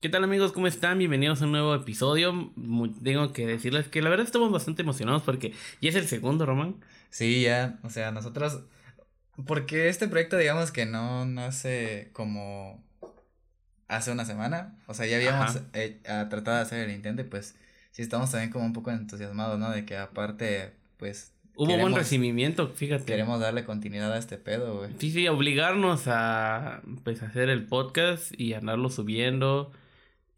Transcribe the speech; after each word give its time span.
¿Qué 0.00 0.08
tal 0.08 0.24
amigos? 0.24 0.52
¿Cómo 0.52 0.66
están? 0.66 0.96
Bienvenidos 0.96 1.42
a 1.42 1.44
un 1.44 1.52
nuevo 1.52 1.74
episodio. 1.74 2.54
tengo 3.04 3.34
que 3.34 3.46
decirles 3.46 3.86
que 3.88 4.00
la 4.00 4.08
verdad 4.08 4.24
estamos 4.24 4.50
bastante 4.50 4.80
emocionados 4.80 5.22
porque 5.24 5.52
ya 5.82 5.90
es 5.90 5.94
el 5.94 6.08
segundo, 6.08 6.46
Román. 6.46 6.76
Sí, 7.10 7.42
ya, 7.42 7.78
o 7.82 7.90
sea, 7.90 8.10
nosotros... 8.10 8.62
Porque 9.46 9.90
este 9.90 10.08
proyecto 10.08 10.38
digamos 10.38 10.70
que 10.70 10.86
no 10.86 11.26
nace 11.26 12.08
como 12.14 12.82
hace 13.88 14.10
una 14.10 14.24
semana. 14.24 14.74
O 14.86 14.94
sea, 14.94 15.04
ya 15.04 15.16
habíamos 15.16 15.60
eh, 15.74 16.00
tratado 16.02 16.56
de 16.56 16.62
hacer 16.62 16.88
el 16.88 16.96
intento 16.96 17.20
y 17.20 17.26
pues 17.26 17.56
sí 17.90 18.00
estamos 18.00 18.30
también 18.30 18.50
como 18.50 18.64
un 18.64 18.72
poco 18.72 18.90
entusiasmados, 18.90 19.58
¿no? 19.58 19.70
De 19.70 19.84
que 19.84 19.98
aparte, 19.98 20.72
pues... 20.96 21.34
Hubo 21.56 21.76
buen 21.76 21.94
recibimiento, 21.94 22.68
fíjate. 22.68 23.04
Queremos 23.04 23.38
darle 23.38 23.64
continuidad 23.64 24.14
a 24.14 24.18
este 24.18 24.38
pedo, 24.38 24.78
güey. 24.78 24.92
Sí, 24.98 25.10
sí, 25.10 25.28
obligarnos 25.28 26.04
a, 26.06 26.80
pues, 27.04 27.22
hacer 27.22 27.50
el 27.50 27.66
podcast 27.66 28.32
y 28.40 28.54
andarlo 28.54 28.88
subiendo. 28.88 29.72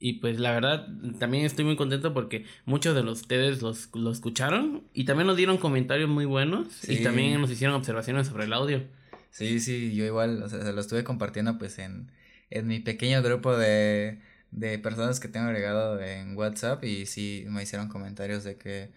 Y 0.05 0.14
pues 0.14 0.41
la 0.41 0.50
verdad, 0.50 0.89
también 1.21 1.45
estoy 1.45 1.64
muy 1.64 1.77
contento 1.77 2.13
porque 2.13 2.45
muchos 2.64 2.96
de 2.96 3.04
los 3.04 3.21
ustedes 3.21 3.63
los, 3.63 3.89
lo 3.95 4.11
escucharon 4.11 4.82
y 4.93 5.04
también 5.04 5.29
nos 5.29 5.36
dieron 5.36 5.58
comentarios 5.58 6.08
muy 6.11 6.25
buenos 6.25 6.89
y 6.89 7.04
también 7.04 7.40
nos 7.40 7.53
hicieron 7.53 7.77
observaciones 7.77 8.27
sobre 8.27 8.46
el 8.46 8.53
audio. 8.53 8.82
Sí, 9.30 9.61
sí, 9.61 9.94
yo 9.94 10.04
igual, 10.04 10.43
o 10.43 10.49
sea, 10.49 10.61
se 10.64 10.72
lo 10.72 10.80
estuve 10.80 11.04
compartiendo 11.04 11.57
pues 11.57 11.79
en, 11.79 12.11
en 12.50 12.67
mi 12.67 12.80
pequeño 12.80 13.22
grupo 13.22 13.57
de, 13.57 14.18
de 14.50 14.77
personas 14.80 15.21
que 15.21 15.29
tengo 15.29 15.46
agregado 15.46 16.00
en 16.00 16.36
WhatsApp 16.36 16.82
y 16.82 17.07
sí 17.07 17.44
me 17.46 17.63
hicieron 17.63 17.86
comentarios 17.89 18.43
de 18.43 18.57
que 18.57 18.91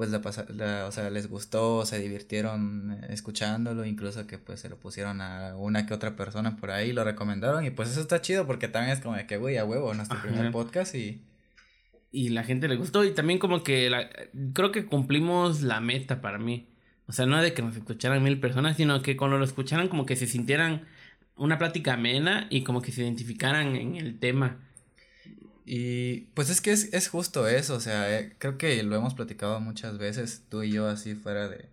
pues 0.00 0.08
la, 0.10 0.22
la, 0.54 0.86
o 0.86 0.92
sea, 0.92 1.10
les 1.10 1.28
gustó, 1.28 1.84
se 1.84 1.98
divirtieron 1.98 2.92
eh, 3.02 3.08
escuchándolo, 3.10 3.84
incluso 3.84 4.26
que 4.26 4.38
pues 4.38 4.60
se 4.60 4.70
lo 4.70 4.78
pusieron 4.78 5.20
a 5.20 5.54
una 5.56 5.84
que 5.84 5.92
otra 5.92 6.16
persona 6.16 6.56
por 6.56 6.70
ahí, 6.70 6.94
lo 6.94 7.04
recomendaron 7.04 7.66
y 7.66 7.70
pues 7.70 7.90
eso 7.90 8.00
está 8.00 8.22
chido 8.22 8.46
porque 8.46 8.66
también 8.66 8.96
es 8.96 9.02
como 9.02 9.16
de 9.16 9.26
que, 9.26 9.36
güey, 9.36 9.58
a 9.58 9.64
huevo, 9.66 9.92
nuestro 9.92 10.18
primer 10.22 10.50
podcast 10.52 10.94
y... 10.94 11.20
Y 12.10 12.30
la 12.30 12.44
gente 12.44 12.66
le 12.66 12.76
gustó 12.76 13.04
y 13.04 13.12
también 13.12 13.38
como 13.38 13.62
que 13.62 13.90
la, 13.90 14.08
creo 14.54 14.72
que 14.72 14.86
cumplimos 14.86 15.60
la 15.60 15.80
meta 15.80 16.22
para 16.22 16.38
mí. 16.38 16.66
O 17.06 17.12
sea, 17.12 17.26
no 17.26 17.42
de 17.42 17.52
que 17.52 17.60
nos 17.60 17.76
escucharan 17.76 18.22
mil 18.22 18.40
personas, 18.40 18.78
sino 18.78 19.02
que 19.02 19.18
cuando 19.18 19.36
lo 19.36 19.44
escucharan 19.44 19.88
como 19.88 20.06
que 20.06 20.16
se 20.16 20.26
sintieran 20.26 20.86
una 21.36 21.58
plática 21.58 21.92
amena 21.92 22.46
y 22.48 22.62
como 22.62 22.80
que 22.80 22.90
se 22.90 23.02
identificaran 23.02 23.76
en 23.76 23.96
el 23.96 24.18
tema. 24.18 24.56
Y 25.64 26.22
pues 26.34 26.50
es 26.50 26.60
que 26.60 26.72
es, 26.72 26.92
es 26.92 27.08
justo 27.08 27.46
eso, 27.48 27.74
o 27.74 27.80
sea, 27.80 28.18
eh, 28.18 28.34
creo 28.38 28.58
que 28.58 28.82
lo 28.82 28.96
hemos 28.96 29.14
platicado 29.14 29.60
muchas 29.60 29.98
veces, 29.98 30.44
tú 30.48 30.62
y 30.62 30.72
yo 30.72 30.88
así 30.88 31.14
fuera 31.14 31.48
de, 31.48 31.68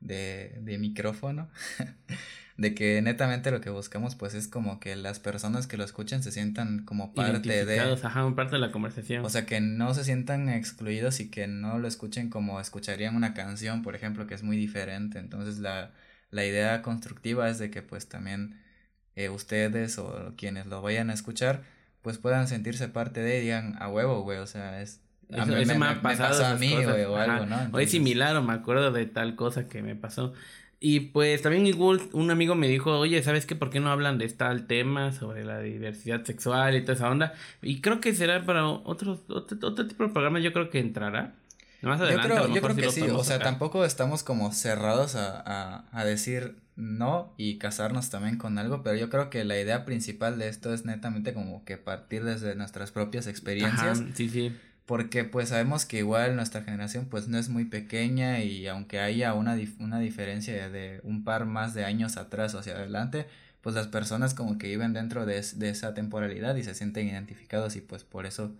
de, 0.00 0.58
de 0.60 0.78
micrófono, 0.78 1.48
de 2.56 2.74
que 2.74 3.00
netamente 3.02 3.50
lo 3.50 3.60
que 3.60 3.70
buscamos 3.70 4.16
pues 4.16 4.34
es 4.34 4.48
como 4.48 4.80
que 4.80 4.96
las 4.96 5.20
personas 5.20 5.66
que 5.66 5.76
lo 5.76 5.84
escuchen 5.84 6.22
se 6.22 6.32
sientan 6.32 6.84
como 6.84 7.14
parte 7.14 7.64
de... 7.64 7.80
Ajá, 7.80 8.34
parte 8.34 8.56
de 8.56 8.60
la 8.60 8.72
conversación. 8.72 9.24
O 9.24 9.30
sea, 9.30 9.46
que 9.46 9.60
no 9.60 9.94
se 9.94 10.04
sientan 10.04 10.48
excluidos 10.48 11.20
y 11.20 11.30
que 11.30 11.46
no 11.46 11.78
lo 11.78 11.86
escuchen 11.86 12.30
como 12.30 12.60
escucharían 12.60 13.14
una 13.14 13.34
canción, 13.34 13.82
por 13.82 13.94
ejemplo, 13.94 14.26
que 14.26 14.34
es 14.34 14.42
muy 14.42 14.56
diferente. 14.56 15.20
Entonces 15.20 15.58
la, 15.58 15.92
la 16.30 16.44
idea 16.44 16.82
constructiva 16.82 17.48
es 17.48 17.58
de 17.58 17.70
que 17.70 17.82
pues 17.82 18.08
también 18.08 18.60
eh, 19.14 19.28
ustedes 19.28 19.98
o 19.98 20.34
quienes 20.36 20.66
lo 20.66 20.82
vayan 20.82 21.10
a 21.10 21.14
escuchar, 21.14 21.62
pues 22.02 22.18
puedan 22.18 22.48
sentirse 22.48 22.88
parte 22.88 23.20
de 23.20 23.38
y 23.38 23.42
digan 23.42 23.76
a 23.80 23.88
huevo, 23.88 24.22
güey, 24.22 24.38
o 24.38 24.46
sea, 24.46 24.80
es... 24.80 25.00
A 25.30 25.44
mí 25.44 25.64
me, 25.66 25.86
ha 25.86 26.00
pasado 26.00 26.46
a 26.46 26.54
mí, 26.54 26.74
güey, 26.74 27.04
o 27.04 27.16
algo, 27.16 27.44
¿no? 27.44 27.56
O 27.72 27.78
es 27.78 27.90
similar 27.90 28.34
o 28.36 28.42
me 28.42 28.54
acuerdo 28.54 28.92
de 28.92 29.04
tal 29.04 29.36
cosa 29.36 29.68
que 29.68 29.82
me 29.82 29.94
pasó. 29.94 30.32
Y 30.80 31.00
pues 31.00 31.42
también 31.42 31.66
igual 31.66 32.00
un 32.12 32.30
amigo 32.30 32.54
me 32.54 32.68
dijo, 32.68 32.98
oye, 32.98 33.22
¿sabes 33.22 33.46
qué? 33.46 33.56
¿Por 33.56 33.68
qué 33.68 33.80
no 33.80 33.90
hablan 33.90 34.16
de 34.16 34.28
tal 34.28 34.66
tema 34.66 35.12
sobre 35.12 35.44
la 35.44 35.60
diversidad 35.60 36.24
sexual 36.24 36.76
y 36.76 36.82
toda 36.82 36.94
esa 36.94 37.10
onda? 37.10 37.34
Y 37.62 37.80
creo 37.80 38.00
que 38.00 38.14
será 38.14 38.44
para 38.44 38.66
otro, 38.66 39.20
otro, 39.28 39.58
otro 39.62 39.86
tipo 39.86 40.04
de 40.04 40.10
programa, 40.10 40.38
yo 40.38 40.52
creo 40.52 40.70
que 40.70 40.78
entrará. 40.78 41.34
Más 41.82 42.00
adelante, 42.00 42.28
yo 42.28 42.34
creo, 42.34 42.54
yo 42.54 42.62
creo 42.62 42.76
que 42.76 42.90
sí, 42.90 43.02
o 43.02 43.22
sea, 43.22 43.38
tampoco 43.38 43.84
estamos 43.84 44.22
como 44.24 44.52
cerrados 44.52 45.14
a, 45.14 45.42
a, 45.44 45.84
a 45.92 46.04
decir 46.04 46.56
no 46.78 47.34
y 47.36 47.58
casarnos 47.58 48.08
también 48.08 48.38
con 48.38 48.56
algo, 48.56 48.82
pero 48.82 48.96
yo 48.96 49.10
creo 49.10 49.30
que 49.30 49.44
la 49.44 49.60
idea 49.60 49.84
principal 49.84 50.38
de 50.38 50.48
esto 50.48 50.72
es 50.72 50.84
netamente 50.84 51.34
como 51.34 51.64
que 51.64 51.76
partir 51.76 52.24
desde 52.24 52.54
nuestras 52.54 52.92
propias 52.92 53.26
experiencias. 53.26 54.02
sí, 54.14 54.28
sí. 54.30 54.56
Porque 54.86 55.24
pues 55.24 55.50
sabemos 55.50 55.84
que 55.84 55.98
igual 55.98 56.34
nuestra 56.34 56.62
generación 56.62 57.06
pues 57.10 57.28
no 57.28 57.36
es 57.36 57.50
muy 57.50 57.66
pequeña 57.66 58.42
y 58.42 58.66
aunque 58.68 59.00
haya 59.00 59.34
una, 59.34 59.54
una 59.80 59.98
diferencia 59.98 60.70
de 60.70 61.00
un 61.02 61.24
par 61.24 61.44
más 61.44 61.74
de 61.74 61.84
años 61.84 62.16
atrás 62.16 62.54
o 62.54 62.60
hacia 62.60 62.74
adelante, 62.74 63.26
pues 63.60 63.74
las 63.74 63.88
personas 63.88 64.32
como 64.32 64.56
que 64.56 64.68
viven 64.68 64.94
dentro 64.94 65.26
de, 65.26 65.44
de 65.56 65.68
esa 65.68 65.92
temporalidad 65.92 66.56
y 66.56 66.62
se 66.62 66.74
sienten 66.74 67.08
identificados 67.08 67.76
y 67.76 67.82
pues 67.82 68.04
por 68.04 68.24
eso 68.24 68.54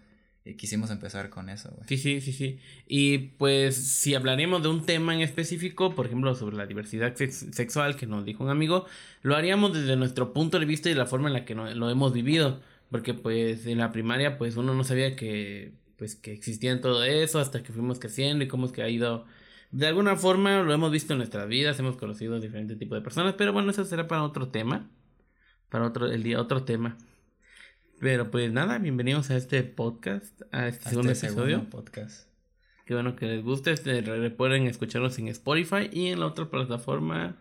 quisimos 0.57 0.91
empezar 0.91 1.31
con 1.31 1.49
eso, 1.49 1.77
Sí, 1.87 1.99
sí, 1.99 2.21
sí, 2.21 2.33
sí. 2.33 2.61
Y 2.87 3.19
pues 3.19 3.77
si 3.77 4.15
hablaremos 4.15 4.63
de 4.63 4.69
un 4.69 4.87
tema 4.87 5.15
en 5.15 5.21
específico, 5.21 5.95
por 5.95 6.07
ejemplo, 6.07 6.35
sobre 6.35 6.57
la 6.57 6.67
diversidad 6.67 7.15
sexual 7.17 7.97
que 7.97 8.07
nos 8.07 8.25
dijo 8.25 8.45
un 8.45 8.51
amigo, 8.51 8.87
lo 9.23 9.37
haríamos 9.37 9.73
desde 9.73 9.97
nuestro 9.97 10.33
punto 10.33 10.59
de 10.59 10.67
vista 10.67 10.91
y 10.91 10.95
la 10.95 11.07
forma 11.07 11.29
en 11.29 11.35
la 11.35 11.45
que 11.45 11.55
lo 11.55 11.91
hemos 11.91 12.13
vivido. 12.13 12.61
Porque 12.91 13.15
pues 13.15 13.67
en 13.67 13.79
la 13.79 13.93
primaria 13.93 14.39
pues 14.39 14.57
uno 14.57 14.75
no 14.75 14.85
sabía 14.85 15.15
que 15.17 15.73
pues 15.97 16.15
que 16.15 16.33
existía 16.33 16.81
todo 16.81 17.05
eso 17.05 17.39
hasta 17.41 17.63
que 17.63 17.73
fuimos 17.73 17.99
creciendo 17.99 18.45
y 18.45 18.49
cómo 18.49 18.67
es 18.67 18.73
que 18.73 18.83
ha 18.83 18.89
ido 18.89 19.27
de 19.71 19.87
alguna 19.87 20.17
forma 20.17 20.63
lo 20.63 20.73
hemos 20.73 20.91
visto 20.91 21.13
en 21.13 21.19
nuestras 21.19 21.49
vidas, 21.49 21.79
hemos 21.79 21.97
conocido 21.97 22.41
diferentes 22.41 22.79
tipos 22.79 22.97
de 22.97 23.03
personas, 23.03 23.35
pero 23.37 23.53
bueno, 23.53 23.71
eso 23.71 23.85
será 23.85 24.09
para 24.09 24.23
otro 24.23 24.49
tema, 24.49 24.89
para 25.69 25.87
otro 25.87 26.07
el 26.07 26.23
día 26.23 26.41
otro 26.41 26.65
tema. 26.65 26.97
Pero 28.01 28.31
pues 28.31 28.53
nada, 28.53 28.79
bienvenidos 28.79 29.31
a 29.31 29.37
este 29.37 29.65
podcast, 29.65 30.43
a 30.53 30.69
este, 30.69 30.91
segundo 30.91 31.11
este 31.11 31.27
episodio. 31.27 31.69
podcast. 31.69 32.29
Qué 32.85 32.95
bueno 32.95 33.17
que 33.17 33.27
les 33.27 33.43
guste. 33.43 33.73
Este, 33.73 34.03
pueden 34.31 34.69
escucharnos 34.69 35.19
en 35.19 35.27
Spotify 35.29 35.91
y 35.93 36.07
en 36.07 36.21
la 36.21 36.27
otra 36.27 36.49
plataforma. 36.49 37.37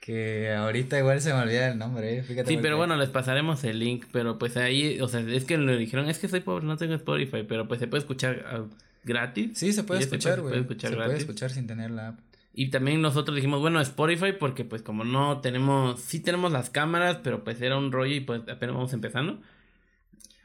Que 0.00 0.54
ahorita 0.54 1.00
igual 1.00 1.20
se 1.20 1.34
me 1.34 1.40
olvida 1.40 1.68
el 1.72 1.78
nombre, 1.78 2.18
eh, 2.18 2.22
Fíjate 2.22 2.48
sí, 2.48 2.58
pero 2.62 2.76
bueno, 2.76 2.96
les 2.96 3.08
pasaremos 3.08 3.64
el 3.64 3.80
link. 3.80 4.06
Pero 4.12 4.38
pues 4.38 4.56
ahí, 4.56 5.00
o 5.00 5.08
sea, 5.08 5.20
es 5.20 5.44
que 5.44 5.58
le 5.58 5.76
dijeron, 5.76 6.08
es 6.08 6.20
que 6.20 6.28
soy 6.28 6.40
pobre, 6.40 6.64
no 6.64 6.76
tengo 6.76 6.94
Spotify. 6.94 7.44
Pero 7.46 7.66
pues 7.66 7.80
se 7.80 7.88
puede 7.88 8.02
escuchar 8.02 8.44
ah, 8.46 8.64
gratis. 9.02 9.58
Sí, 9.58 9.72
se 9.72 9.82
puede 9.82 10.00
escuchar, 10.00 10.36
Se 10.36 10.42
puede 10.42 10.60
escuchar, 10.60 10.90
se 10.90 10.96
puede 10.96 11.16
escuchar 11.16 11.50
sin 11.50 11.66
tener 11.66 11.90
la 11.90 12.08
app. 12.08 12.20
Y 12.54 12.70
también 12.70 13.02
nosotros 13.02 13.34
dijimos, 13.34 13.60
bueno, 13.60 13.80
Spotify, 13.80 14.32
porque 14.38 14.64
pues 14.64 14.82
como 14.82 15.04
no 15.04 15.40
tenemos, 15.40 16.00
sí 16.00 16.20
tenemos 16.20 16.52
las 16.52 16.70
cámaras, 16.70 17.18
pero 17.22 17.42
pues 17.42 17.60
era 17.60 17.76
un 17.76 17.90
rollo 17.90 18.14
y 18.14 18.20
pues 18.20 18.42
apenas 18.48 18.76
vamos 18.76 18.92
empezando. 18.92 19.40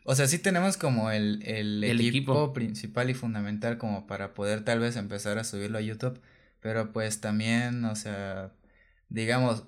O 0.06 0.16
sea, 0.16 0.28
sí 0.28 0.38
tenemos 0.38 0.78
como 0.78 1.12
el, 1.12 1.42
el, 1.46 1.84
equipo, 1.84 2.52
principal 2.54 3.10
y 3.10 3.14
fundamental 3.14 3.78
como 3.78 4.06
para 4.06 4.34
poder 4.34 4.64
tal 4.66 4.80
vez 4.80 4.98
empezar 4.98 5.38
a 5.38 5.44
subirlo 5.44 5.78
a 5.78 5.82
YouTube. 5.82 6.20
Pero 6.60 6.92
pues 6.92 7.22
también, 7.22 7.86
o 7.86 7.96
sea, 7.96 8.52
digamos, 9.10 9.64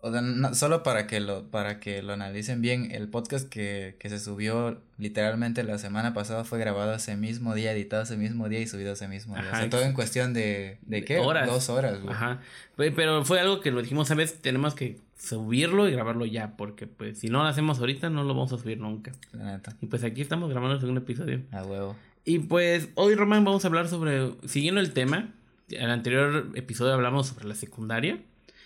o 0.00 0.10
sea, 0.10 0.54
solo 0.54 0.82
para 0.82 1.06
que 1.06 1.20
lo, 1.20 1.48
para 1.50 1.78
que 1.78 2.02
lo 2.02 2.12
analicen 2.12 2.60
bien, 2.60 2.90
el 2.90 3.08
podcast 3.08 3.48
que, 3.48 3.96
que 4.00 4.08
se 4.08 4.18
subió 4.18 4.82
literalmente 4.98 5.62
la 5.62 5.78
semana 5.78 6.12
pasada 6.12 6.42
fue 6.44 6.58
grabado 6.58 6.92
ese 6.94 7.16
mismo 7.16 7.54
día, 7.54 7.72
editado 7.72 8.02
ese 8.02 8.16
mismo 8.16 8.48
día 8.48 8.58
y 8.58 8.66
subido 8.66 8.94
ese 8.94 9.06
mismo 9.06 9.36
día. 9.36 9.48
o 9.52 9.56
sea, 9.56 9.70
todo 9.70 9.82
en 9.82 9.92
cuestión 9.92 10.32
de, 10.32 10.78
¿de 10.82 11.04
qué? 11.04 11.18
Horas. 11.18 11.48
Dos 11.48 11.68
horas, 11.68 12.00
güey. 12.00 12.12
Ajá. 12.12 12.40
Pero 12.76 13.24
fue 13.24 13.38
algo 13.38 13.60
que 13.60 13.70
lo 13.70 13.80
dijimos, 13.80 14.08
¿sabes? 14.08 14.42
Tenemos 14.42 14.74
que 14.74 14.98
subirlo 15.22 15.88
y 15.88 15.92
grabarlo 15.92 16.26
ya, 16.26 16.56
porque 16.56 16.86
pues 16.86 17.18
si 17.20 17.28
no 17.28 17.42
lo 17.42 17.48
hacemos 17.48 17.78
ahorita 17.78 18.10
no 18.10 18.24
lo 18.24 18.34
vamos 18.34 18.52
a 18.52 18.58
subir 18.58 18.78
nunca. 18.78 19.12
La 19.32 19.56
neta. 19.56 19.76
Y 19.80 19.86
pues 19.86 20.02
aquí 20.04 20.20
estamos 20.20 20.50
grabando 20.50 20.74
el 20.74 20.80
segundo 20.80 21.00
episodio. 21.00 21.42
A 21.52 21.62
huevo. 21.62 21.96
Y 22.24 22.40
pues 22.40 22.88
hoy, 22.94 23.14
Román, 23.14 23.44
vamos 23.44 23.64
a 23.64 23.68
hablar 23.68 23.88
sobre, 23.88 24.32
siguiendo 24.46 24.80
el 24.80 24.92
tema, 24.92 25.32
en 25.68 25.82
el 25.82 25.90
anterior 25.90 26.50
episodio 26.54 26.92
hablamos 26.92 27.28
sobre 27.28 27.46
la 27.46 27.54
secundaria 27.54 28.20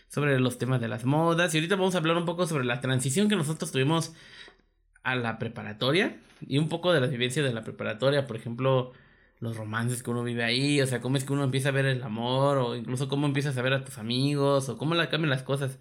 sobre 0.09 0.39
los 0.41 0.59
temas 0.59 0.81
de 0.81 0.89
las 0.89 1.05
modas 1.05 1.55
y 1.55 1.59
ahorita 1.59 1.77
vamos 1.77 1.95
a 1.95 1.99
hablar 1.99 2.17
un 2.17 2.25
poco 2.25 2.47
sobre 2.47 2.65
la 2.65 2.81
transición 2.81 3.29
que 3.29 3.37
nosotros 3.37 3.73
tuvimos 3.73 4.15
a 5.03 5.15
la 5.15 5.39
preparatoria 5.39 6.17
y 6.41 6.59
un 6.59 6.69
poco 6.69 6.93
de 6.93 7.01
la 7.01 7.07
vivencia 7.07 7.43
de 7.43 7.53
la 7.53 7.63
preparatoria, 7.63 8.27
por 8.27 8.37
ejemplo, 8.37 8.93
los 9.41 9.57
romances 9.57 10.03
que 10.03 10.11
uno 10.11 10.23
vive 10.23 10.45
ahí, 10.45 10.81
o 10.81 10.87
sea, 10.87 11.01
cómo 11.01 11.17
es 11.17 11.25
que 11.25 11.33
uno 11.33 11.45
empieza 11.45 11.69
a 11.69 11.73
ver 11.73 11.87
el 11.87 12.03
amor 12.03 12.59
o 12.59 12.77
incluso 12.77 13.09
cómo 13.09 13.27
empiezas 13.27 13.57
a 13.57 13.63
ver 13.63 13.73
a 13.73 13.85
tus 13.85 13.99
amigos 13.99 14.69
o 14.69 14.79
cómo 14.79 14.95
la 14.95 15.09
cambian 15.09 15.31
las 15.31 15.43
cosas. 15.43 15.79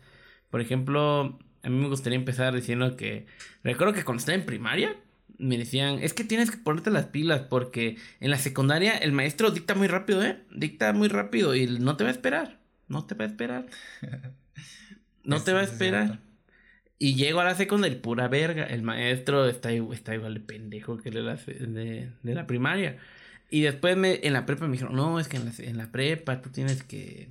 Por 0.56 0.62
ejemplo, 0.62 1.38
a 1.63 1.69
mí 1.69 1.75
me 1.75 1.90
gustaría 1.90 2.18
empezar 2.18 2.56
diciendo 2.56 2.96
que 2.96 3.25
recuerdo 3.62 3.94
que 3.94 4.06
cuando 4.06 4.19
estaba 4.19 4.38
en 4.38 4.46
primaria 4.46 4.96
me 5.38 5.57
decían, 5.57 6.00
es 6.02 6.13
que 6.13 6.24
tienes 6.24 6.50
que 6.50 6.56
ponerte 6.56 6.92
las 6.92 7.07
pilas 7.07 7.42
porque 7.42 7.98
en 8.22 8.31
la 8.31 8.38
secundaria 8.38 8.96
el 8.98 9.12
maestro 9.12 9.52
dicta 9.52 9.75
muy 9.75 9.90
rápido, 9.90 10.24
¿eh? 10.24 10.38
Dicta 10.52 10.94
muy 10.94 11.10
rápido 11.10 11.56
y 11.56 11.68
no 11.68 11.98
te 11.98 12.06
va 12.06 12.10
a 12.10 12.13
esperar. 12.13 12.57
No 12.88 13.06
te 13.06 13.16
va 13.16 13.25
a 13.25 13.28
esperar. 13.28 13.66
No 15.25 15.44
te 15.44 15.52
va 15.52 15.60
a 15.60 15.63
esperar. 15.63 16.19
Y 17.00 17.16
llego 17.16 17.42
a 17.42 17.44
la 17.44 17.56
secundaria, 17.56 18.02
pura 18.02 18.30
verga. 18.30 18.63
El 18.63 18.81
maestro 18.81 19.50
está, 19.50 19.74
está 19.74 20.16
igual 20.16 20.36
de 20.36 20.40
pendejo 20.40 21.00
que 21.00 21.12
de 21.12 21.22
la, 21.22 21.36
de, 21.36 22.12
la 22.24 22.48
primaria. 22.48 22.98
Y 23.50 23.60
después 23.60 23.98
me, 23.98 24.22
en 24.24 24.31
la 24.31 24.46
prepa 24.46 24.68
me 24.68 24.72
dijeron, 24.72 24.96
no, 24.96 25.19
es 25.19 25.28
que 25.28 25.36
en 25.36 25.46
la, 25.48 25.52
en 25.57 25.78
la 25.78 25.92
prepa 25.92 26.42
tú 26.42 26.50
tienes 26.50 26.81
que 26.81 27.28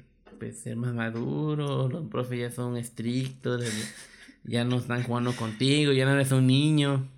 ser 0.52 0.76
más 0.76 0.94
maduro, 0.94 1.88
los 1.88 2.08
profes 2.08 2.38
ya 2.41 2.50
son 2.50 2.76
estrictos, 2.76 3.64
ya 4.44 4.64
no 4.64 4.79
están 4.79 5.02
jugando 5.02 5.35
contigo, 5.35 5.93
ya 5.93 6.05
no 6.05 6.12
eres 6.12 6.32
un 6.32 6.46
niño. 6.46 7.08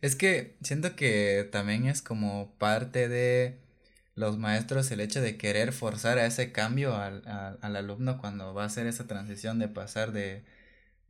Es 0.00 0.16
que 0.16 0.56
siento 0.62 0.96
que 0.96 1.48
también 1.50 1.86
es 1.86 2.02
como 2.02 2.52
parte 2.58 3.08
de 3.08 3.58
los 4.14 4.38
maestros 4.38 4.90
el 4.90 5.00
hecho 5.00 5.20
de 5.20 5.36
querer 5.36 5.72
forzar 5.72 6.18
a 6.18 6.26
ese 6.26 6.52
cambio 6.52 6.94
al, 6.96 7.22
al 7.26 7.76
alumno 7.76 8.18
cuando 8.18 8.54
va 8.54 8.64
a 8.64 8.66
hacer 8.66 8.86
esa 8.86 9.06
transición 9.06 9.58
de 9.58 9.68
pasar 9.68 10.12
de, 10.12 10.44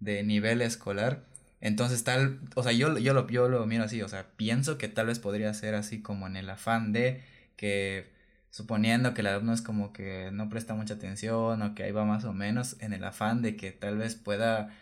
de 0.00 0.22
nivel 0.22 0.62
escolar. 0.62 1.24
Entonces 1.60 2.04
tal, 2.04 2.40
o 2.56 2.62
sea, 2.62 2.72
yo, 2.72 2.98
yo, 2.98 3.14
lo, 3.14 3.26
yo 3.28 3.48
lo 3.48 3.66
miro 3.66 3.84
así, 3.84 4.02
o 4.02 4.08
sea, 4.08 4.28
pienso 4.36 4.78
que 4.78 4.88
tal 4.88 5.06
vez 5.06 5.18
podría 5.18 5.52
ser 5.54 5.74
así 5.74 6.02
como 6.02 6.26
en 6.26 6.36
el 6.36 6.50
afán 6.50 6.92
de 6.92 7.22
que 7.56 8.06
suponiendo 8.54 9.14
que 9.14 9.22
el 9.22 9.26
alumno 9.26 9.52
es 9.52 9.62
como 9.62 9.92
que 9.92 10.30
no 10.32 10.48
presta 10.48 10.74
mucha 10.74 10.94
atención 10.94 11.60
o 11.60 11.74
que 11.74 11.82
ahí 11.82 11.90
va 11.90 12.04
más 12.04 12.24
o 12.24 12.32
menos, 12.32 12.76
en 12.78 12.92
el 12.92 13.02
afán 13.02 13.42
de 13.42 13.56
que 13.56 13.72
tal 13.72 13.98
vez 13.98 14.14
pueda 14.14 14.72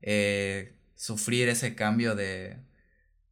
eh, 0.00 0.72
sufrir 0.94 1.50
ese 1.50 1.74
cambio 1.74 2.14
de, 2.14 2.56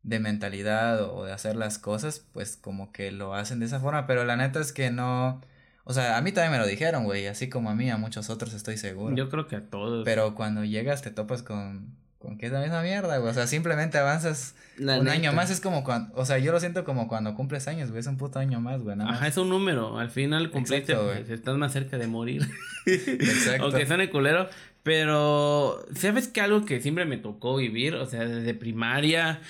de 0.03 0.21
mentalidad 0.21 1.03
o 1.03 1.25
de 1.25 1.33
hacer 1.33 1.57
las 1.57 1.79
cosas, 1.79 2.27
pues 2.35 2.59
como 2.59 2.93
que 2.93 3.11
lo 3.11 3.33
hacen 3.33 3.59
de 3.59 3.65
esa 3.65 3.81
forma, 3.81 4.07
pero 4.07 4.27
la 4.27 4.37
neta 4.37 4.61
es 4.61 4.75
que 4.75 4.91
no... 4.91 5.41
O 5.85 5.95
sea, 5.95 6.19
a 6.19 6.21
mí 6.21 6.31
también 6.31 6.53
me 6.53 6.59
lo 6.59 6.67
dijeron, 6.67 7.05
güey, 7.05 7.27
así 7.27 7.49
como 7.49 7.71
a 7.71 7.75
mí, 7.75 7.89
a 7.89 7.97
muchos 7.97 8.29
otros 8.29 8.53
estoy 8.53 8.77
seguro. 8.77 9.17
Yo 9.17 9.31
creo 9.31 9.47
que 9.47 9.57
a 9.57 9.71
todos. 9.71 10.05
Pero 10.05 10.35
cuando 10.35 10.63
llegas 10.63 11.01
te 11.01 11.11
topas 11.11 11.43
con, 11.43 11.97
con 12.27 12.39
que 12.39 12.47
es 12.47 12.53
la 12.53 12.61
misma 12.61 12.83
mierda, 12.83 13.19
güey. 13.19 13.31
O 13.31 13.35
sea, 13.35 13.47
simplemente 13.47 13.99
avanzas 13.99 14.57
un 14.79 15.09
año 15.09 15.33
más. 15.33 15.51
Es 15.51 15.61
como 15.61 15.85
cuando, 15.85 16.13
o 16.17 16.27
sea, 16.27 16.39
yo 16.39 16.51
lo 16.51 16.59
siento 16.59 16.85
como 16.85 17.07
cuando 17.07 17.35
cumples 17.35 17.69
años, 17.69 17.91
güey. 17.91 18.01
Es 18.01 18.07
un 18.09 18.17
puto 18.17 18.41
año 18.41 18.61
más, 18.61 18.83
güey. 18.83 18.97
Ajá, 19.01 19.29
es 19.29 19.37
un 19.37 19.49
número. 19.49 19.99
Al 19.99 20.11
final 20.11 20.51
cumpliste, 20.51 20.97
pues, 20.97 21.31
estás 21.31 21.57
más 21.57 21.73
cerca 21.73 21.99
de 21.99 22.09
morir. 22.09 22.43
Exacto. 22.87 23.65
Aunque 23.65 23.87
suene 23.87 24.11
culero. 24.11 24.49
Pero, 24.83 25.85
¿sabes 25.95 26.29
qué? 26.29 26.41
Algo 26.41 26.65
que 26.65 26.81
siempre 26.81 27.05
me 27.05 27.17
tocó 27.17 27.57
vivir, 27.57 27.95
o 27.95 28.07
sea, 28.07 28.25
desde 28.25 28.55
primaria, 28.55 29.41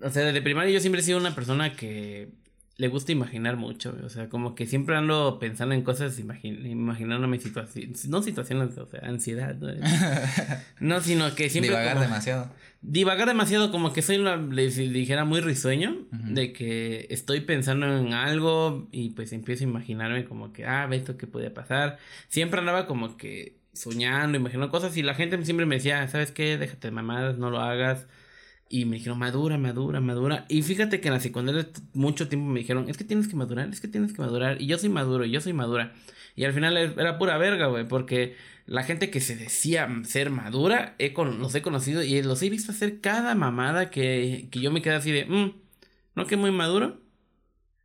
o 0.00 0.10
sea, 0.10 0.24
desde 0.24 0.42
primaria 0.42 0.72
yo 0.72 0.80
siempre 0.80 1.00
he 1.00 1.04
sido 1.04 1.18
una 1.18 1.34
persona 1.34 1.74
que 1.74 2.28
le 2.78 2.86
gusta 2.86 3.10
imaginar 3.10 3.56
mucho, 3.56 3.94
o 4.04 4.08
sea, 4.08 4.28
como 4.28 4.54
que 4.54 4.64
siempre 4.64 4.94
ando 4.94 5.40
pensando 5.40 5.74
en 5.74 5.82
cosas, 5.82 6.16
imagin 6.20 6.64
imaginándome 6.64 7.40
situaciones, 7.40 8.08
no 8.08 8.22
situaciones, 8.22 8.78
o 8.78 8.86
sea, 8.86 9.00
ansiedad, 9.00 9.56
¿no? 9.56 9.68
no 10.80 11.00
sino 11.00 11.34
que 11.34 11.50
siempre... 11.50 11.70
Divagar 11.70 11.98
demasiado. 11.98 12.52
Divagar 12.80 13.26
demasiado, 13.26 13.72
como 13.72 13.92
que 13.92 14.00
soy, 14.00 14.18
una, 14.18 14.36
le, 14.36 14.70
dijera, 14.70 15.24
muy 15.24 15.40
risueño, 15.40 16.06
de 16.12 16.52
que 16.52 17.08
estoy 17.10 17.40
pensando 17.40 17.98
en 17.98 18.14
algo 18.14 18.88
y 18.92 19.10
pues 19.10 19.32
empiezo 19.32 19.64
a 19.64 19.68
imaginarme 19.68 20.24
como 20.24 20.52
que, 20.52 20.64
ah, 20.64 20.88
esto 20.92 21.16
que 21.16 21.26
puede 21.26 21.50
pasar. 21.50 21.98
Siempre 22.28 22.60
andaba 22.60 22.86
como 22.86 23.16
que 23.16 23.58
soñando, 23.72 24.38
imaginando 24.38 24.70
cosas 24.70 24.96
y 24.96 25.02
la 25.02 25.14
gente 25.14 25.44
siempre 25.44 25.66
me 25.66 25.74
decía, 25.74 26.06
¿sabes 26.06 26.30
qué? 26.30 26.56
Déjate 26.56 26.88
de 26.88 26.92
mamadas, 26.92 27.38
no 27.38 27.50
lo 27.50 27.58
hagas 27.58 28.06
y 28.68 28.84
me 28.84 28.96
dijeron, 28.96 29.18
madura, 29.18 29.58
madura, 29.58 30.00
madura. 30.00 30.44
Y 30.48 30.62
fíjate 30.62 31.00
que 31.00 31.08
en 31.08 31.14
la 31.14 31.20
secundaria 31.20 31.68
mucho 31.94 32.28
tiempo 32.28 32.48
me 32.48 32.60
dijeron, 32.60 32.88
es 32.88 32.96
que 32.96 33.04
tienes 33.04 33.28
que 33.28 33.36
madurar, 33.36 33.68
es 33.68 33.80
que 33.80 33.88
tienes 33.88 34.12
que 34.12 34.20
madurar. 34.20 34.60
Y 34.60 34.66
yo 34.66 34.78
soy 34.78 34.90
maduro, 34.90 35.24
y 35.24 35.30
yo 35.30 35.40
soy 35.40 35.52
madura. 35.52 35.94
Y 36.36 36.44
al 36.44 36.52
final 36.52 36.76
era 36.76 37.18
pura 37.18 37.38
verga, 37.38 37.66
güey, 37.66 37.86
porque 37.88 38.36
la 38.66 38.84
gente 38.84 39.10
que 39.10 39.20
se 39.20 39.36
decía 39.36 39.88
ser 40.04 40.30
madura, 40.30 40.94
he 40.98 41.12
los 41.12 41.54
he 41.54 41.62
conocido 41.62 42.02
y 42.02 42.22
los 42.22 42.42
he 42.42 42.50
visto 42.50 42.72
hacer 42.72 43.00
cada 43.00 43.34
mamada 43.34 43.90
que, 43.90 44.48
que 44.50 44.60
yo 44.60 44.70
me 44.70 44.82
quedé 44.82 44.94
así 44.94 45.10
de, 45.10 45.24
mmm, 45.24 45.52
no 46.14 46.26
que 46.26 46.36
muy 46.36 46.50
maduro, 46.52 47.00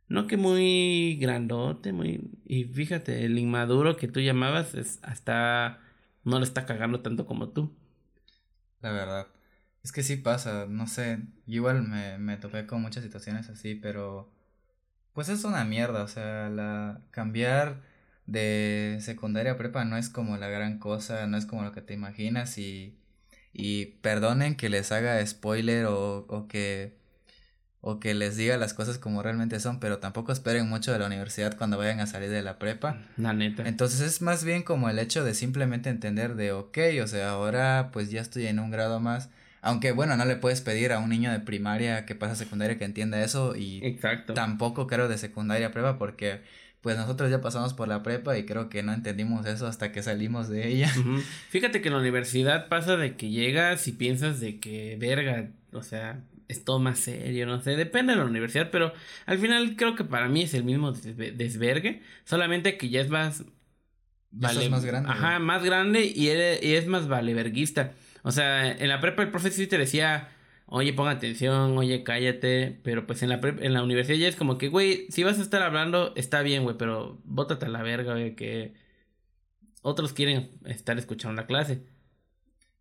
no 0.08 0.26
que 0.26 0.36
muy 0.36 1.16
grandote, 1.20 1.92
muy... 1.92 2.30
Y 2.46 2.64
fíjate, 2.64 3.24
el 3.24 3.38
inmaduro 3.38 3.96
que 3.96 4.08
tú 4.08 4.20
llamabas 4.20 4.74
es 4.74 4.98
hasta 5.02 5.80
no 6.24 6.38
le 6.38 6.44
está 6.44 6.66
cagando 6.66 7.00
tanto 7.00 7.26
como 7.26 7.48
tú. 7.50 7.72
La 8.80 8.92
verdad. 8.92 9.26
Es 9.84 9.92
que 9.92 10.02
sí 10.02 10.16
pasa, 10.16 10.66
no 10.68 10.86
sé, 10.86 11.18
igual 11.46 11.82
me, 11.86 12.18
me 12.18 12.36
topé 12.38 12.66
con 12.66 12.82
muchas 12.82 13.04
situaciones 13.04 13.48
así, 13.50 13.74
pero 13.74 14.32
pues 15.12 15.28
es 15.28 15.44
una 15.44 15.64
mierda, 15.64 16.02
o 16.02 16.08
sea, 16.08 16.48
la 16.48 17.02
cambiar 17.10 17.82
de 18.26 18.98
secundaria 19.00 19.52
a 19.52 19.56
prepa 19.58 19.84
no 19.84 19.96
es 19.96 20.08
como 20.08 20.36
la 20.38 20.48
gran 20.48 20.78
cosa, 20.78 21.26
no 21.26 21.36
es 21.36 21.46
como 21.46 21.62
lo 21.62 21.72
que 21.72 21.82
te 21.82 21.94
imaginas 21.94 22.56
y, 22.58 22.98
y 23.52 23.86
perdonen 24.02 24.56
que 24.56 24.70
les 24.70 24.90
haga 24.90 25.24
spoiler 25.24 25.86
o, 25.86 26.26
o 26.28 26.48
que 26.48 26.96
o 27.86 28.00
que 28.00 28.14
les 28.14 28.38
diga 28.38 28.56
las 28.56 28.72
cosas 28.72 28.96
como 28.96 29.22
realmente 29.22 29.60
son, 29.60 29.78
pero 29.78 29.98
tampoco 29.98 30.32
esperen 30.32 30.66
mucho 30.66 30.90
de 30.90 30.98
la 30.98 31.04
universidad 31.06 31.54
cuando 31.58 31.76
vayan 31.76 32.00
a 32.00 32.06
salir 32.06 32.30
de 32.30 32.40
la 32.40 32.58
prepa. 32.58 33.02
La 33.18 33.34
neta. 33.34 33.68
Entonces 33.68 34.00
es 34.00 34.22
más 34.22 34.42
bien 34.42 34.62
como 34.62 34.88
el 34.88 34.98
hecho 34.98 35.22
de 35.22 35.34
simplemente 35.34 35.90
entender 35.90 36.34
de, 36.34 36.52
ok, 36.52 36.78
o 37.02 37.06
sea, 37.06 37.32
ahora 37.32 37.90
pues 37.92 38.10
ya 38.10 38.22
estoy 38.22 38.46
en 38.46 38.58
un 38.58 38.70
grado 38.70 39.00
más, 39.00 39.28
aunque 39.64 39.92
bueno, 39.92 40.14
no 40.16 40.26
le 40.26 40.36
puedes 40.36 40.60
pedir 40.60 40.92
a 40.92 40.98
un 40.98 41.08
niño 41.08 41.32
de 41.32 41.40
primaria 41.40 42.04
que 42.04 42.14
pasa 42.14 42.36
secundaria 42.36 42.76
que 42.76 42.84
entienda 42.84 43.24
eso 43.24 43.56
y 43.56 43.80
Exacto. 43.82 44.34
tampoco 44.34 44.86
creo 44.86 45.08
de 45.08 45.16
secundaria 45.16 45.72
prueba 45.72 45.96
porque 45.98 46.42
pues 46.82 46.98
nosotros 46.98 47.30
ya 47.30 47.40
pasamos 47.40 47.72
por 47.72 47.88
la 47.88 48.02
prepa 48.02 48.36
y 48.36 48.44
creo 48.44 48.68
que 48.68 48.82
no 48.82 48.92
entendimos 48.92 49.46
eso 49.46 49.66
hasta 49.66 49.90
que 49.90 50.02
salimos 50.02 50.50
de 50.50 50.68
ella. 50.68 50.92
Fíjate 51.48 51.80
que 51.80 51.88
en 51.88 51.94
la 51.94 52.00
universidad 52.00 52.68
pasa 52.68 52.98
de 52.98 53.16
que 53.16 53.30
llegas 53.30 53.88
y 53.88 53.92
piensas 53.92 54.38
de 54.38 54.60
que 54.60 54.98
verga, 55.00 55.48
o 55.72 55.82
sea, 55.82 56.20
es 56.46 56.62
todo 56.62 56.78
más 56.78 56.98
serio, 56.98 57.46
no 57.46 57.62
sé, 57.62 57.70
depende 57.74 58.12
de 58.12 58.18
la 58.18 58.26
universidad, 58.26 58.68
pero 58.70 58.92
al 59.24 59.38
final 59.38 59.76
creo 59.76 59.94
que 59.94 60.04
para 60.04 60.28
mí 60.28 60.42
es 60.42 60.52
el 60.52 60.64
mismo 60.64 60.92
desvergue, 60.92 62.02
solamente 62.24 62.76
que 62.76 62.90
ya 62.90 63.00
es 63.00 63.08
más... 63.08 63.44
Vale, 64.30 64.64
es 64.64 64.70
más 64.70 64.84
grande. 64.84 65.08
Ajá, 65.10 65.38
más 65.38 65.64
grande 65.64 66.04
y, 66.04 66.26
y 66.28 66.74
es 66.74 66.86
más 66.86 67.08
valeverguista. 67.08 67.92
O 68.24 68.32
sea, 68.32 68.72
en 68.72 68.88
la 68.88 69.02
prepa 69.02 69.22
el 69.22 69.30
profe 69.30 69.50
sí 69.50 69.66
te 69.66 69.76
decía, 69.76 70.30
oye, 70.64 70.94
ponga 70.94 71.10
atención, 71.10 71.76
oye, 71.76 72.02
cállate. 72.04 72.80
Pero 72.82 73.06
pues 73.06 73.22
en 73.22 73.28
la, 73.28 73.38
en 73.42 73.74
la 73.74 73.82
universidad 73.82 74.16
ya 74.16 74.28
es 74.28 74.34
como 74.36 74.56
que, 74.56 74.68
güey, 74.68 75.06
si 75.10 75.22
vas 75.24 75.38
a 75.38 75.42
estar 75.42 75.62
hablando, 75.62 76.14
está 76.16 76.40
bien, 76.40 76.62
güey, 76.64 76.78
pero 76.78 77.20
bótate 77.24 77.66
a 77.66 77.68
la 77.68 77.82
verga, 77.82 78.14
güey, 78.14 78.34
que 78.34 78.72
otros 79.82 80.14
quieren 80.14 80.52
estar 80.64 80.98
escuchando 80.98 81.40
la 81.40 81.46
clase. 81.46 81.82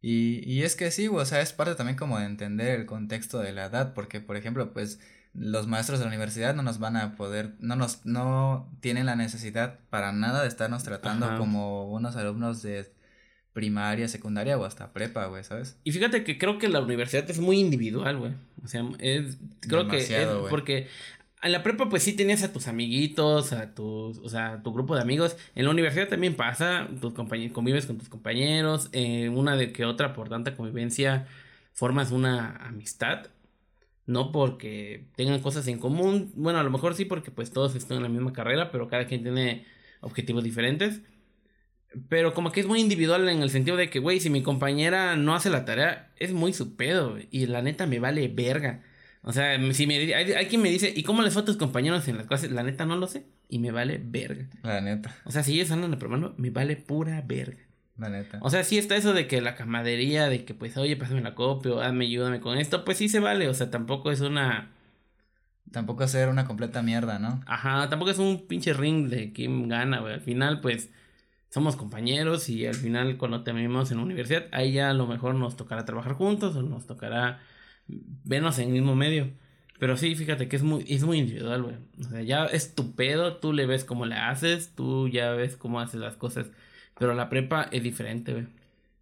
Y, 0.01 0.49
y 0.49 0.63
es 0.63 0.77
que 0.77 0.91
sí, 0.91 1.07
güey, 1.07 1.23
o 1.23 1.25
sea, 1.25 1.41
es 1.41 1.51
parte 1.51 1.75
también 1.75 1.97
como 1.97 2.17
de 2.19 2.25
entender 2.25 2.79
el 2.79 2.85
contexto 2.85 3.39
de 3.39 3.51
la 3.51 3.65
edad, 3.65 3.93
porque, 3.93 4.21
por 4.21 4.37
ejemplo, 4.37 4.71
pues 4.71 5.01
los 5.33 5.67
maestros 5.67 5.99
de 5.99 6.05
la 6.05 6.09
universidad 6.09 6.55
no 6.55 6.63
nos 6.63 6.79
van 6.79 6.95
a 6.95 7.15
poder, 7.15 7.55
no 7.59 7.75
nos, 7.75 8.05
no 8.05 8.71
tienen 8.79 9.07
la 9.07 9.17
necesidad 9.17 9.79
para 9.89 10.13
nada 10.13 10.41
de 10.41 10.47
estarnos 10.47 10.83
tratando 10.83 11.37
como 11.37 11.91
unos 11.91 12.15
alumnos 12.15 12.61
de 12.61 12.93
primaria, 13.53 14.07
secundaria 14.07 14.57
o 14.57 14.65
hasta 14.65 14.91
prepa, 14.91 15.27
güey, 15.27 15.43
¿sabes? 15.43 15.77
Y 15.83 15.91
fíjate 15.91 16.23
que 16.23 16.37
creo 16.37 16.57
que 16.57 16.67
la 16.67 16.81
universidad 16.81 17.29
es 17.29 17.39
muy 17.39 17.59
individual, 17.59 18.17
güey. 18.17 18.31
O 18.63 18.67
sea, 18.67 18.83
es, 18.99 19.37
creo 19.61 19.87
que 19.87 19.97
es 19.97 20.09
porque 20.49 20.87
en 21.43 21.51
la 21.51 21.61
prepa 21.61 21.89
pues 21.89 22.03
sí 22.03 22.13
tenías 22.13 22.41
a 22.43 22.51
tus 22.51 22.67
amiguitos, 22.67 23.53
a 23.53 23.75
tus, 23.75 24.17
o 24.19 24.29
sea, 24.29 24.53
a 24.53 24.63
tu 24.63 24.73
grupo 24.73 24.95
de 24.95 25.01
amigos. 25.01 25.37
En 25.55 25.65
la 25.65 25.71
universidad 25.71 26.07
también 26.07 26.35
pasa, 26.35 26.87
tus 26.99 27.13
compañeros, 27.13 27.53
convives 27.53 27.85
con 27.85 27.97
tus 27.97 28.09
compañeros, 28.09 28.89
eh, 28.91 29.29
una 29.29 29.55
de 29.55 29.71
que 29.71 29.85
otra 29.85 30.13
por 30.13 30.29
tanta 30.29 30.55
convivencia 30.55 31.27
formas 31.73 32.11
una 32.11 32.55
amistad. 32.57 33.27
No 34.05 34.31
porque 34.31 35.05
tengan 35.15 35.39
cosas 35.41 35.67
en 35.67 35.79
común, 35.79 36.33
bueno, 36.35 36.59
a 36.59 36.63
lo 36.63 36.69
mejor 36.71 36.95
sí 36.95 37.05
porque 37.05 37.31
pues 37.31 37.51
todos 37.51 37.75
están 37.75 37.97
en 37.97 38.03
la 38.03 38.09
misma 38.09 38.33
carrera, 38.33 38.71
pero 38.71 38.89
cada 38.89 39.05
quien 39.05 39.23
tiene 39.23 39.65
objetivos 40.01 40.43
diferentes. 40.43 41.01
Pero 42.09 42.33
como 42.33 42.51
que 42.51 42.59
es 42.59 42.67
muy 42.67 42.79
individual 42.79 43.27
en 43.29 43.41
el 43.41 43.49
sentido 43.49 43.77
de 43.77 43.89
que, 43.89 43.99
güey, 43.99 44.19
si 44.19 44.29
mi 44.29 44.41
compañera 44.41 45.15
no 45.15 45.35
hace 45.35 45.49
la 45.49 45.65
tarea, 45.65 46.11
es 46.17 46.33
muy 46.33 46.53
su 46.53 46.75
pedo. 46.75 47.17
Y 47.29 47.45
la 47.45 47.61
neta 47.61 47.85
me 47.85 47.99
vale 47.99 48.27
verga. 48.27 48.81
O 49.21 49.31
sea, 49.31 49.57
si 49.73 49.87
me, 49.87 49.95
hay, 49.95 50.33
hay, 50.33 50.47
quien 50.47 50.61
me 50.61 50.69
dice, 50.69 50.91
¿y 50.93 51.03
cómo 51.03 51.21
les 51.21 51.33
fue 51.33 51.43
a 51.43 51.45
tus 51.45 51.55
compañeros 51.55 52.07
en 52.07 52.17
las 52.17 52.27
clases? 52.27 52.51
La 52.51 52.63
neta 52.63 52.85
no 52.85 52.97
lo 52.97 53.07
sé. 53.07 53.25
Y 53.47 53.59
me 53.59 53.71
vale 53.71 54.01
verga. 54.03 54.47
La 54.63 54.81
neta. 54.81 55.15
O 55.23 55.31
sea, 55.31 55.43
si 55.43 55.53
ellos 55.53 55.71
andan 55.71 55.93
aprobando, 55.93 56.33
me 56.37 56.49
vale 56.49 56.75
pura 56.75 57.21
verga. 57.25 57.61
La 57.97 58.09
neta. 58.09 58.39
O 58.41 58.49
sea, 58.49 58.63
sí 58.63 58.77
está 58.77 58.95
eso 58.95 59.13
de 59.13 59.27
que 59.27 59.39
la 59.39 59.55
camadería, 59.55 60.27
de 60.27 60.43
que 60.43 60.53
pues, 60.53 60.75
oye, 60.77 60.97
pásame 60.97 61.21
la 61.21 61.35
copia, 61.35 61.73
o 61.73 61.79
hazme, 61.79 62.05
ayúdame 62.05 62.41
con 62.41 62.57
esto, 62.57 62.83
pues 62.83 62.97
sí 62.97 63.07
se 63.07 63.19
vale. 63.19 63.47
O 63.47 63.53
sea, 63.53 63.71
tampoco 63.71 64.11
es 64.11 64.19
una. 64.19 64.71
Tampoco 65.71 66.07
ser 66.07 66.27
una 66.27 66.45
completa 66.45 66.81
mierda, 66.81 67.17
¿no? 67.17 67.41
Ajá, 67.45 67.89
tampoco 67.89 68.11
es 68.11 68.19
un 68.19 68.45
pinche 68.47 68.73
ring 68.73 69.07
de 69.09 69.31
quién 69.31 69.69
gana, 69.69 70.01
güey. 70.01 70.15
Al 70.15 70.21
final, 70.21 70.59
pues 70.59 70.89
somos 71.53 71.75
compañeros 71.75 72.49
y 72.49 72.65
al 72.65 72.73
final 72.73 73.17
cuando 73.17 73.43
terminemos 73.43 73.91
en 73.91 73.97
la 73.97 74.03
universidad, 74.03 74.47
ahí 74.51 74.73
ya 74.73 74.89
a 74.89 74.93
lo 74.95 75.05
mejor 75.05 75.35
nos 75.35 75.55
tocará 75.55 75.85
trabajar 75.85 76.13
juntos 76.13 76.55
o 76.55 76.63
nos 76.63 76.87
tocará 76.87 77.41
vernos 77.87 78.57
en 78.57 78.69
el 78.69 78.73
mismo 78.73 78.95
medio. 78.95 79.29
Pero 79.77 79.95
sí, 79.95 80.15
fíjate 80.15 80.47
que 80.47 80.55
es 80.55 80.63
muy, 80.63 80.83
es 80.87 81.03
muy 81.03 81.19
individual, 81.19 81.61
güey. 81.61 81.75
O 81.99 82.09
sea, 82.09 82.23
ya 82.23 82.45
es 82.45 82.73
tu 82.73 82.95
pedo, 82.95 83.37
tú 83.37 83.53
le 83.53 83.67
ves 83.67 83.85
cómo 83.85 84.07
le 84.07 84.15
haces, 84.15 84.73
tú 84.73 85.07
ya 85.09 85.33
ves 85.33 85.55
cómo 85.55 85.79
haces 85.79 85.99
las 85.99 86.15
cosas. 86.15 86.47
Pero 86.97 87.13
la 87.13 87.29
prepa 87.29 87.69
es 87.71 87.83
diferente, 87.83 88.33
güey. 88.33 88.47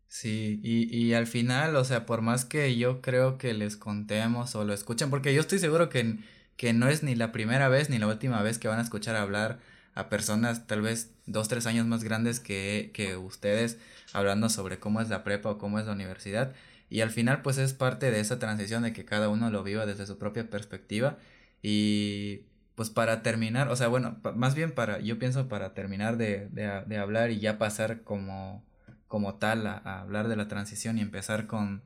Sí, 0.10 0.60
y, 0.62 0.94
y 0.94 1.14
al 1.14 1.28
final, 1.28 1.78
o 1.78 1.86
sea, 1.86 2.06
por 2.06 2.22
más 2.22 2.44
que 2.44 2.76
yo 2.76 3.02
creo 3.02 3.38
que 3.38 3.54
les 3.54 3.78
contemos 3.78 4.56
o 4.56 4.66
lo 4.66 4.74
escuchen, 4.74 5.10
porque 5.10 5.34
yo 5.34 5.40
estoy 5.40 5.60
seguro 5.60 5.88
que, 5.88 6.18
que 6.58 6.74
no 6.74 6.90
es 6.90 7.02
ni 7.02 7.16
la 7.16 7.32
primera 7.32 7.70
vez 7.70 7.90
ni 7.90 7.98
la 7.98 8.08
última 8.08 8.42
vez 8.44 8.60
que 8.60 8.68
van 8.68 8.80
a 8.80 8.82
escuchar 8.82 9.16
hablar 9.16 9.60
a 9.94 10.10
personas 10.10 10.68
tal 10.68 10.82
vez 10.82 11.14
dos, 11.32 11.48
tres 11.48 11.66
años 11.66 11.88
más 11.88 12.04
grandes 12.04 12.40
que, 12.40 12.92
que 12.94 13.18
ustedes 13.18 13.80
hablando 14.14 14.50
sobre 14.50 14.80
cómo 14.80 15.02
es 15.02 15.10
la 15.10 15.24
prepa 15.24 15.52
o 15.52 15.58
cómo 15.58 15.80
es 15.80 15.86
la 15.86 15.94
universidad. 15.94 16.54
Y 16.90 17.02
al 17.02 17.10
final 17.10 17.42
pues 17.42 17.58
es 17.58 17.74
parte 17.74 18.12
de 18.12 18.20
esa 18.20 18.40
transición 18.40 18.84
de 18.84 18.94
que 18.94 19.06
cada 19.06 19.30
uno 19.30 19.50
lo 19.50 19.64
viva 19.64 19.86
desde 19.86 20.06
su 20.06 20.18
propia 20.18 20.50
perspectiva 20.50 21.18
y 21.62 22.46
pues 22.76 22.90
para 22.90 23.22
terminar, 23.22 23.70
o 23.70 23.76
sea, 23.76 23.88
bueno, 23.88 24.20
más 24.36 24.56
bien 24.56 24.72
para, 24.74 25.00
yo 25.00 25.20
pienso 25.20 25.48
para 25.48 25.74
terminar 25.74 26.18
de, 26.18 26.48
de, 26.50 26.98
hablar 26.98 27.32
y 27.32 27.40
ya 27.40 27.58
pasar 27.58 28.02
como, 28.04 28.66
como 29.08 29.36
tal 29.36 29.68
a, 29.68 29.78
hablar 30.02 30.28
de 30.28 30.36
la 30.36 30.48
transición 30.48 30.98
y 30.98 31.02
empezar 31.02 31.48
con, 31.48 31.84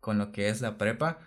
con 0.00 0.18
lo 0.18 0.32
que 0.32 0.48
es 0.48 0.60
la 0.60 0.78
prepa, 0.78 1.18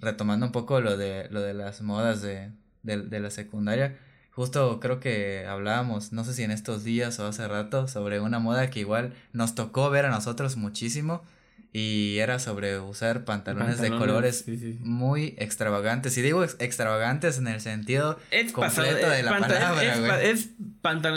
retomando 0.00 0.46
un 0.46 0.52
poco 0.52 0.80
lo 0.80 0.96
de, 0.96 1.28
lo 1.30 1.40
de 1.40 1.54
las 1.54 1.82
modas 1.82 2.20
de, 2.22 2.52
de 2.82 3.20
la 3.20 3.30
secundaria, 3.30 3.98
Justo 4.36 4.80
creo 4.80 5.00
que 5.00 5.46
hablábamos, 5.48 6.12
no 6.12 6.22
sé 6.22 6.34
si 6.34 6.42
en 6.42 6.50
estos 6.50 6.84
días 6.84 7.18
o 7.20 7.26
hace 7.26 7.48
rato, 7.48 7.88
sobre 7.88 8.20
una 8.20 8.38
moda 8.38 8.68
que 8.68 8.80
igual 8.80 9.14
nos 9.32 9.54
tocó 9.54 9.88
ver 9.88 10.04
a 10.04 10.10
nosotros 10.10 10.58
muchísimo 10.58 11.24
y 11.72 12.18
era 12.18 12.38
sobre 12.38 12.78
usar 12.78 13.24
pantalones, 13.24 13.80
de 13.80 13.88
colores 13.88 14.44
muy 14.80 15.34
extravagantes. 15.38 16.18
Y 16.18 16.20
digo 16.20 16.44
extravagantes 16.44 17.38
en 17.38 17.48
el 17.48 17.62
sentido 17.62 18.18
completo 18.52 19.08
de 19.08 19.22
la 19.22 19.38
palabra, 19.38 20.22
es, 20.22 20.50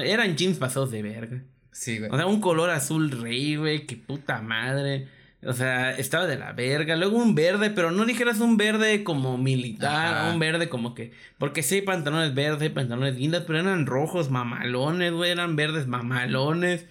eran 0.06 0.38
jeans 0.38 0.58
pasados 0.58 0.90
de 0.90 1.02
verga. 1.02 1.44
Sí, 1.74 1.98
güey. 1.98 2.10
O 2.10 2.16
sea, 2.16 2.26
un 2.26 2.40
color 2.40 2.70
azul 2.70 3.12
rey, 3.12 3.58
güey, 3.58 3.86
que 3.86 3.98
puta 3.98 4.42
madre. 4.42 5.10
O 5.46 5.54
sea, 5.54 5.92
estaba 5.92 6.28
de 6.28 6.38
la 6.38 6.52
verga. 6.52 6.98
Luego 6.98 7.18
un 7.18 7.34
verde, 7.34 7.70
pero 7.70 7.92
no 7.92 8.06
dijeras 8.06 8.40
un 8.40 8.58
verde 8.58 9.04
como 9.06 9.38
militar, 9.38 10.34
un 10.34 10.40
verde 10.40 10.68
como 10.68 10.94
que. 10.94 11.14
Porque 11.38 11.64
sí 11.64 11.76
hay 11.76 11.82
pantalones 11.82 12.34
verdes, 12.34 12.62
hay 12.62 12.70
pantalones 12.70 13.16
guindas, 13.16 13.44
pero 13.48 13.60
eran 13.60 13.86
rojos 13.86 14.30
mamalones, 14.30 15.14
güey. 15.14 15.32
Eran 15.32 15.56
verdes 15.56 15.88
mamalones. 15.88 16.86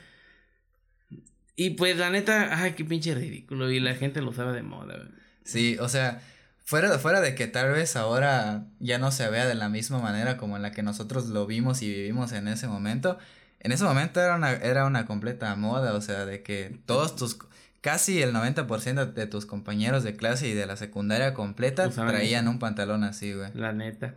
Y 1.56 1.70
pues 1.70 1.96
la 1.98 2.08
neta, 2.08 2.62
ay, 2.62 2.72
qué 2.72 2.84
pinche 2.84 3.14
ridículo. 3.14 3.70
Y 3.70 3.80
la 3.80 3.94
gente 3.94 4.22
lo 4.22 4.30
usaba 4.30 4.52
de 4.52 4.62
moda, 4.62 4.96
güey. 4.96 5.18
Sí, 5.44 5.76
o 5.80 5.88
sea, 5.88 6.22
fuera 6.64 6.90
de, 6.90 6.98
fuera 6.98 7.20
de 7.20 7.34
que 7.34 7.46
tal 7.48 7.72
vez 7.72 7.96
ahora 7.96 8.66
ya 8.80 8.98
no 8.98 9.10
se 9.10 9.28
vea 9.28 9.46
de 9.46 9.54
la 9.54 9.68
misma 9.68 9.98
manera 9.98 10.36
como 10.36 10.56
en 10.56 10.62
la 10.62 10.72
que 10.72 10.82
nosotros 10.82 11.26
lo 11.26 11.46
vimos 11.46 11.82
y 11.82 11.88
vivimos 11.88 12.32
en 12.32 12.48
ese 12.48 12.66
momento. 12.66 13.18
En 13.60 13.72
ese 13.72 13.84
momento 13.84 14.20
era 14.20 14.36
una, 14.36 14.52
era 14.52 14.86
una 14.86 15.04
completa 15.04 15.54
moda, 15.56 15.94
o 15.94 16.00
sea, 16.00 16.24
de 16.26 16.42
que 16.42 16.78
todos 16.86 17.16
tus 17.16 17.38
casi 17.80 18.22
el 18.22 18.32
90% 18.32 19.12
de 19.12 19.26
tus 19.26 19.46
compañeros 19.46 20.02
de 20.02 20.16
clase 20.16 20.48
y 20.48 20.54
de 20.54 20.66
la 20.66 20.76
secundaria 20.76 21.34
completa 21.34 21.88
traían 21.90 22.48
un 22.48 22.58
pantalón 22.58 23.04
así, 23.04 23.32
güey. 23.32 23.50
La 23.54 23.72
neta. 23.72 24.14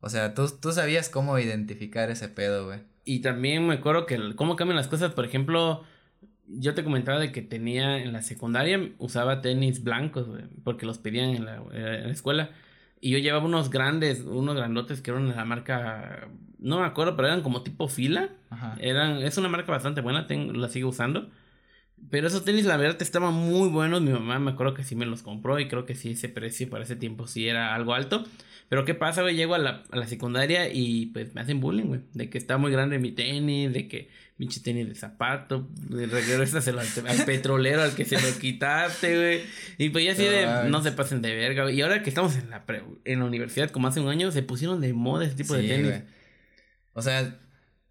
O 0.00 0.08
sea, 0.08 0.34
tú, 0.34 0.48
tú 0.60 0.72
sabías 0.72 1.08
cómo 1.08 1.38
identificar 1.38 2.10
ese 2.10 2.28
pedo, 2.28 2.66
güey. 2.66 2.80
Y 3.04 3.20
también 3.20 3.66
me 3.66 3.74
acuerdo 3.74 4.06
que 4.06 4.34
cómo 4.34 4.56
cambian 4.56 4.76
las 4.76 4.88
cosas, 4.88 5.12
por 5.12 5.24
ejemplo, 5.24 5.84
yo 6.48 6.74
te 6.74 6.84
comentaba 6.84 7.18
de 7.18 7.32
que 7.32 7.42
tenía 7.42 7.98
en 7.98 8.12
la 8.12 8.22
secundaria, 8.22 8.90
usaba 8.98 9.40
tenis 9.40 9.82
blancos, 9.82 10.26
güey, 10.28 10.44
porque 10.64 10.86
los 10.86 10.98
pedían 10.98 11.30
en 11.30 11.44
la, 11.44 11.62
en 11.72 12.04
la 12.04 12.12
escuela. 12.12 12.50
Y 13.00 13.10
yo 13.10 13.18
llevaba 13.18 13.44
unos 13.44 13.70
grandes, 13.70 14.22
unos 14.22 14.56
grandotes 14.56 15.02
que 15.02 15.10
eran 15.10 15.28
de 15.28 15.34
la 15.34 15.44
marca, 15.44 16.28
no 16.58 16.80
me 16.80 16.86
acuerdo, 16.86 17.14
pero 17.14 17.28
eran 17.28 17.42
como 17.42 17.62
tipo 17.62 17.88
fila. 17.88 18.30
Ajá. 18.50 18.76
Eran, 18.80 19.18
es 19.22 19.36
una 19.38 19.48
marca 19.48 19.70
bastante 19.70 20.00
buena, 20.00 20.26
tengo, 20.26 20.52
la 20.52 20.68
sigo 20.68 20.88
usando. 20.88 21.30
Pero 22.10 22.28
esos 22.28 22.44
tenis, 22.44 22.64
la 22.66 22.76
verdad, 22.76 23.00
estaban 23.00 23.34
muy 23.34 23.68
buenos. 23.68 24.00
Mi 24.02 24.10
mamá 24.10 24.38
me 24.38 24.50
acuerdo 24.50 24.74
que 24.74 24.84
sí 24.84 24.94
me 24.94 25.06
los 25.06 25.22
compró 25.22 25.58
y 25.58 25.68
creo 25.68 25.86
que 25.86 25.94
sí, 25.94 26.12
ese 26.12 26.28
precio 26.28 26.68
para 26.68 26.84
ese 26.84 26.96
tiempo 26.96 27.26
sí 27.26 27.48
era 27.48 27.74
algo 27.74 27.94
alto. 27.94 28.24
Pero 28.68 28.84
¿qué 28.84 28.94
pasa, 28.94 29.22
güey? 29.22 29.36
Llego 29.36 29.54
a 29.54 29.58
la, 29.58 29.84
a 29.90 29.96
la 29.96 30.06
secundaria 30.06 30.72
y 30.72 31.06
pues 31.06 31.34
me 31.34 31.40
hacen 31.40 31.60
bullying, 31.60 31.84
güey. 31.84 32.00
De 32.14 32.28
que 32.28 32.38
está 32.38 32.58
muy 32.58 32.72
grande 32.72 32.98
mi 32.98 33.12
tenis, 33.12 33.72
de 33.72 33.86
que 33.86 34.10
pinche 34.36 34.60
tenis 34.60 34.88
de 34.88 34.94
zapato, 34.94 35.68
regresas 35.88 36.66
al, 36.68 36.78
al 36.78 37.24
petrolero 37.24 37.82
al 37.82 37.94
que 37.94 38.04
se 38.04 38.20
lo 38.20 38.38
quitaste, 38.38 39.16
güey. 39.16 39.40
Y 39.78 39.90
pues 39.90 40.04
ya 40.04 40.12
así 40.12 40.24
de, 40.24 40.68
no 40.68 40.82
se 40.82 40.92
pasen 40.92 41.22
de 41.22 41.34
verga, 41.34 41.62
güey. 41.62 41.76
Y 41.76 41.82
ahora 41.82 42.02
que 42.02 42.10
estamos 42.10 42.36
en 42.36 42.50
la, 42.50 42.64
en 43.04 43.20
la 43.20 43.24
universidad, 43.24 43.70
como 43.70 43.88
hace 43.88 44.00
un 44.00 44.08
año, 44.08 44.30
se 44.32 44.42
pusieron 44.42 44.80
de 44.80 44.92
moda 44.92 45.24
ese 45.24 45.36
tipo 45.36 45.54
de 45.54 45.62
tenis. 45.62 46.02
O 46.92 47.02
sea, 47.02 47.38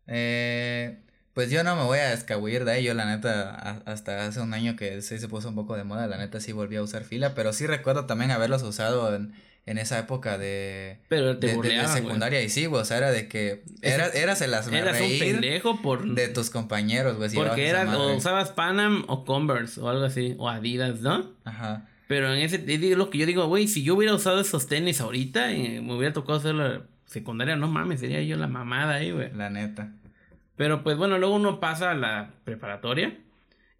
eh, 0.07 1.04
pues 1.35 1.51
yo 1.51 1.65
no 1.65 1.75
me 1.75 1.83
voy 1.83 1.99
a 1.99 2.13
escabullir 2.13 2.63
de 2.63 2.79
ello, 2.79 2.93
la 2.93 3.05
neta, 3.05 3.81
hasta 3.85 4.25
hace 4.25 4.39
un 4.39 4.53
año 4.53 4.77
que 4.77 5.01
sí 5.01 5.19
se 5.19 5.27
puso 5.27 5.49
un 5.49 5.55
poco 5.55 5.75
de 5.75 5.83
moda, 5.83 6.07
la 6.07 6.17
neta 6.17 6.39
sí 6.39 6.53
volví 6.53 6.77
a 6.77 6.81
usar 6.81 7.03
fila, 7.03 7.35
pero 7.35 7.51
sí 7.51 7.67
recuerdo 7.67 8.05
también 8.05 8.31
haberlos 8.31 8.63
usado 8.63 9.13
en, 9.13 9.33
en 9.65 9.77
esa 9.77 9.99
época 9.99 10.37
de, 10.37 10.97
pero 11.09 11.37
te 11.37 11.47
de, 11.47 11.87
secundaria 11.89 12.41
y 12.41 12.47
sí, 12.47 12.67
güey, 12.67 12.81
o 12.81 12.85
sea, 12.85 12.99
era 12.99 13.11
de 13.11 13.27
que 13.27 13.63
era, 13.81 14.07
eras 14.07 14.41
el 14.41 14.53
hazme 14.53 14.79
eras 14.79 15.01
un 15.01 15.19
pendejo 15.19 15.81
por 15.81 16.05
de 16.05 16.29
tus 16.29 16.49
compañeros, 16.49 17.17
güey, 17.17 17.29
porque 17.33 17.67
eras 17.67 17.93
o 17.93 18.15
usabas 18.15 18.51
Panam 18.51 19.03
o 19.07 19.25
Converse 19.25 19.81
o 19.81 19.89
algo 19.89 20.05
así 20.05 20.35
o 20.37 20.47
Adidas, 20.47 21.01
¿no? 21.01 21.33
Ajá. 21.43 21.85
Pero 22.07 22.33
en 22.33 22.39
ese 22.39 22.59
digo 22.59 22.95
lo 22.95 23.09
que 23.09 23.17
yo 23.17 23.25
digo, 23.25 23.45
güey, 23.47 23.67
si 23.67 23.83
yo 23.83 23.95
hubiera 23.95 24.15
usado 24.15 24.39
esos 24.39 24.67
tenis 24.67 25.01
ahorita 25.01 25.51
y 25.51 25.81
me 25.81 25.97
hubiera 25.97 26.13
tocado 26.13 26.39
hacer 26.39 26.55
la 26.55 26.83
secundaria, 27.07 27.57
no 27.57 27.67
mames, 27.67 27.99
sería 27.99 28.21
yo 28.21 28.37
la 28.37 28.47
mamada 28.47 28.95
ahí, 28.95 29.11
güey. 29.11 29.33
La 29.33 29.49
neta. 29.49 29.91
Pero 30.55 30.83
pues 30.83 30.97
bueno, 30.97 31.17
luego 31.17 31.35
uno 31.35 31.59
pasa 31.59 31.91
a 31.91 31.95
la 31.95 32.33
preparatoria. 32.43 33.17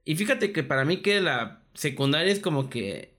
Y 0.04 0.16
fíjate 0.16 0.52
que 0.52 0.64
para 0.64 0.86
mí 0.86 1.02
que 1.02 1.22
la 1.22 1.62
secundaria 1.74 2.32
es 2.32 2.40
como 2.40 2.70
que... 2.70 3.14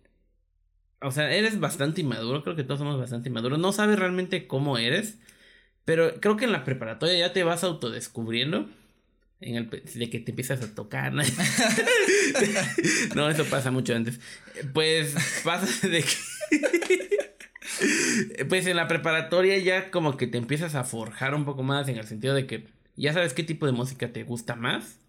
O 1.00 1.10
sea, 1.10 1.32
eres 1.32 1.60
bastante 1.60 2.00
inmaduro, 2.00 2.42
creo 2.42 2.56
que 2.56 2.64
todos 2.64 2.80
somos 2.80 2.98
bastante 2.98 3.28
inmaduros. 3.28 3.58
No 3.58 3.72
sabes 3.72 3.98
realmente 3.98 4.46
cómo 4.46 4.78
eres. 4.78 5.18
Pero 5.84 6.20
creo 6.20 6.36
que 6.36 6.46
en 6.46 6.52
la 6.52 6.64
preparatoria 6.64 7.18
ya 7.18 7.32
te 7.32 7.44
vas 7.44 7.64
autodescubriendo. 7.64 8.68
En 9.40 9.56
el, 9.56 9.68
de 9.68 10.10
que 10.10 10.20
te 10.20 10.32
empiezas 10.32 10.62
a 10.62 10.74
tocar. 10.74 11.12
¿no? 11.12 11.22
no, 13.14 13.28
eso 13.28 13.44
pasa 13.44 13.70
mucho 13.70 13.94
antes. 13.94 14.20
Pues 14.72 15.14
pasa 15.44 15.88
de 15.88 16.02
que... 16.02 17.16
pues 18.48 18.66
en 18.66 18.76
la 18.76 18.88
preparatoria 18.88 19.58
ya 19.58 19.90
como 19.90 20.16
que 20.16 20.26
te 20.26 20.38
empiezas 20.38 20.74
a 20.74 20.84
forjar 20.84 21.34
un 21.34 21.44
poco 21.44 21.62
más 21.62 21.88
en 21.88 21.98
el 21.98 22.06
sentido 22.06 22.34
de 22.34 22.46
que 22.46 22.66
ya 22.96 23.12
sabes 23.12 23.34
qué 23.34 23.42
tipo 23.42 23.66
de 23.66 23.72
música 23.72 24.12
te 24.12 24.24
gusta 24.24 24.56
más. 24.56 25.00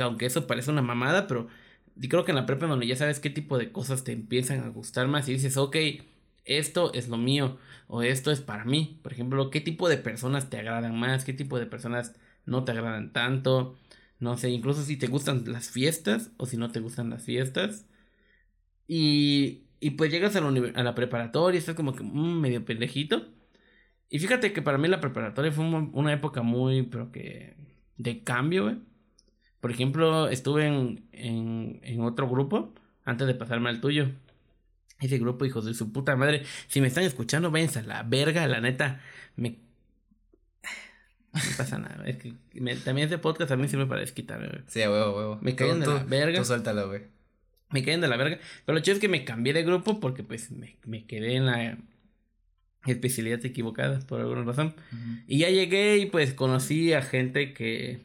Aunque 0.00 0.26
eso 0.26 0.46
parece 0.46 0.70
una 0.70 0.82
mamada, 0.82 1.26
pero 1.26 1.48
creo 2.08 2.24
que 2.24 2.32
en 2.32 2.36
la 2.36 2.46
prepa 2.46 2.66
donde 2.66 2.86
ya 2.86 2.96
sabes 2.96 3.20
qué 3.20 3.30
tipo 3.30 3.58
de 3.58 3.72
cosas 3.72 4.04
te 4.04 4.12
empiezan 4.12 4.60
a 4.60 4.68
gustar 4.68 5.08
más 5.08 5.28
y 5.28 5.32
dices, 5.34 5.56
ok, 5.56 5.76
esto 6.44 6.92
es 6.94 7.08
lo 7.08 7.16
mío 7.18 7.58
o 7.88 8.02
esto 8.02 8.30
es 8.30 8.40
para 8.40 8.64
mí. 8.64 8.98
Por 9.02 9.12
ejemplo, 9.12 9.50
qué 9.50 9.60
tipo 9.60 9.88
de 9.88 9.98
personas 9.98 10.50
te 10.50 10.58
agradan 10.58 10.98
más, 10.98 11.24
qué 11.24 11.32
tipo 11.32 11.58
de 11.58 11.66
personas 11.66 12.14
no 12.46 12.64
te 12.64 12.72
agradan 12.72 13.12
tanto. 13.12 13.76
No 14.20 14.36
sé, 14.38 14.50
incluso 14.50 14.82
si 14.84 14.96
te 14.96 15.08
gustan 15.08 15.44
las 15.46 15.70
fiestas 15.70 16.30
o 16.36 16.46
si 16.46 16.56
no 16.56 16.70
te 16.70 16.80
gustan 16.80 17.10
las 17.10 17.24
fiestas. 17.24 17.86
Y, 18.86 19.64
y 19.80 19.90
pues 19.92 20.10
llegas 20.10 20.36
a 20.36 20.40
la, 20.40 20.94
preparatoria 20.94 21.58
estás 21.58 21.74
como 21.74 21.94
que 21.94 22.02
mm, 22.04 22.40
medio 22.40 22.64
pendejito. 22.64 23.26
Y 24.14 24.18
fíjate 24.18 24.52
que 24.52 24.60
para 24.60 24.76
mí 24.76 24.88
la 24.88 25.00
preparatoria 25.00 25.50
fue 25.50 25.64
una 25.64 26.12
época 26.12 26.42
muy, 26.42 26.82
pero 26.82 27.10
que, 27.10 27.56
de 27.96 28.22
cambio, 28.22 28.64
güey. 28.64 28.76
Por 29.58 29.70
ejemplo, 29.70 30.28
estuve 30.28 30.66
en, 30.66 31.08
en, 31.12 31.80
en 31.82 32.02
otro 32.02 32.28
grupo 32.28 32.74
antes 33.06 33.26
de 33.26 33.34
pasarme 33.34 33.70
al 33.70 33.80
tuyo. 33.80 34.10
Ese 35.00 35.16
grupo, 35.16 35.46
hijos 35.46 35.64
de 35.64 35.72
su 35.72 35.94
puta 35.94 36.14
madre. 36.14 36.42
Si 36.68 36.82
me 36.82 36.88
están 36.88 37.04
escuchando, 37.04 37.50
váyanse 37.50 37.78
a 37.78 37.84
la 37.84 38.02
verga, 38.02 38.46
la 38.46 38.60
neta. 38.60 39.00
Me. 39.36 39.60
No 41.32 41.40
pasa 41.56 41.78
nada. 41.78 42.04
Es 42.04 42.18
que 42.18 42.34
también 42.84 43.06
ese 43.06 43.16
podcast 43.16 43.48
también 43.48 43.70
sirve 43.70 43.86
para 43.86 44.02
desquitarme, 44.02 44.48
güey. 44.48 44.60
Sí, 44.66 44.80
huevo, 44.80 45.16
huevo. 45.16 45.38
Me 45.40 45.56
caen 45.56 45.80
de 45.80 45.86
la 45.86 46.04
verga. 46.04 46.38
Tú 46.38 46.44
suéltalo, 46.44 46.88
güey. 46.88 47.04
Me 47.70 47.82
caen 47.82 48.02
de 48.02 48.08
la 48.08 48.18
verga. 48.18 48.38
Pero 48.66 48.76
lo 48.76 48.84
chido 48.84 48.96
es 48.96 49.00
que 49.00 49.08
me 49.08 49.24
cambié 49.24 49.54
de 49.54 49.62
grupo 49.62 50.00
porque, 50.00 50.22
pues, 50.22 50.50
me, 50.50 50.76
me 50.84 51.06
quedé 51.06 51.36
en 51.36 51.46
la 51.46 51.78
especialidad 52.86 53.44
equivocada 53.44 54.00
por 54.00 54.20
alguna 54.20 54.42
razón. 54.44 54.74
Y 55.26 55.38
ya 55.38 55.50
llegué 55.50 55.98
y 55.98 56.06
pues 56.06 56.34
conocí 56.34 56.92
a 56.92 57.02
gente 57.02 57.52
que... 57.52 58.00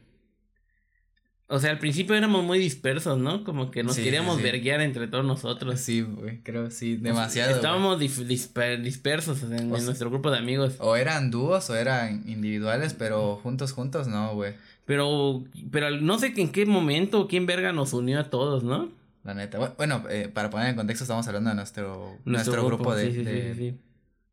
O 1.50 1.60
sea, 1.60 1.72
al 1.72 1.80
principio 1.80 2.14
éramos 2.14 2.44
muy 2.44 2.60
dispersos, 2.60 3.18
¿no? 3.18 3.46
Como 3.46 3.72
que 3.72 3.82
nos 3.82 3.96
queríamos 3.96 4.42
verguear 4.42 4.82
entre 4.82 5.08
todos 5.08 5.24
nosotros. 5.24 5.80
Sí, 5.80 6.02
güey, 6.02 6.42
creo, 6.44 6.70
sí, 6.72 6.98
demasiado. 6.98 7.56
estábamos 7.56 8.00
dispersos 8.00 9.44
en, 9.44 9.70
nuestro 9.70 10.10
grupo 10.10 10.30
de 10.30 10.40
amigos. 10.40 10.76
O 10.80 10.98
eran 10.98 11.32
dúos 11.32 11.70
o 11.70 11.76
eran 11.78 12.24
individuales, 12.28 12.94
pero 12.94 13.38
juntos, 13.38 13.72
juntos, 13.72 14.08
no, 14.08 14.36
güey. 14.36 14.56
Pero, 14.84 15.46
pero 15.72 15.90
no 15.92 16.20
sé 16.20 16.34
en 16.36 16.52
qué 16.52 16.66
momento, 16.66 17.30
quién 17.30 17.46
verga 17.46 17.72
nos 17.72 17.94
unió 17.94 18.20
a 18.20 18.30
todos, 18.30 18.66
¿no? 18.66 18.92
La 19.24 19.34
neta. 19.34 19.74
Bueno, 19.78 20.04
eh, 20.10 20.30
para 20.34 20.50
poner 20.50 20.70
en 20.70 20.76
contexto, 20.76 21.06
estamos 21.06 21.26
hablando 21.28 21.50
de 21.50 21.56
nuestro, 21.56 22.18
nuestro, 22.26 22.66
grupo, 22.66 22.94
de, 22.94 23.12
de 23.12 23.78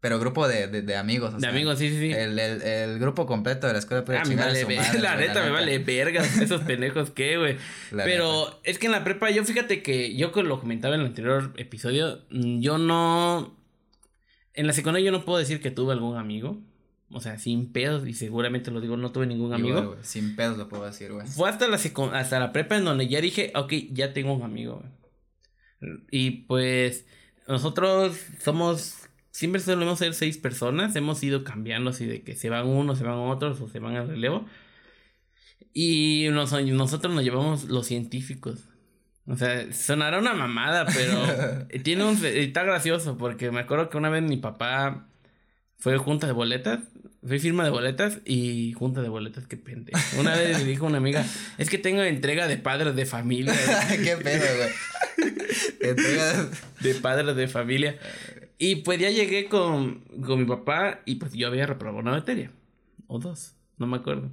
pero 0.04 0.18
grupo 0.18 0.46
de, 0.46 0.68
de, 0.68 0.82
de 0.82 0.96
amigos. 0.96 1.32
O 1.32 1.38
de 1.38 1.46
amigos, 1.46 1.78
sí, 1.78 1.88
sí, 1.88 1.96
sí. 1.96 2.12
El, 2.12 2.38
el, 2.38 2.60
el, 2.60 2.98
grupo 2.98 3.24
completo 3.24 3.66
de 3.66 3.72
la 3.72 3.78
escuela 3.78 4.04
puede 4.04 4.18
ah, 4.18 4.24
me 4.26 4.36
vale 4.36 4.62
La 5.00 5.16
neta, 5.16 5.42
me 5.42 5.48
vale 5.48 5.78
verga 5.78 6.22
esos 6.42 6.60
pendejos 6.60 7.08
que, 7.08 7.38
güey. 7.38 7.56
Pero 7.90 8.60
es 8.64 8.78
que 8.78 8.84
en 8.84 8.92
la 8.92 9.02
prepa, 9.02 9.30
yo 9.30 9.42
fíjate 9.46 9.82
que 9.82 10.14
yo 10.14 10.30
lo 10.42 10.60
comentaba 10.60 10.94
en 10.94 11.00
el 11.00 11.06
anterior 11.06 11.54
episodio, 11.56 12.20
mm, 12.28 12.60
yo 12.60 12.76
no. 12.76 13.56
En 14.52 14.66
la 14.66 14.74
secundaria 14.74 15.06
yo 15.06 15.10
no 15.10 15.24
puedo 15.24 15.38
decir 15.38 15.62
que 15.62 15.70
tuve 15.70 15.94
algún 15.94 16.18
amigo. 16.18 16.60
O 17.10 17.20
sea, 17.20 17.38
sin 17.38 17.72
pedos, 17.72 18.06
y 18.06 18.12
seguramente 18.12 18.70
lo 18.70 18.82
digo, 18.82 18.98
no 18.98 19.10
tuve 19.10 19.24
ningún 19.26 19.54
amigo. 19.54 19.96
sin 20.02 20.36
pedos 20.36 20.58
lo 20.58 20.68
puedo 20.68 20.84
decir, 20.84 21.14
güey. 21.14 21.26
Fue 21.28 21.48
hasta 21.48 21.66
la, 21.66 21.80
hasta 22.12 22.40
la 22.40 22.52
prepa 22.52 22.76
en 22.76 22.84
donde 22.84 23.08
ya 23.08 23.22
dije, 23.22 23.54
ok, 23.54 23.72
ya 23.90 24.12
tengo 24.12 24.34
un 24.34 24.42
amigo, 24.42 24.82
güey. 25.80 26.02
Y 26.10 26.30
pues 26.42 27.06
nosotros 27.46 28.18
somos, 28.38 29.03
siempre 29.34 29.60
solemos 29.60 29.98
ser 29.98 30.14
seis 30.14 30.38
personas, 30.38 30.94
hemos 30.94 31.20
ido 31.24 31.42
cambiando 31.42 31.90
así 31.90 32.06
de 32.06 32.22
que 32.22 32.36
se 32.36 32.50
van 32.50 32.68
unos, 32.68 32.98
se 32.98 33.04
van 33.04 33.18
otros 33.18 33.60
o 33.60 33.68
se 33.68 33.80
van 33.80 33.96
al 33.96 34.08
relevo. 34.08 34.46
Y 35.72 36.28
nosotros 36.30 37.12
nos 37.12 37.24
llevamos 37.24 37.64
los 37.64 37.84
científicos. 37.88 38.60
O 39.26 39.36
sea, 39.36 39.72
sonará 39.72 40.20
una 40.20 40.34
mamada, 40.34 40.86
pero 40.86 41.66
tiene 41.82 42.04
un 42.04 42.24
está 42.24 42.62
gracioso 42.62 43.18
porque 43.18 43.50
me 43.50 43.60
acuerdo 43.60 43.88
que 43.88 43.96
una 43.96 44.08
vez 44.08 44.22
mi 44.22 44.36
papá 44.36 45.08
fue 45.78 45.98
junta 45.98 46.28
de 46.28 46.32
boletas, 46.32 46.78
fue 47.26 47.40
firma 47.40 47.64
de 47.64 47.70
boletas 47.70 48.20
y 48.24 48.72
junta 48.74 49.02
de 49.02 49.08
boletas, 49.08 49.48
qué 49.48 49.56
pende. 49.56 49.90
Una 50.16 50.36
vez 50.36 50.60
le 50.60 50.64
dijo 50.64 50.86
una 50.86 50.98
amiga, 50.98 51.26
es 51.58 51.70
que 51.70 51.78
tengo 51.78 52.02
entrega 52.02 52.46
de 52.46 52.56
padres 52.56 52.94
de 52.94 53.04
familia. 53.04 53.52
qué 53.88 54.16
pedo, 54.16 54.46
güey. 54.58 54.70
entrega 55.80 56.50
de 56.80 56.94
padres 56.94 57.34
de 57.34 57.48
familia. 57.48 57.98
Y 58.58 58.76
pues 58.76 58.98
ya 58.98 59.10
llegué 59.10 59.46
con, 59.46 60.00
con 60.24 60.38
mi 60.38 60.44
papá 60.46 61.00
y 61.04 61.16
pues 61.16 61.32
yo 61.32 61.48
había 61.48 61.66
reprobado 61.66 61.98
una 61.98 62.12
materia. 62.12 62.50
O 63.06 63.18
dos, 63.18 63.54
no 63.78 63.86
me 63.86 63.96
acuerdo. 63.96 64.30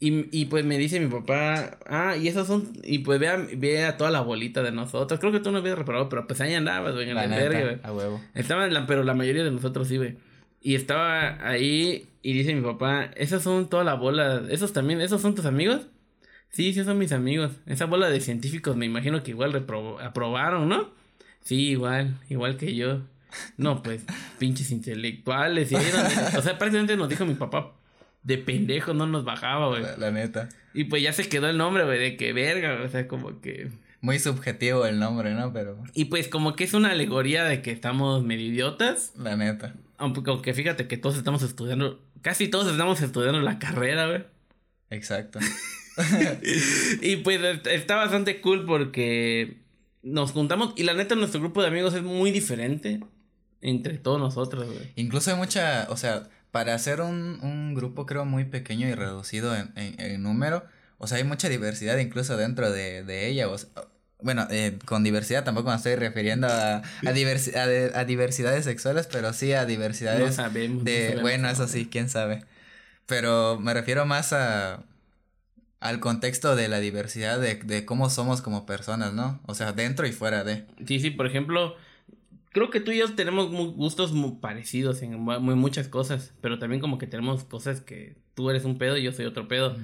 Y, 0.00 0.26
y 0.36 0.46
pues 0.46 0.64
me 0.64 0.78
dice 0.78 1.00
mi 1.00 1.08
papá, 1.08 1.78
ah, 1.86 2.16
y 2.16 2.28
esos 2.28 2.46
son, 2.46 2.72
y 2.84 3.00
pues 3.00 3.18
ve 3.18 3.28
a, 3.28 3.36
ve 3.36 3.84
a 3.84 3.96
toda 3.96 4.10
la 4.10 4.20
bolita 4.20 4.62
de 4.62 4.72
nosotros. 4.72 5.18
Creo 5.18 5.32
que 5.32 5.40
tú 5.40 5.50
no 5.50 5.58
habías 5.58 5.78
reparado, 5.78 6.08
pero 6.08 6.26
pues 6.26 6.40
ahí 6.40 6.54
andabas, 6.54 6.94
güey, 6.94 7.08
en 7.08 7.16
la 7.16 7.26
verga, 7.26 7.60
güey. 7.62 7.78
A 7.82 7.92
huevo. 7.92 8.20
Estaban, 8.34 8.72
la, 8.72 8.86
pero 8.86 9.02
la 9.02 9.14
mayoría 9.14 9.44
de 9.44 9.50
nosotros 9.50 9.88
sí, 9.88 9.96
güey. 9.96 10.16
Y 10.60 10.74
estaba 10.74 11.48
ahí 11.48 12.08
y 12.22 12.32
dice 12.32 12.54
mi 12.54 12.62
papá, 12.62 13.10
esas 13.16 13.42
son 13.42 13.68
toda 13.68 13.84
la 13.84 13.94
bola, 13.94 14.42
esos 14.50 14.72
también, 14.72 15.00
esos 15.00 15.20
son 15.22 15.34
tus 15.34 15.46
amigos. 15.46 15.86
Sí, 16.50 16.72
sí, 16.72 16.82
son 16.84 16.98
mis 16.98 17.12
amigos. 17.12 17.52
Esa 17.66 17.86
bola 17.86 18.08
de 18.08 18.20
científicos 18.20 18.76
me 18.76 18.86
imagino 18.86 19.22
que 19.22 19.30
igual 19.32 19.54
aprobaron, 20.00 20.68
¿no? 20.68 20.90
Sí, 21.40 21.70
igual, 21.70 22.18
igual 22.28 22.56
que 22.56 22.74
yo. 22.74 23.02
No, 23.56 23.82
pues, 23.82 24.04
pinches 24.38 24.70
intelectuales. 24.70 25.70
Y 25.72 25.74
o 25.74 26.42
sea, 26.42 26.58
prácticamente 26.58 26.96
nos 26.96 27.08
dijo 27.08 27.26
mi 27.26 27.34
papá, 27.34 27.72
de 28.22 28.38
pendejo 28.38 28.94
no 28.94 29.06
nos 29.06 29.24
bajaba, 29.24 29.68
güey. 29.68 29.82
La, 29.96 30.10
neta. 30.10 30.48
Y 30.74 30.84
pues 30.84 31.02
ya 31.02 31.12
se 31.12 31.28
quedó 31.28 31.48
el 31.48 31.56
nombre, 31.56 31.84
güey, 31.84 31.98
de 31.98 32.16
que 32.16 32.32
verga, 32.32 32.82
o 32.82 32.88
sea, 32.88 33.08
como 33.08 33.40
que... 33.40 33.70
Muy 34.00 34.18
subjetivo 34.18 34.86
el 34.86 34.98
nombre, 34.98 35.34
¿no? 35.34 35.52
Pero... 35.52 35.82
Y 35.94 36.06
pues 36.06 36.28
como 36.28 36.54
que 36.54 36.64
es 36.64 36.74
una 36.74 36.90
alegoría 36.90 37.44
de 37.44 37.62
que 37.62 37.72
estamos 37.72 38.22
medio 38.22 38.46
idiotas. 38.46 39.12
La 39.16 39.36
neta. 39.36 39.74
Aunque, 39.96 40.54
fíjate 40.54 40.86
que 40.86 40.96
todos 40.96 41.16
estamos 41.16 41.42
estudiando, 41.42 42.00
casi 42.22 42.48
todos 42.48 42.70
estamos 42.70 43.00
estudiando 43.00 43.40
la 43.40 43.58
carrera, 43.58 44.06
güey. 44.06 44.24
Exacto. 44.90 45.40
y 47.02 47.16
pues 47.16 47.40
está 47.66 47.96
bastante 47.96 48.40
cool 48.40 48.64
porque 48.64 49.56
nos 50.02 50.30
juntamos 50.30 50.72
y 50.76 50.84
la 50.84 50.94
neta 50.94 51.16
nuestro 51.16 51.40
grupo 51.40 51.60
de 51.60 51.68
amigos 51.68 51.94
es 51.94 52.02
muy 52.02 52.30
diferente 52.30 53.00
entre 53.60 53.98
todos 53.98 54.20
nosotros, 54.20 54.66
güey. 54.66 54.92
Incluso 54.96 55.30
hay 55.30 55.36
mucha, 55.36 55.86
o 55.90 55.96
sea, 55.96 56.28
para 56.50 56.74
hacer 56.74 57.00
un, 57.00 57.38
un 57.42 57.74
grupo 57.74 58.06
creo 58.06 58.24
muy 58.24 58.44
pequeño 58.44 58.88
y 58.88 58.94
reducido 58.94 59.54
en, 59.54 59.72
en, 59.76 60.22
número, 60.22 60.64
o 60.98 61.06
sea, 61.06 61.18
hay 61.18 61.24
mucha 61.24 61.48
diversidad 61.48 61.98
incluso 61.98 62.36
dentro 62.36 62.70
de, 62.70 63.04
de 63.04 63.28
ella. 63.28 63.48
O 63.48 63.56
bueno, 64.20 64.46
eh, 64.50 64.78
con 64.84 65.04
diversidad 65.04 65.44
tampoco 65.44 65.70
me 65.70 65.76
estoy 65.76 65.94
refiriendo 65.94 66.48
a, 66.48 66.76
a, 66.78 66.82
a, 67.94 68.04
diversidades 68.04 68.64
sexuales, 68.64 69.08
pero 69.10 69.32
sí 69.32 69.52
a 69.52 69.64
diversidades 69.64 70.36
de... 70.84 71.18
bueno, 71.20 71.48
eso 71.48 71.68
sí, 71.68 71.88
quién 71.90 72.08
sabe. 72.08 72.44
Pero 73.06 73.58
me 73.60 73.74
refiero 73.74 74.06
más 74.06 74.32
a 74.32 74.82
al 75.80 76.00
contexto 76.00 76.56
de 76.56 76.68
la 76.68 76.80
diversidad 76.80 77.38
de, 77.38 77.54
de 77.54 77.84
cómo 77.84 78.10
somos 78.10 78.42
como 78.42 78.66
personas, 78.66 79.12
¿no? 79.12 79.40
O 79.46 79.54
sea, 79.54 79.72
dentro 79.72 80.06
y 80.06 80.12
fuera 80.12 80.44
de. 80.44 80.66
Sí, 80.86 80.98
sí, 80.98 81.10
por 81.10 81.26
ejemplo, 81.26 81.76
creo 82.52 82.70
que 82.70 82.80
tú 82.80 82.90
y 82.90 82.98
yo 82.98 83.14
tenemos 83.14 83.50
gustos 83.50 84.12
muy 84.12 84.32
parecidos 84.40 85.02
en 85.02 85.18
muy, 85.20 85.54
muchas 85.54 85.88
cosas, 85.88 86.34
pero 86.40 86.58
también 86.58 86.80
como 86.80 86.98
que 86.98 87.06
tenemos 87.06 87.44
cosas 87.44 87.80
que 87.80 88.16
tú 88.34 88.50
eres 88.50 88.64
un 88.64 88.78
pedo 88.78 88.96
y 88.96 89.02
yo 89.02 89.12
soy 89.12 89.26
otro 89.26 89.48
pedo. 89.48 89.76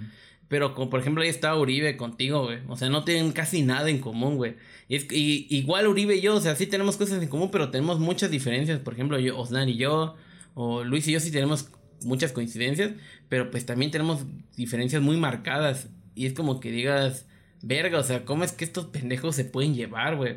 Pero 0.48 0.74
como 0.74 0.90
por 0.90 1.00
ejemplo 1.00 1.22
ahí 1.22 1.28
está 1.28 1.56
Uribe 1.56 1.96
contigo, 1.96 2.44
güey. 2.44 2.58
O 2.68 2.76
sea, 2.76 2.88
no 2.88 3.04
tienen 3.04 3.32
casi 3.32 3.62
nada 3.62 3.88
en 3.88 3.98
común, 3.98 4.36
güey. 4.36 4.56
Y, 4.88 4.96
es, 4.96 5.06
y 5.10 5.46
igual 5.50 5.86
Uribe 5.86 6.16
y 6.16 6.20
yo, 6.20 6.36
o 6.36 6.40
sea, 6.40 6.54
sí 6.54 6.66
tenemos 6.66 6.96
cosas 6.96 7.22
en 7.22 7.28
común, 7.28 7.50
pero 7.50 7.70
tenemos 7.70 7.98
muchas 7.98 8.30
diferencias. 8.30 8.78
Por 8.80 8.94
ejemplo, 8.94 9.18
yo, 9.18 9.38
Osnan 9.38 9.68
y 9.68 9.76
yo, 9.76 10.14
o 10.54 10.84
Luis 10.84 11.08
y 11.08 11.12
yo 11.12 11.20
sí 11.20 11.30
tenemos 11.30 11.70
muchas 12.04 12.32
coincidencias, 12.32 12.92
pero 13.28 13.50
pues 13.50 13.66
también 13.66 13.90
tenemos 13.90 14.24
diferencias 14.56 15.02
muy 15.02 15.16
marcadas. 15.16 15.88
Y 16.14 16.26
es 16.26 16.34
como 16.34 16.60
que 16.60 16.70
digas, 16.70 17.26
verga, 17.62 17.98
o 17.98 18.04
sea, 18.04 18.24
¿cómo 18.24 18.44
es 18.44 18.52
que 18.52 18.64
estos 18.64 18.86
pendejos 18.86 19.34
se 19.34 19.44
pueden 19.44 19.74
llevar, 19.74 20.16
güey? 20.16 20.36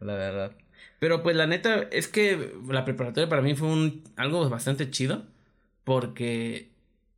La 0.00 0.14
verdad. 0.14 0.52
Pero 0.98 1.22
pues 1.22 1.36
la 1.36 1.46
neta 1.46 1.82
es 1.90 2.08
que 2.08 2.54
la 2.68 2.84
preparatoria 2.84 3.28
para 3.28 3.42
mí 3.42 3.54
fue 3.54 3.68
un, 3.68 4.02
algo 4.16 4.48
bastante 4.48 4.90
chido. 4.90 5.24
Porque 5.84 6.70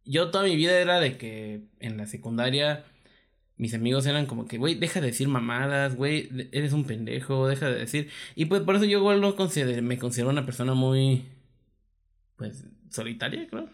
yo 0.05 0.31
toda 0.31 0.45
mi 0.45 0.57
vida 0.57 0.79
era 0.79 0.99
de 1.01 1.17
que 1.17 1.61
en 1.81 1.97
la 1.97 2.07
secundaria 2.07 2.85
mis 3.59 3.75
amigos 3.75 4.07
eran 4.07 4.27
como 4.27 4.47
que, 4.47 4.59
güey, 4.59 4.75
deja 4.75 5.01
de 5.01 5.09
decir 5.09 5.29
mamadas, 5.29 5.97
güey, 5.97 6.29
eres 6.53 6.73
un 6.73 6.85
pendejo, 6.85 7.49
deja 7.49 7.71
de 7.71 7.79
decir. 7.79 8.11
Y 8.35 8.47
pues 8.47 8.63
por 8.63 8.77
eso 8.77 8.85
yo 8.85 8.99
igual 8.99 9.21
no 9.21 9.35
considero, 9.35 9.81
me 9.83 9.99
considero 9.99 10.31
una 10.31 10.45
persona 10.45 10.75
muy, 10.75 11.25
pues, 12.37 12.65
solitaria, 12.91 13.47
creo. 13.49 13.71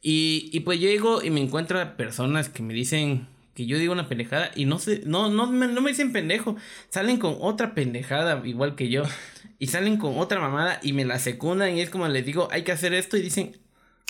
y, 0.00 0.50
y 0.52 0.60
pues 0.60 0.78
llego 0.78 1.22
y 1.22 1.30
me 1.30 1.40
encuentro 1.40 1.80
a 1.80 1.96
personas 1.96 2.48
que 2.48 2.62
me 2.62 2.74
dicen, 2.74 3.26
que 3.56 3.66
yo 3.66 3.78
digo 3.78 3.92
una 3.92 4.08
pendejada 4.08 4.52
y 4.54 4.66
no 4.66 4.78
sé, 4.78 5.02
no, 5.04 5.30
no, 5.30 5.50
me, 5.50 5.66
no 5.66 5.80
me 5.80 5.90
dicen 5.90 6.12
pendejo, 6.12 6.56
salen 6.90 7.18
con 7.18 7.36
otra 7.40 7.74
pendejada 7.74 8.46
igual 8.46 8.76
que 8.76 8.88
yo 8.88 9.02
y 9.58 9.66
salen 9.66 9.96
con 9.96 10.18
otra 10.18 10.38
mamada 10.38 10.78
y 10.82 10.92
me 10.92 11.04
la 11.04 11.18
secundan 11.18 11.76
y 11.76 11.80
es 11.80 11.90
como 11.90 12.06
les 12.06 12.24
digo, 12.24 12.48
hay 12.52 12.62
que 12.62 12.72
hacer 12.72 12.94
esto 12.94 13.16
y 13.16 13.22
dicen 13.22 13.56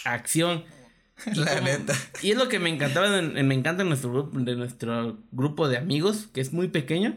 acción. 0.05 0.65
la 1.35 1.61
neta. 1.61 1.95
Y 2.23 2.33
es 2.33 2.37
lo 2.37 2.49
que 2.49 2.59
me 2.59 2.69
encantaba, 2.69 3.09
me 3.23 3.55
encanta 3.55 3.83
en 3.83 3.89
nuestro 3.89 4.13
grupo, 4.13 4.39
de 4.39 4.55
nuestro 4.55 5.19
grupo 5.33 5.67
de 5.69 5.79
amigos, 5.79 6.29
que 6.35 6.43
es 6.43 6.53
muy 6.53 6.69
pequeño. 6.69 7.17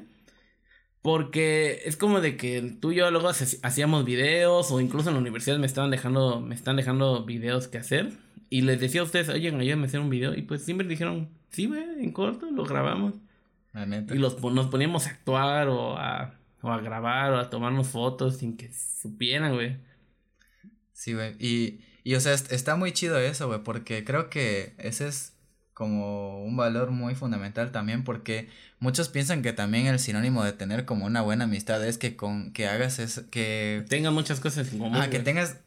Porque 1.01 1.81
es 1.85 1.95
como 1.95 2.19
de 2.19 2.35
que 2.35 2.61
tú 2.79 2.91
y 2.91 2.95
yo 2.95 3.09
luego 3.09 3.29
hacíamos 3.29 4.05
videos 4.05 4.69
o 4.71 4.81
incluso 4.81 5.09
en 5.09 5.15
la 5.15 5.21
universidad 5.21 5.57
me 5.57 5.65
estaban 5.65 5.91
dejando, 5.91 6.41
me 6.41 6.55
están 6.55 6.75
dejando 6.75 7.25
videos 7.25 7.67
que 7.67 7.77
hacer. 7.77 8.11
Y 8.49 8.61
les 8.61 8.79
decía 8.79 9.01
a 9.01 9.03
ustedes, 9.03 9.29
oye, 9.29 9.49
ayúdenme 9.49 9.83
a 9.83 9.87
hacer 9.87 9.99
un 9.99 10.09
video. 10.09 10.33
Y 10.33 10.41
pues 10.41 10.63
siempre 10.63 10.87
dijeron, 10.87 11.29
sí, 11.49 11.67
güey, 11.67 11.81
en 11.81 12.11
corto, 12.11 12.49
lo 12.49 12.65
grabamos. 12.65 13.15
Y 14.11 14.15
los, 14.15 14.41
nos 14.41 14.67
poníamos 14.67 15.05
a 15.07 15.11
actuar 15.11 15.67
o 15.67 15.97
a, 15.97 16.33
o 16.61 16.71
a 16.71 16.81
grabar 16.81 17.31
o 17.33 17.39
a 17.39 17.49
tomarnos 17.49 17.89
fotos 17.89 18.37
sin 18.37 18.57
que 18.57 18.71
supieran, 18.73 19.53
güey. 19.53 19.77
Sí, 20.93 21.13
güey. 21.13 21.35
Y, 21.39 21.81
y, 22.03 22.15
o 22.15 22.19
sea, 22.19 22.33
está 22.33 22.75
muy 22.75 22.91
chido 22.91 23.19
eso, 23.19 23.47
güey, 23.47 23.63
porque 23.63 24.03
creo 24.03 24.29
que 24.29 24.73
ese 24.79 25.07
es 25.07 25.33
como 25.79 26.43
un 26.43 26.57
valor 26.57 26.91
muy 26.91 27.15
fundamental 27.15 27.71
también 27.71 28.03
porque 28.03 28.49
muchos 28.79 29.07
piensan 29.07 29.41
que 29.41 29.53
también 29.53 29.87
el 29.87 29.97
sinónimo 29.97 30.43
de 30.43 30.51
tener 30.51 30.83
como 30.83 31.05
una 31.05 31.21
buena 31.21 31.45
amistad 31.45 31.87
es 31.87 31.97
que 31.97 32.17
con 32.17 32.51
que 32.51 32.67
hagas 32.67 32.99
es 32.99 33.21
que 33.31 33.85
tenga 33.87 34.11
muchas 34.11 34.41
cosas 34.41 34.73
en 34.73 34.79
común. 34.79 34.97
Ah, 34.97 35.09
que 35.09 35.19
tengas 35.19 35.61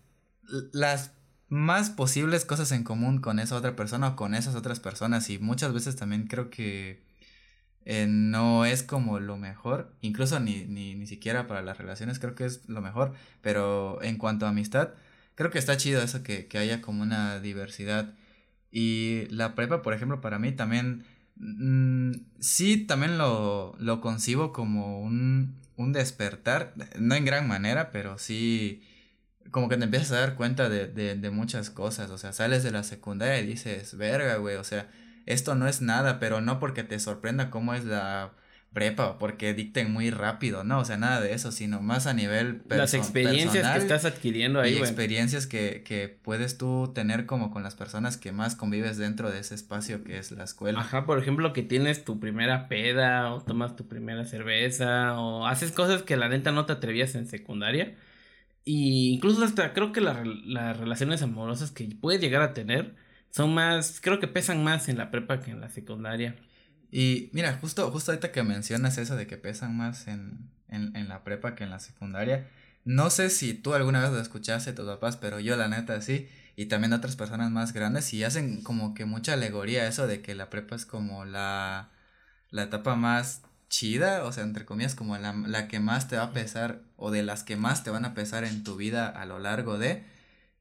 las 0.73 1.12
más 1.53 1.91
posibles 1.91 2.47
cosas 2.47 2.73
en 2.73 2.83
común 2.83 3.21
con 3.21 3.38
esa 3.38 3.57
otra 3.57 3.77
persona 3.77 4.09
o 4.09 4.17
con 4.17 4.35
esas 4.35 4.55
otras 4.55 4.81
personas. 4.81 5.29
Y 5.29 5.38
muchas 5.38 5.75
veces 5.75 5.97
también 5.97 6.27
creo 6.27 6.49
que 6.49 7.03
eh, 7.85 8.07
no 8.09 8.65
es 8.65 8.83
como 8.83 9.21
lo 9.21 9.37
mejor, 9.37 9.95
incluso 10.01 10.41
ni, 10.41 10.65
ni, 10.65 10.95
ni 10.95 11.07
siquiera 11.07 11.47
para 11.47 11.61
las 11.61 11.77
relaciones 11.77 12.19
creo 12.19 12.35
que 12.35 12.47
es 12.47 12.67
lo 12.71 12.81
mejor, 12.81 13.12
pero 13.43 14.03
en 14.03 14.17
cuanto 14.17 14.47
a 14.47 14.49
amistad, 14.49 14.95
creo 15.35 15.51
que 15.51 15.59
está 15.59 15.77
chido 15.77 16.01
eso 16.03 16.23
que, 16.23 16.47
que 16.47 16.57
haya 16.57 16.81
como 16.81 17.03
una 17.03 17.38
diversidad. 17.38 18.15
Y 18.71 19.27
la 19.29 19.55
prepa, 19.55 19.83
por 19.83 19.93
ejemplo, 19.93 20.23
para 20.23 20.38
mí 20.38 20.53
también, 20.53 21.05
mm, 21.37 22.12
sí, 22.41 22.79
también 22.79 23.19
lo, 23.19 23.77
lo 23.79 24.01
concibo 24.01 24.53
como 24.55 25.03
un, 25.03 25.55
un 25.77 25.93
despertar, 25.93 26.75
no 26.99 27.15
en 27.15 27.27
gran 27.27 27.47
manera, 27.47 27.91
pero 27.93 28.17
sí 28.19 28.83
como 29.53 29.69
que 29.69 29.77
te 29.77 29.85
empiezas 29.85 30.12
a 30.12 30.21
dar 30.21 30.35
cuenta 30.35 30.69
de, 30.69 30.88
de, 30.88 31.15
de 31.15 31.31
muchas 31.31 31.71
cosas, 31.71 32.11
o 32.11 32.19
sea, 32.19 32.33
sales 32.33 32.65
de 32.65 32.73
la 32.73 32.83
secundaria 32.83 33.38
y 33.38 33.47
dices, 33.47 33.97
verga, 33.97 34.37
güey, 34.37 34.57
o 34.57 34.65
sea, 34.65 34.88
esto 35.27 35.55
no 35.55 35.69
es 35.69 35.83
nada, 35.83 36.19
pero 36.19 36.41
no 36.41 36.59
porque 36.59 36.83
te 36.83 36.99
sorprenda 36.99 37.51
cómo 37.51 37.75
es 37.75 37.85
la 37.85 38.33
prepa, 38.73 39.19
porque 39.19 39.53
dicten 39.53 39.93
muy 39.93 40.11
rápido, 40.11 40.65
no, 40.65 40.79
o 40.79 40.85
sea, 40.87 40.97
nada 40.97 41.21
de 41.21 41.35
eso, 41.35 41.53
sino 41.53 41.83
más 41.83 42.07
a 42.07 42.15
nivel 42.15 42.62
Las 42.71 42.95
experiencias 42.95 43.71
que 43.71 43.79
estás 43.79 44.07
adquiriendo 44.07 44.62
ahí, 44.62 44.75
Y 44.75 44.79
experiencias 44.79 45.47
que, 45.47 45.83
que 45.85 46.09
puedes 46.09 46.57
tú 46.57 46.91
tener 46.95 47.27
como 47.27 47.51
con 47.51 47.62
las 47.62 47.75
personas 47.75 48.17
que 48.17 48.33
más 48.33 48.57
convives 48.57 48.97
dentro 48.97 49.31
de 49.31 49.41
ese 49.41 49.55
espacio 49.55 50.03
que 50.03 50.19
es 50.19 50.33
la 50.33 50.45
escuela. 50.45 50.81
Ajá, 50.81 51.05
por 51.05 51.19
ejemplo, 51.19 51.53
que 51.53 51.62
tienes 51.62 52.05
tu 52.05 52.19
primera 52.19 52.69
peda, 52.69 53.35
o 53.35 53.43
tomas 53.43 53.77
tu 53.77 53.87
primera 53.87 54.25
cerveza, 54.25 55.21
o 55.21 55.47
haces 55.47 55.73
cosas 55.73 56.03
que 56.03 56.17
la 56.17 56.31
neta 56.31 56.53
no 56.53 56.65
te 56.65 56.73
atrevías 56.73 57.15
en 57.15 57.27
secundaria 57.27 57.95
y 58.64 59.14
incluso 59.14 59.44
hasta 59.44 59.72
creo 59.72 59.92
que 59.92 60.01
las 60.01 60.77
relaciones 60.77 61.22
amorosas 61.22 61.70
que 61.70 61.85
puedes 62.01 62.20
llegar 62.20 62.42
a 62.42 62.55
tener 62.55 62.94
son 63.31 63.55
más, 63.55 64.01
creo 64.01 64.20
que 64.20 64.29
pesan 64.29 64.62
más 64.62 64.88
en 64.88 64.98
la 64.98 65.11
prepa 65.11 65.40
que 65.40 65.51
en 65.51 65.61
la 65.61 65.70
secundaria. 65.70 66.37
Y 66.90 67.31
mira, 67.33 67.59
justo, 67.61 67.90
justo 67.90 68.12
ahorita 68.12 68.33
que 68.33 68.42
mencionas 68.42 68.98
eso 68.98 69.16
de 69.16 69.27
que 69.27 69.38
pesan 69.38 69.77
más 69.77 70.07
en, 70.07 70.51
en, 70.68 70.94
en 70.94 71.09
la 71.09 71.25
prepa 71.25 71.55
que 71.55 71.64
en 71.64 71.70
la 71.70 71.79
secundaria, 71.79 72.48
no 72.85 73.11
sé 73.11 73.31
si 73.31 73.55
tú 73.55 73.75
alguna 73.75 74.03
vez 74.03 74.11
lo 74.12 74.20
escuchaste, 74.20 74.72
tus 74.72 74.87
papás, 74.87 75.16
pero 75.16 75.40
yo 75.40 75.57
la 75.57 75.68
neta 75.68 76.01
sí, 76.03 76.29
y 76.57 76.66
también 76.66 76.92
otras 76.92 77.16
personas 77.16 77.51
más 77.51 77.72
grandes, 77.72 78.12
y 78.12 78.25
hacen 78.25 78.62
como 78.62 78.92
que 78.94 79.07
mucha 79.07 79.35
alegoría 79.35 79.87
eso 79.87 80.07
de 80.07 80.20
que 80.20 80.35
la 80.35 80.51
prepa 80.51 80.77
es 80.77 80.85
como 80.85 81.25
la, 81.25 81.90
la 82.51 82.64
etapa 82.64 82.96
más 82.96 83.42
chida, 83.73 84.25
o 84.25 84.33
sea, 84.33 84.45
entre 84.45 84.67
comillas, 84.67 84.95
como 84.95 85.17
la, 85.17 85.33
la 85.33 85.67
que 85.67 85.81
más 85.81 86.07
te 86.07 86.17
va 86.17 86.25
a 86.25 86.33
pesar, 86.33 86.83
o 86.97 87.11
de 87.11 87.23
las 87.23 87.43
que 87.43 87.57
más 87.57 87.83
te 87.83 87.91
van 87.91 88.05
a 88.05 88.13
pesar 88.13 88.45
en 88.45 88.65
tu 88.65 88.77
vida 88.77 89.09
a 89.09 89.25
lo 89.25 89.39
largo 89.39 89.79
de, 89.79 90.05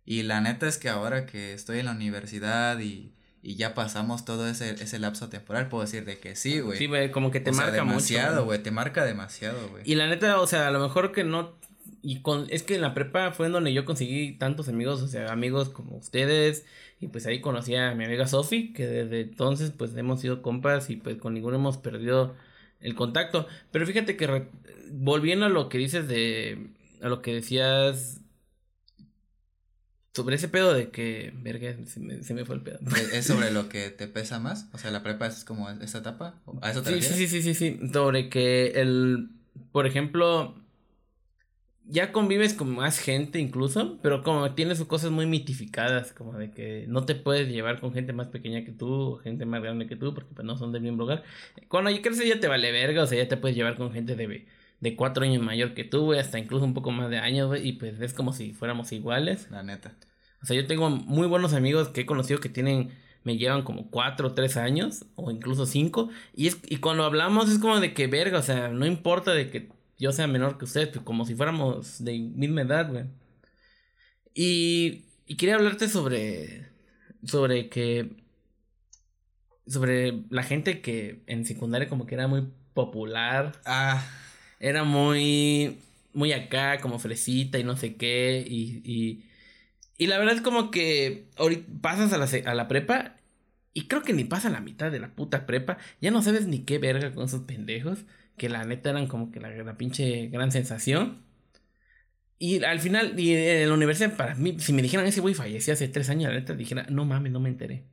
y 0.06 0.24
la 0.24 0.40
neta 0.40 0.68
es 0.68 0.78
que 0.78 0.88
ahora 0.88 1.26
que 1.26 1.54
estoy 1.54 1.80
en 1.80 1.86
la 1.86 1.92
universidad 1.92 2.80
y 2.80 3.14
y 3.44 3.56
ya 3.56 3.74
pasamos 3.74 4.24
todo 4.24 4.48
ese, 4.48 4.72
ese 4.72 5.00
lapso 5.00 5.30
temporal, 5.30 5.68
puedo 5.68 5.84
decir 5.84 6.06
de 6.06 6.20
que 6.20 6.36
sí, 6.36 6.60
güey. 6.60 6.78
Sí, 6.78 6.86
güey, 6.86 7.10
como 7.12 7.32
que 7.32 7.40
te 7.40 7.52
marca 7.52 7.72
demasiado, 7.72 8.46
güey, 8.46 8.62
te 8.62 8.70
marca 8.70 9.04
demasiado, 9.04 9.58
güey. 9.70 9.84
Y 9.86 9.96
la 9.96 10.08
neta, 10.08 10.40
o 10.40 10.46
sea, 10.46 10.68
a 10.68 10.72
lo 10.72 10.80
mejor 10.80 11.12
que 11.12 11.24
no 11.24 11.56
y 12.04 12.22
con 12.22 12.48
es 12.50 12.64
que 12.64 12.76
en 12.76 12.82
la 12.82 12.94
prepa 12.94 13.32
fue 13.32 13.48
en 13.48 13.52
donde 13.52 13.74
yo 13.74 13.86
conseguí 13.86 14.34
tantos 14.34 14.68
amigos, 14.68 15.02
o 15.02 15.08
sea, 15.08 15.32
amigos 15.32 15.70
como 15.70 15.98
ustedes 15.98 16.66
y 17.00 17.08
pues 17.08 17.26
ahí 17.26 17.42
conocí 17.42 17.76
a 17.76 17.96
mi 17.96 18.06
amiga 18.06 18.28
Sofi, 18.28 18.74
que 18.74 18.86
desde 18.86 19.22
entonces 19.22 19.72
pues 19.72 19.96
hemos 19.96 20.22
sido 20.22 20.42
compas 20.42 20.90
y 20.90 20.96
pues 20.96 21.18
con 21.18 21.34
ninguno 21.34 21.56
hemos 21.58 21.78
perdido 21.78 22.36
el 22.82 22.96
contacto, 22.96 23.48
pero 23.72 23.86
fíjate 23.86 24.18
que 24.18 24.48
volviendo 24.92 25.46
a 25.46 25.50
lo 25.50 25.70
que 25.70 25.78
dices 25.78 26.08
de 26.08 26.72
a 27.02 27.10
lo 27.10 27.22
que 27.22 27.34
decías 27.34 28.22
sobre 30.14 30.36
ese 30.36 30.50
pedo 30.50 30.74
de 30.74 30.90
que, 30.90 31.32
verga, 31.36 31.74
se 31.86 32.00
me, 32.00 32.22
se 32.24 32.34
me 32.34 32.44
fue 32.44 32.56
el 32.56 32.62
pedo. 32.62 32.80
¿Es 33.14 33.28
sobre 33.28 33.52
lo 33.54 33.70
que 33.70 33.90
te 33.90 34.08
pesa 34.08 34.40
más? 34.40 34.68
O 34.74 34.78
sea, 34.78 34.92
la 34.92 35.04
prepa 35.04 35.28
es 35.28 35.46
como 35.46 35.70
esa 35.70 36.00
etapa. 36.00 36.42
¿A 36.62 36.72
eso 36.72 36.82
te 36.82 37.02
sí, 37.02 37.14
sí, 37.14 37.28
sí, 37.28 37.42
sí, 37.42 37.54
sí, 37.54 37.80
Sobre 37.94 38.30
que 38.30 38.68
el, 38.76 39.30
por 39.72 39.88
ejemplo, 39.88 40.61
ya 41.86 42.12
convives 42.12 42.54
con 42.54 42.74
más 42.74 43.00
gente 43.00 43.40
incluso, 43.40 43.98
pero 44.02 44.24
como 44.24 44.54
tiene 44.54 44.76
sus 44.76 44.88
cosas 44.88 45.12
muy 45.12 45.26
mitificadas, 45.26 46.14
como 46.14 46.34
de 46.38 46.52
que 46.52 46.86
no 46.88 47.06
te 47.06 47.16
puedes 47.16 47.50
llevar 47.50 47.80
con 47.80 47.94
gente 47.94 48.14
más 48.14 48.28
pequeña 48.28 48.64
que 48.64 48.72
tú 48.72 48.88
o 48.90 49.18
gente 49.18 49.46
más 49.46 49.62
grande 49.62 49.88
que 49.88 49.96
tú, 49.96 50.14
porque 50.14 50.34
pues 50.34 50.46
no 50.46 50.58
son 50.58 50.72
del 50.72 50.84
mismo 50.84 51.00
lugar. 51.00 51.24
Cuando 51.68 51.90
ya 51.90 52.02
creces 52.02 52.28
ya 52.28 52.40
te 52.40 52.48
vale 52.48 52.72
verga, 52.72 53.04
o 53.04 53.08
sea, 53.08 53.18
ya 53.22 53.28
te 53.28 53.38
puedes 53.38 53.58
llevar 53.58 53.78
con 53.78 53.92
gente 53.92 54.16
de, 54.16 54.46
de 54.80 54.96
cuatro 54.96 55.24
años 55.24 55.44
mayor 55.44 55.74
que 55.74 55.84
tú, 55.84 56.06
güey, 56.06 56.20
hasta 56.20 56.40
incluso 56.40 56.66
un 56.66 56.74
poco 56.74 56.92
más 56.92 57.10
de 57.10 57.18
años, 57.18 57.48
güey, 57.48 57.68
y 57.68 57.74
pues 57.74 58.00
es 58.00 58.14
como 58.14 58.32
si 58.34 58.54
fuéramos 58.54 58.92
iguales. 58.92 59.50
La 59.52 59.64
neta. 59.64 59.96
O 60.42 60.46
sea, 60.46 60.56
yo 60.56 60.66
tengo 60.68 60.90
muy 60.90 61.28
buenos 61.28 61.54
amigos 61.54 61.90
que 61.90 62.02
he 62.02 62.06
conocido 62.06 62.40
que 62.40 62.50
tienen, 62.50 62.92
me 63.24 63.38
llevan 63.38 63.64
como 63.64 63.90
cuatro 63.90 64.30
o 64.30 64.34
tres 64.34 64.58
años, 64.58 65.06
o 65.16 65.30
incluso 65.32 65.66
cinco, 65.66 66.10
y, 66.36 66.48
es, 66.48 66.60
y 66.68 66.78
cuando 66.78 67.04
hablamos 67.04 67.50
es 67.50 67.60
como 67.60 67.80
de 67.80 67.94
que 67.94 68.08
verga, 68.08 68.40
o 68.40 68.44
sea, 68.44 68.70
no 68.70 68.86
importa 68.86 69.34
de 69.34 69.50
que 69.50 69.70
yo 70.02 70.12
sea 70.12 70.28
menor 70.28 70.58
que 70.58 70.66
ustedes, 70.66 70.90
pues 70.90 71.06
como 71.06 71.26
si 71.26 71.36
fuéramos 71.36 72.04
de 72.04 72.20
misma 72.20 72.64
edad, 72.64 72.90
güey. 72.92 73.06
Y, 74.34 75.06
y 75.28 75.38
quería 75.38 75.56
hablarte 75.56 75.88
sobre, 75.90 76.70
sobre 77.24 77.70
que, 77.70 78.10
sobre 79.68 80.24
la 80.30 80.44
gente 80.44 80.82
que 80.82 81.22
en 81.28 81.46
secundaria 81.46 81.88
como 81.90 82.06
que 82.08 82.16
era 82.16 82.28
muy 82.28 82.48
popular. 82.74 83.54
Ah. 83.66 84.04
Era 84.60 84.84
muy, 84.84 85.80
muy 86.14 86.34
acá, 86.34 86.80
como 86.82 87.00
fresita 87.00 87.60
y 87.60 87.64
no 87.64 87.78
sé 87.78 87.96
qué, 87.96 88.46
y, 88.48 88.82
y, 88.86 89.26
y 89.98 90.08
la 90.08 90.20
verdad 90.20 90.36
es 90.36 90.42
como 90.42 90.72
que 90.72 91.28
ahorita 91.38 91.68
pasas 91.82 92.14
a 92.14 92.18
la, 92.20 92.52
a 92.52 92.56
la 92.56 92.68
prepa 92.68 93.18
y 93.74 93.88
creo 93.88 94.04
que 94.04 94.14
ni 94.14 94.24
pasa 94.26 94.50
la 94.50 94.62
mitad 94.62 94.92
de 94.92 95.00
la 95.00 95.16
puta 95.16 95.46
prepa, 95.48 95.78
ya 96.02 96.12
no 96.12 96.22
sabes 96.24 96.48
ni 96.48 96.60
qué 96.66 96.78
verga 96.80 97.14
con 97.14 97.26
esos 97.26 97.42
pendejos 97.44 98.00
que 98.42 98.50
la 98.50 98.64
neta 98.64 98.90
eran 98.90 99.06
como 99.06 99.32
que 99.32 99.40
la, 99.40 99.78
pinche 99.78 100.30
gran 100.30 100.52
sensación. 100.52 101.22
Y 102.40 102.64
al 102.64 102.80
final, 102.80 103.20
y 103.20 103.36
en 103.36 103.70
la 103.70 103.76
universidad, 103.76 104.18
para 104.18 104.34
mí, 104.34 104.60
si 104.60 104.74
me 104.74 104.82
dijeran 104.82 105.06
ese 105.06 105.22
güey 105.22 105.36
falleció 105.36 105.74
hace 105.74 105.88
tres 105.90 106.10
años, 106.10 106.34
la 106.34 106.40
neta 106.40 106.56
dijera, 106.56 106.88
no 106.90 107.06
mames, 107.06 107.32
no 107.32 107.40
me 107.40 107.50
enteré. 107.50 107.84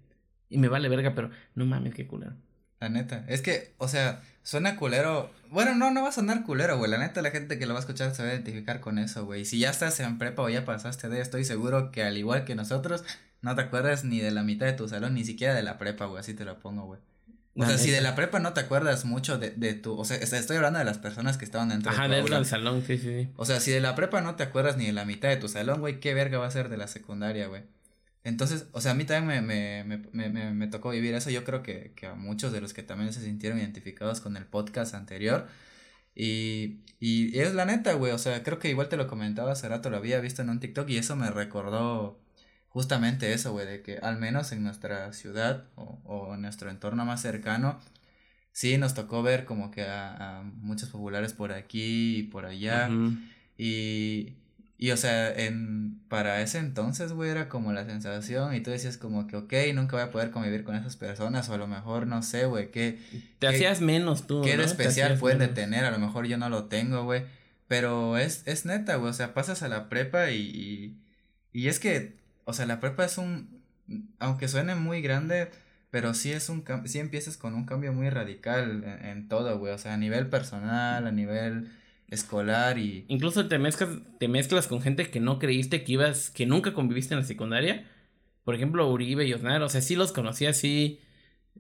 Y 0.48 0.56
me 0.56 0.68
vale 0.68 0.88
verga, 0.88 1.14
pero 1.14 1.30
no 1.54 1.66
mames, 1.66 1.92
qué 1.94 2.06
culero. 2.06 2.34
La 2.80 2.88
neta, 2.88 3.26
es 3.28 3.42
que, 3.42 3.74
o 3.76 3.88
sea, 3.88 4.22
suena 4.42 4.76
culero. 4.76 5.30
Bueno, 5.50 5.74
no, 5.74 5.90
no 5.90 6.00
va 6.00 6.08
a 6.08 6.12
sonar 6.12 6.44
culero, 6.44 6.78
güey. 6.78 6.90
La 6.90 6.96
neta, 6.96 7.20
la 7.20 7.30
gente 7.30 7.58
que 7.58 7.66
lo 7.66 7.74
va 7.74 7.80
a 7.80 7.82
escuchar 7.82 8.14
se 8.14 8.22
va 8.22 8.30
a 8.30 8.32
identificar 8.32 8.80
con 8.80 8.98
eso, 8.98 9.26
güey. 9.26 9.44
Si 9.44 9.58
ya 9.58 9.68
estás 9.68 10.00
en 10.00 10.16
prepa 10.16 10.40
o 10.40 10.48
ya 10.48 10.64
pasaste 10.64 11.10
de, 11.10 11.20
estoy 11.20 11.44
seguro 11.44 11.90
que 11.90 12.04
al 12.04 12.16
igual 12.16 12.46
que 12.46 12.54
nosotros, 12.54 13.04
no 13.42 13.54
te 13.54 13.60
acuerdas 13.60 14.04
ni 14.04 14.20
de 14.20 14.30
la 14.30 14.44
mitad 14.44 14.64
de 14.64 14.72
tu 14.72 14.88
salón, 14.88 15.12
ni 15.12 15.26
siquiera 15.26 15.54
de 15.54 15.62
la 15.62 15.76
prepa, 15.76 16.06
güey. 16.06 16.20
Así 16.20 16.32
te 16.32 16.46
lo 16.46 16.58
pongo, 16.58 16.86
güey. 16.86 17.00
O 17.58 17.66
sea, 17.66 17.76
si 17.76 17.90
de 17.90 18.00
la 18.00 18.14
prepa 18.14 18.38
no 18.38 18.52
te 18.52 18.60
acuerdas 18.60 19.04
mucho 19.04 19.36
de, 19.38 19.50
de 19.50 19.74
tu, 19.74 19.98
o 19.98 20.04
sea, 20.04 20.16
estoy 20.16 20.56
hablando 20.56 20.78
de 20.78 20.84
las 20.84 20.98
personas 20.98 21.38
que 21.38 21.44
estaban 21.44 21.70
dentro 21.70 21.90
Ajá, 21.90 22.06
dentro 22.06 22.36
del 22.36 22.46
salón, 22.46 22.82
sí, 22.86 22.98
sí, 22.98 23.24
sí. 23.24 23.28
O 23.36 23.44
sea, 23.44 23.58
si 23.58 23.72
de 23.72 23.80
la 23.80 23.94
prepa 23.94 24.20
no 24.20 24.36
te 24.36 24.44
acuerdas 24.44 24.76
ni 24.76 24.86
de 24.86 24.92
la 24.92 25.04
mitad 25.04 25.28
de 25.28 25.36
tu 25.36 25.48
salón, 25.48 25.80
güey, 25.80 25.98
¿qué 25.98 26.14
verga 26.14 26.38
va 26.38 26.46
a 26.46 26.50
ser 26.50 26.68
de 26.68 26.76
la 26.76 26.86
secundaria, 26.86 27.48
güey? 27.48 27.62
Entonces, 28.24 28.66
o 28.72 28.80
sea, 28.80 28.92
a 28.92 28.94
mí 28.94 29.04
también 29.04 29.44
me, 29.44 29.82
me, 29.82 29.98
me, 30.12 30.28
me, 30.28 30.52
me 30.52 30.66
tocó 30.68 30.90
vivir 30.90 31.14
eso. 31.14 31.30
Yo 31.30 31.44
creo 31.44 31.62
que, 31.62 31.92
que, 31.96 32.06
a 32.06 32.14
muchos 32.14 32.52
de 32.52 32.60
los 32.60 32.74
que 32.74 32.82
también 32.82 33.12
se 33.12 33.22
sintieron 33.22 33.58
identificados 33.58 34.20
con 34.20 34.36
el 34.36 34.44
podcast 34.44 34.94
anterior. 34.94 35.46
Y, 36.14 36.80
y 37.00 37.38
es 37.38 37.54
la 37.54 37.64
neta, 37.64 37.94
güey. 37.94 38.12
O 38.12 38.18
sea, 38.18 38.42
creo 38.42 38.58
que 38.58 38.68
igual 38.68 38.88
te 38.88 38.96
lo 38.96 39.06
comentaba 39.06 39.52
hace 39.52 39.68
rato, 39.68 39.88
lo 39.88 39.96
había 39.96 40.20
visto 40.20 40.42
en 40.42 40.50
un 40.50 40.60
TikTok 40.60 40.88
y 40.90 40.98
eso 40.98 41.16
me 41.16 41.30
recordó 41.30 42.20
justamente 42.68 43.32
eso, 43.32 43.52
güey, 43.52 43.66
de 43.66 43.82
que 43.82 43.98
al 43.98 44.18
menos 44.18 44.52
en 44.52 44.62
nuestra 44.62 45.12
ciudad 45.12 45.64
o, 45.76 46.00
o 46.04 46.34
en 46.34 46.42
nuestro 46.42 46.70
entorno 46.70 47.04
más 47.04 47.22
cercano, 47.22 47.78
sí 48.52 48.76
nos 48.76 48.94
tocó 48.94 49.22
ver 49.22 49.44
como 49.44 49.70
que 49.70 49.84
a, 49.84 50.40
a 50.40 50.42
muchos 50.42 50.88
populares 50.88 51.32
por 51.32 51.52
aquí 51.52 52.16
y 52.16 52.22
por 52.24 52.44
allá. 52.44 52.90
Y, 53.56 54.34
y, 54.76 54.90
o 54.90 54.96
sea, 54.96 55.32
en, 55.32 56.00
para 56.08 56.40
ese 56.40 56.58
entonces, 56.58 57.12
güey, 57.12 57.30
era 57.30 57.48
como 57.48 57.72
la 57.72 57.84
sensación 57.84 58.54
y 58.54 58.60
tú 58.60 58.70
decías 58.70 58.96
como 58.96 59.26
que, 59.26 59.36
ok, 59.36 59.52
nunca 59.74 59.96
voy 59.96 60.04
a 60.04 60.10
poder 60.10 60.30
convivir 60.30 60.64
con 60.64 60.74
esas 60.74 60.96
personas 60.96 61.48
o 61.48 61.54
a 61.54 61.58
lo 61.58 61.68
mejor, 61.68 62.08
no 62.08 62.22
sé, 62.22 62.46
güey, 62.46 62.72
que... 62.72 62.98
Te 63.38 63.46
hacías 63.46 63.80
menos 63.80 64.26
tú. 64.26 64.42
¿Qué 64.42 64.54
especial 64.54 65.18
pueden 65.18 65.38
de 65.38 65.48
tener? 65.48 65.84
A 65.84 65.92
lo 65.92 66.00
mejor 66.00 66.26
yo 66.26 66.36
no 66.36 66.48
lo 66.48 66.64
tengo, 66.64 67.04
güey. 67.04 67.22
Pero 67.68 68.18
es, 68.18 68.42
es 68.46 68.64
neta, 68.64 68.96
güey, 68.96 69.10
o 69.10 69.14
sea, 69.14 69.34
pasas 69.34 69.62
a 69.62 69.68
la 69.68 69.88
prepa 69.88 70.30
y, 70.30 70.40
y, 70.40 70.96
y 71.52 71.68
es 71.68 71.78
que 71.78 72.17
o 72.48 72.54
sea, 72.54 72.64
la 72.64 72.80
prepa 72.80 73.04
es 73.04 73.18
un, 73.18 73.60
aunque 74.18 74.48
suene 74.48 74.74
muy 74.74 75.02
grande, 75.02 75.50
pero 75.90 76.14
sí 76.14 76.32
es 76.32 76.48
un 76.48 76.64
sí 76.86 76.98
empiezas 76.98 77.36
con 77.36 77.52
un 77.52 77.66
cambio 77.66 77.92
muy 77.92 78.08
radical 78.08 78.84
en, 79.02 79.28
todo, 79.28 79.58
güey, 79.58 79.74
o 79.74 79.76
sea, 79.76 79.92
a 79.92 79.98
nivel 79.98 80.28
personal, 80.28 81.06
a 81.06 81.12
nivel 81.12 81.70
escolar 82.08 82.78
y 82.78 83.04
incluso 83.08 83.48
te 83.48 83.58
mezclas 83.58 83.90
te 84.18 84.28
mezclas 84.28 84.66
con 84.66 84.80
gente 84.80 85.10
que 85.10 85.20
no 85.20 85.38
creíste 85.38 85.84
que 85.84 85.92
ibas 85.92 86.30
que 86.30 86.46
nunca 86.46 86.72
conviviste 86.72 87.12
en 87.12 87.20
la 87.20 87.26
secundaria. 87.26 87.84
Por 88.44 88.54
ejemplo, 88.54 88.90
Uribe 88.90 89.26
y 89.26 89.34
Osnar, 89.34 89.60
o 89.60 89.68
sea, 89.68 89.82
sí 89.82 89.94
los 89.94 90.12
conocía, 90.12 90.54
sí 90.54 91.00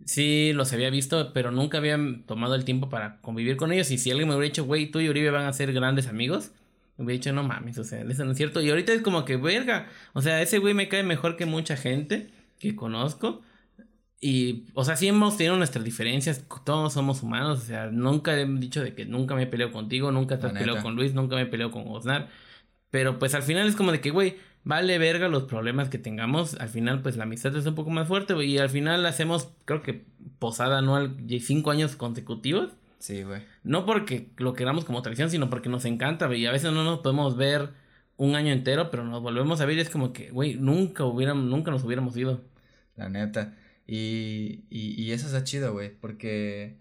sí 0.06 0.52
los 0.54 0.72
había 0.72 0.88
visto, 0.88 1.34
pero 1.34 1.50
nunca 1.50 1.76
habían 1.76 2.22
tomado 2.24 2.54
el 2.54 2.64
tiempo 2.64 2.88
para 2.88 3.20
convivir 3.20 3.58
con 3.58 3.72
ellos 3.72 3.90
y 3.90 3.98
si 3.98 4.10
alguien 4.10 4.28
me 4.28 4.36
hubiera 4.36 4.48
dicho, 4.48 4.64
"Güey, 4.64 4.90
tú 4.90 5.00
y 5.00 5.10
Uribe 5.10 5.30
van 5.30 5.44
a 5.44 5.52
ser 5.52 5.74
grandes 5.74 6.06
amigos." 6.06 6.52
Hubiera 6.98 7.12
dicho, 7.12 7.32
no 7.32 7.44
mames, 7.44 7.78
o 7.78 7.84
sea, 7.84 8.02
eso 8.02 8.24
no 8.24 8.32
es 8.32 8.36
cierto. 8.36 8.60
Y 8.60 8.70
ahorita 8.70 8.92
es 8.92 9.02
como 9.02 9.24
que, 9.24 9.36
verga, 9.36 9.88
o 10.12 10.20
sea, 10.20 10.42
ese 10.42 10.58
güey 10.58 10.74
me 10.74 10.88
cae 10.88 11.04
mejor 11.04 11.36
que 11.36 11.46
mucha 11.46 11.76
gente 11.76 12.30
que 12.58 12.76
conozco. 12.76 13.40
Y, 14.20 14.64
o 14.74 14.84
sea, 14.84 14.96
sí 14.96 15.06
hemos 15.06 15.36
tenido 15.36 15.56
nuestras 15.56 15.84
diferencias, 15.84 16.44
todos 16.64 16.92
somos 16.92 17.22
humanos, 17.22 17.60
o 17.60 17.64
sea, 17.64 17.86
nunca 17.86 18.36
he 18.36 18.44
dicho 18.44 18.82
de 18.82 18.94
que 18.94 19.04
nunca 19.04 19.36
me 19.36 19.44
he 19.44 19.46
peleado 19.46 19.72
contigo, 19.72 20.10
nunca 20.10 20.40
te 20.40 20.48
has 20.48 20.52
peleado 20.52 20.82
con 20.82 20.96
Luis, 20.96 21.14
nunca 21.14 21.36
me 21.36 21.42
he 21.42 21.46
peleado 21.46 21.70
con 21.70 21.84
Osnar. 21.86 22.28
Pero 22.90 23.18
pues 23.18 23.34
al 23.34 23.42
final 23.42 23.68
es 23.68 23.76
como 23.76 23.92
de 23.92 24.00
que, 24.00 24.10
güey, 24.10 24.36
vale 24.64 24.98
verga 24.98 25.28
los 25.28 25.44
problemas 25.44 25.88
que 25.88 25.98
tengamos. 25.98 26.54
Al 26.54 26.68
final, 26.68 27.02
pues 27.02 27.16
la 27.16 27.24
amistad 27.24 27.54
es 27.56 27.66
un 27.66 27.74
poco 27.74 27.90
más 27.90 28.08
fuerte, 28.08 28.34
güey. 28.34 28.50
Y 28.50 28.58
al 28.58 28.70
final 28.70 29.04
hacemos, 29.06 29.50
creo 29.64 29.82
que 29.82 30.04
posada 30.38 30.78
anual, 30.78 31.16
cinco 31.40 31.70
años 31.70 31.96
consecutivos. 31.96 32.72
Sí, 32.98 33.22
güey. 33.22 33.42
No 33.62 33.86
porque 33.86 34.32
lo 34.38 34.54
queramos 34.54 34.84
como 34.84 35.02
tradición, 35.02 35.30
sino 35.30 35.50
porque 35.50 35.68
nos 35.68 35.84
encanta, 35.84 36.26
güey. 36.26 36.42
Y 36.42 36.46
a 36.46 36.52
veces 36.52 36.72
no 36.72 36.84
nos 36.84 37.00
podemos 37.00 37.36
ver 37.36 37.70
un 38.16 38.34
año 38.34 38.52
entero, 38.52 38.90
pero 38.90 39.04
nos 39.04 39.22
volvemos 39.22 39.60
a 39.60 39.66
ver 39.66 39.78
y 39.78 39.80
es 39.80 39.90
como 39.90 40.12
que, 40.12 40.30
güey, 40.30 40.56
nunca 40.56 41.04
hubiéramos, 41.04 41.44
nunca 41.44 41.70
nos 41.70 41.84
hubiéramos 41.84 42.16
ido. 42.16 42.44
La 42.96 43.08
neta. 43.08 43.56
Y, 43.86 44.64
y, 44.70 45.00
y 45.02 45.12
eso 45.12 45.26
está 45.26 45.44
chido, 45.44 45.72
güey, 45.72 45.90
porque 45.98 46.78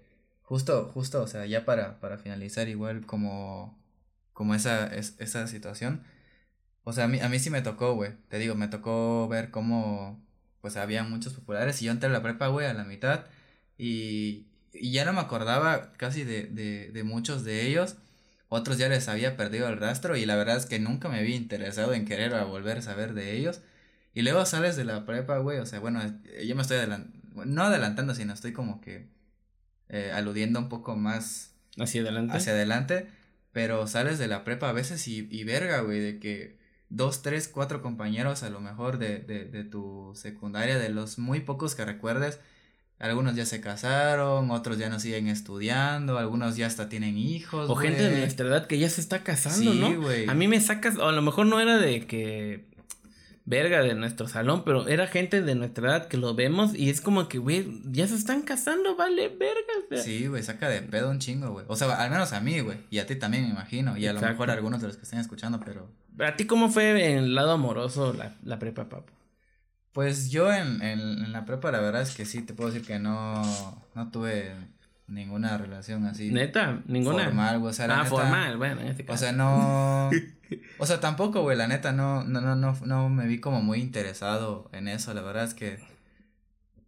justo, 0.47 0.91
justo, 0.93 1.21
o 1.23 1.27
sea, 1.27 1.45
ya 1.45 1.65
para, 1.65 1.99
para 1.99 2.17
finalizar 2.17 2.69
igual 2.69 3.05
como, 3.05 3.77
como 4.33 4.55
esa, 4.55 4.87
es, 4.87 5.15
esa 5.19 5.47
situación, 5.47 6.03
o 6.83 6.93
sea, 6.93 7.05
a 7.05 7.07
mí, 7.09 7.19
a 7.19 7.29
mí 7.29 7.39
sí 7.39 7.49
me 7.49 7.61
tocó, 7.61 7.95
güey, 7.95 8.13
te 8.29 8.39
digo, 8.39 8.55
me 8.55 8.67
tocó 8.69 9.27
ver 9.27 9.51
cómo, 9.51 10.25
pues 10.61 10.77
había 10.77 11.03
muchos 11.03 11.33
populares 11.33 11.81
y 11.81 11.85
yo 11.85 11.91
entré 11.91 12.09
a 12.09 12.13
la 12.13 12.23
prepa, 12.23 12.47
güey, 12.47 12.67
a 12.67 12.73
la 12.73 12.85
mitad 12.85 13.25
y, 13.77 14.47
y 14.73 14.91
ya 14.91 15.05
no 15.05 15.13
me 15.13 15.21
acordaba 15.21 15.93
casi 15.93 16.23
de, 16.23 16.43
de, 16.43 16.91
de 16.91 17.03
muchos 17.03 17.43
de 17.43 17.67
ellos. 17.67 17.95
Otros 18.49 18.77
ya 18.77 18.87
les 18.87 19.09
había 19.09 19.35
perdido 19.35 19.67
el 19.67 19.77
rastro 19.77 20.15
y 20.15 20.25
la 20.25 20.35
verdad 20.35 20.57
es 20.57 20.65
que 20.65 20.79
nunca 20.79 21.09
me 21.09 21.19
había 21.19 21.35
interesado 21.35 21.93
en 21.93 22.05
querer 22.05 22.33
volver 22.45 22.77
a 22.77 22.81
saber 22.81 23.13
de 23.13 23.35
ellos. 23.35 23.61
Y 24.13 24.21
luego 24.21 24.45
sales 24.45 24.75
de 24.75 24.85
la 24.85 25.05
prepa, 25.05 25.37
güey, 25.39 25.59
o 25.59 25.65
sea, 25.65 25.79
bueno, 25.79 26.01
yo 26.43 26.55
me 26.55 26.61
estoy 26.61 26.77
adelantando, 26.77 27.45
no 27.45 27.63
adelantando, 27.63 28.15
sino 28.15 28.33
estoy 28.33 28.53
como 28.53 28.81
que 28.81 29.09
eh, 29.89 30.11
aludiendo 30.13 30.59
un 30.59 30.69
poco 30.69 30.95
más 30.95 31.53
hacia 31.77 32.01
adelante. 32.01 32.35
Hacia 32.35 32.53
adelante, 32.53 33.07
pero 33.51 33.85
sales 33.85 34.17
de 34.17 34.27
la 34.27 34.43
prepa 34.43 34.69
a 34.69 34.73
veces 34.73 35.07
y, 35.07 35.27
y 35.29 35.43
verga, 35.43 35.81
güey, 35.81 35.99
de 35.99 36.19
que 36.19 36.57
dos, 36.89 37.21
tres, 37.21 37.47
cuatro 37.47 37.81
compañeros 37.81 38.43
a 38.43 38.49
lo 38.49 38.61
mejor 38.61 38.97
de, 38.97 39.19
de, 39.19 39.45
de 39.45 39.63
tu 39.65 40.13
secundaria, 40.15 40.77
de 40.79 40.89
los 40.89 41.19
muy 41.19 41.41
pocos 41.41 41.75
que 41.75 41.85
recuerdes, 41.85 42.39
algunos 42.99 43.35
ya 43.35 43.45
se 43.45 43.61
casaron, 43.61 44.49
otros 44.49 44.77
ya 44.77 44.89
no 44.89 44.99
siguen 44.99 45.27
estudiando, 45.27 46.17
algunos 46.17 46.55
ya 46.57 46.65
hasta 46.65 46.89
tienen 46.89 47.17
hijos. 47.17 47.69
O 47.69 47.75
gente 47.75 48.09
de 48.09 48.19
nuestra 48.19 48.47
edad 48.47 48.67
que 48.67 48.79
ya 48.79 48.89
se 48.89 49.01
está 49.01 49.23
casando, 49.23 49.71
sí, 49.71 49.79
¿no? 49.79 50.31
A 50.31 50.33
mí 50.33 50.47
me 50.47 50.59
sacas, 50.59 50.97
o 50.97 51.07
a 51.07 51.11
lo 51.11 51.21
mejor 51.21 51.45
no 51.45 51.59
era 51.59 51.77
de 51.77 52.07
que 52.07 52.65
verga 53.45 53.81
de 53.81 53.93
nuestro 53.93 54.27
salón, 54.27 54.63
pero 54.65 54.87
era 54.87 55.07
gente 55.07 55.41
de 55.41 55.55
nuestra 55.55 55.89
edad 55.89 56.07
que 56.07 56.17
lo 56.17 56.35
vemos 56.35 56.75
y 56.75 56.89
es 56.89 56.99
como 56.99 57.29
que, 57.29 57.37
güey, 57.37 57.81
ya 57.85 58.07
se 58.07 58.15
están 58.15 58.41
casando, 58.41 58.95
vale, 58.97 59.29
verga. 59.29 60.03
Sí, 60.03 60.27
güey, 60.27 60.43
saca 60.43 60.67
de 60.67 60.81
pedo 60.81 61.09
un 61.09 61.19
chingo, 61.19 61.51
güey. 61.51 61.65
O 61.69 61.75
sea, 61.75 61.93
al 62.03 62.09
menos 62.09 62.33
a 62.33 62.41
mí, 62.41 62.59
güey, 62.59 62.79
y 62.89 62.97
a 62.97 63.05
ti 63.05 63.15
también 63.15 63.43
me 63.43 63.49
imagino, 63.49 63.95
y 63.97 64.05
a 64.07 64.13
lo 64.13 64.19
mejor 64.19 64.49
a 64.49 64.53
algunos 64.53 64.81
de 64.81 64.87
los 64.87 64.97
que 64.97 65.03
estén 65.03 65.19
escuchando, 65.19 65.61
pero... 65.63 65.87
¿A 66.19 66.35
ti 66.35 66.45
cómo 66.45 66.69
fue 66.69 67.11
en 67.11 67.19
el 67.19 67.35
lado 67.35 67.51
amoroso 67.51 68.11
la, 68.11 68.35
la 68.43 68.59
prepa, 68.59 68.89
papo? 68.89 69.16
Pues 69.97 70.29
yo 70.29 70.53
en, 70.53 70.83
en, 70.83 70.99
en, 70.99 71.31
la 71.31 71.43
prepa 71.43 71.71
la 71.71 71.79
verdad 71.79 72.03
es 72.03 72.13
que 72.15 72.23
sí, 72.25 72.43
te 72.43 72.53
puedo 72.53 72.69
decir 72.69 72.85
que 72.85 72.99
no, 72.99 73.41
no 73.95 74.11
tuve 74.11 74.53
ninguna 75.07 75.57
relación 75.57 76.05
así. 76.05 76.29
Neta, 76.29 76.83
ninguna. 76.85 77.23
Formal, 77.23 77.57
güey. 77.57 77.71
O 77.71 77.73
sea, 77.73 78.01
ah, 78.01 78.05
formal, 78.05 78.57
bueno, 78.57 78.81
en 78.81 78.89
este 78.89 79.05
caso. 79.05 79.15
O 79.15 79.17
sea, 79.17 79.31
no. 79.31 80.11
o 80.77 80.85
sea, 80.85 80.99
tampoco, 80.99 81.41
güey, 81.41 81.57
la 81.57 81.67
neta, 81.67 81.93
no, 81.93 82.23
no, 82.23 82.41
no, 82.41 82.55
no, 82.55 82.77
no 82.85 83.09
me 83.09 83.25
vi 83.25 83.39
como 83.39 83.63
muy 83.63 83.79
interesado 83.79 84.69
en 84.71 84.87
eso. 84.87 85.15
La 85.15 85.23
verdad 85.23 85.45
es 85.45 85.55
que. 85.55 85.79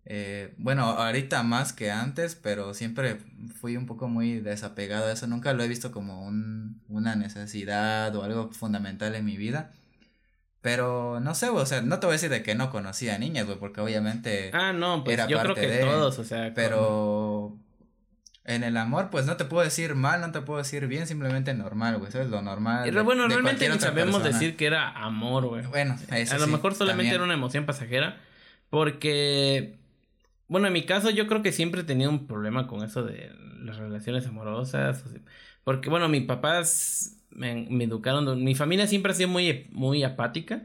Eh, 0.05 0.53
bueno, 0.59 0.83
ahorita 0.83 1.41
más 1.41 1.73
que 1.73 1.89
antes, 1.89 2.35
pero 2.35 2.75
siempre 2.75 3.17
fui 3.59 3.75
un 3.75 3.87
poco 3.87 4.07
muy 4.07 4.39
desapegado 4.39 5.07
a 5.07 5.13
eso. 5.13 5.25
Nunca 5.25 5.53
lo 5.53 5.63
he 5.63 5.67
visto 5.67 5.91
como 5.91 6.27
un, 6.27 6.79
una 6.87 7.15
necesidad 7.15 8.15
o 8.15 8.23
algo 8.23 8.51
fundamental 8.51 9.15
en 9.15 9.25
mi 9.25 9.35
vida. 9.35 9.71
Pero 10.61 11.19
no 11.21 11.35
sé, 11.35 11.49
güey, 11.49 11.63
o 11.63 11.65
sea, 11.65 11.81
no 11.81 11.99
te 11.99 12.05
voy 12.05 12.13
a 12.13 12.17
decir 12.17 12.29
de 12.29 12.43
que 12.43 12.53
no 12.53 12.69
conocía 12.69 13.17
niñas, 13.17 13.45
güey, 13.45 13.57
porque 13.57 13.79
obviamente. 13.79 14.51
Ah, 14.53 14.73
no, 14.73 15.03
pues 15.03 15.17
yo 15.27 15.39
creo 15.39 15.55
que 15.55 15.67
todos, 15.79 16.19
o 16.19 16.23
sea. 16.23 16.53
Pero 16.53 17.57
en 18.43 18.63
el 18.63 18.75
amor, 18.77 19.09
pues 19.09 19.25
no 19.25 19.37
te 19.37 19.45
puedo 19.45 19.63
decir 19.63 19.95
mal, 19.95 20.21
no 20.21 20.31
te 20.31 20.41
puedo 20.41 20.57
decir 20.57 20.87
bien, 20.87 21.07
simplemente 21.07 21.53
normal, 21.53 21.97
güey. 21.97 22.09
Eso 22.09 22.19
es 22.19 22.29
lo 22.29 22.41
normal. 22.41 22.91
bueno, 23.03 23.27
realmente 23.27 23.69
ni 23.69 23.79
sabemos 23.79 24.23
decir 24.23 24.57
que 24.57 24.65
era 24.65 24.89
amor, 24.89 25.45
güey. 25.45 25.65
Bueno, 25.67 25.95
eso 26.11 26.35
A 26.35 26.39
lo 26.39 26.47
mejor 26.47 26.75
solamente 26.75 27.13
era 27.15 27.23
una 27.23 27.35
emoción 27.35 27.65
pasajera. 27.65 28.17
Porque. 28.69 29.77
Bueno, 30.47 30.67
en 30.67 30.73
mi 30.73 30.85
caso, 30.85 31.11
yo 31.11 31.27
creo 31.27 31.43
que 31.43 31.51
siempre 31.51 31.81
he 31.81 31.83
tenido 31.83 32.09
un 32.09 32.25
problema 32.25 32.67
con 32.67 32.83
eso 32.83 33.03
de 33.03 33.31
las 33.61 33.77
relaciones 33.77 34.25
amorosas. 34.25 35.03
Porque, 35.63 35.89
bueno, 35.89 36.09
mis 36.09 36.25
papás 36.25 37.18
me, 37.31 37.67
me 37.69 37.83
educaron. 37.85 38.43
Mi 38.43 38.55
familia 38.55 38.87
siempre 38.87 39.11
ha 39.11 39.15
sido 39.15 39.29
muy, 39.29 39.67
muy 39.71 40.03
apática 40.03 40.63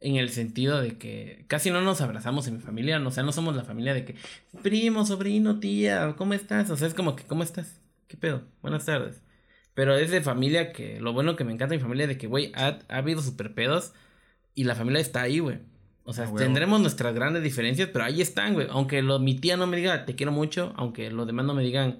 en 0.00 0.16
el 0.16 0.30
sentido 0.30 0.80
de 0.80 0.98
que 0.98 1.44
casi 1.48 1.70
no 1.70 1.80
nos 1.80 2.00
abrazamos 2.00 2.46
en 2.46 2.54
mi 2.56 2.60
familia, 2.60 3.00
o 3.04 3.10
sea, 3.10 3.22
no 3.22 3.32
somos 3.32 3.56
la 3.56 3.64
familia 3.64 3.94
de 3.94 4.04
que 4.04 4.14
primo, 4.62 5.06
sobrino, 5.06 5.58
tía, 5.58 6.14
¿cómo 6.16 6.34
estás? 6.34 6.70
O 6.70 6.76
sea, 6.76 6.86
es 6.86 6.94
como 6.94 7.16
que, 7.16 7.24
¿cómo 7.24 7.42
estás? 7.42 7.80
¿Qué 8.06 8.16
pedo? 8.16 8.42
Buenas 8.62 8.84
tardes. 8.84 9.22
Pero 9.74 9.96
es 9.96 10.10
de 10.10 10.20
familia 10.20 10.72
que, 10.72 11.00
lo 11.00 11.12
bueno 11.12 11.36
que 11.36 11.44
me 11.44 11.52
encanta 11.52 11.74
mi 11.74 11.80
familia 11.80 12.06
de 12.06 12.16
que, 12.16 12.26
güey, 12.26 12.52
ha, 12.54 12.78
habido 12.88 13.20
super 13.20 13.54
pedos 13.54 13.92
y 14.54 14.64
la 14.64 14.74
familia 14.74 15.00
está 15.00 15.22
ahí, 15.22 15.38
güey. 15.38 15.58
O 16.04 16.12
sea, 16.12 16.32
tendremos 16.34 16.80
nuestras 16.80 17.14
grandes 17.14 17.42
diferencias, 17.42 17.88
pero 17.92 18.04
ahí 18.04 18.22
están, 18.22 18.54
güey. 18.54 18.68
Aunque 18.70 19.02
lo, 19.02 19.18
mi 19.18 19.34
tía 19.34 19.56
no 19.56 19.66
me 19.66 19.76
diga, 19.76 20.04
te 20.04 20.14
quiero 20.14 20.30
mucho, 20.30 20.72
aunque 20.76 21.10
los 21.10 21.26
demás 21.26 21.46
no 21.46 21.52
me 21.52 21.64
digan 21.64 21.98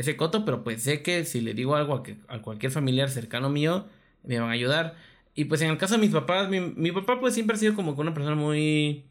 ese 0.00 0.16
coto, 0.16 0.44
pero 0.44 0.64
pues 0.64 0.82
sé 0.82 1.02
que 1.02 1.24
si 1.24 1.40
le 1.40 1.54
digo 1.54 1.74
algo 1.76 1.94
a, 1.94 2.02
que, 2.02 2.16
a 2.28 2.40
cualquier 2.40 2.72
familiar 2.72 3.10
cercano 3.10 3.50
mío, 3.50 3.86
me 4.24 4.38
van 4.38 4.50
a 4.50 4.52
ayudar. 4.52 4.96
Y 5.34 5.44
pues 5.44 5.62
en 5.62 5.70
el 5.70 5.78
caso 5.78 5.94
de 5.94 6.00
mis 6.00 6.10
papás, 6.10 6.48
mi, 6.48 6.60
mi 6.60 6.92
papá 6.92 7.20
pues 7.20 7.34
siempre 7.34 7.56
ha 7.56 7.58
sido 7.58 7.74
como 7.74 7.92
una 7.92 8.14
persona 8.14 8.36
muy 8.36 9.04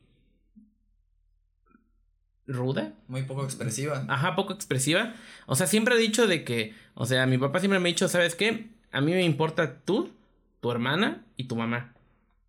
ruda. 2.47 2.93
Muy 3.07 3.23
poco 3.23 3.43
expresiva. 3.43 4.05
Ajá, 4.07 4.35
poco 4.35 4.53
expresiva. 4.53 5.13
O 5.45 5.55
sea, 5.55 5.67
siempre 5.67 5.93
ha 5.93 5.97
dicho 5.97 6.27
de 6.27 6.43
que, 6.43 6.73
o 6.95 7.05
sea, 7.05 7.25
mi 7.25 7.37
papá 7.37 7.59
siempre 7.59 7.79
me 7.79 7.89
ha 7.89 7.93
dicho, 7.93 8.07
¿sabes 8.07 8.35
qué? 8.35 8.69
A 8.91 9.01
mí 9.01 9.11
me 9.11 9.23
importa 9.23 9.79
tú, 9.81 10.11
tu 10.59 10.71
hermana 10.71 11.25
y 11.37 11.45
tu 11.45 11.55
mamá. 11.55 11.93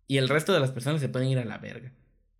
Y 0.07 0.17
el 0.17 0.27
resto 0.27 0.51
de 0.53 0.59
las 0.59 0.71
personas 0.71 0.99
se 0.99 1.09
pueden 1.09 1.29
ir 1.29 1.39
a 1.39 1.45
la 1.45 1.57
verga. 1.57 1.91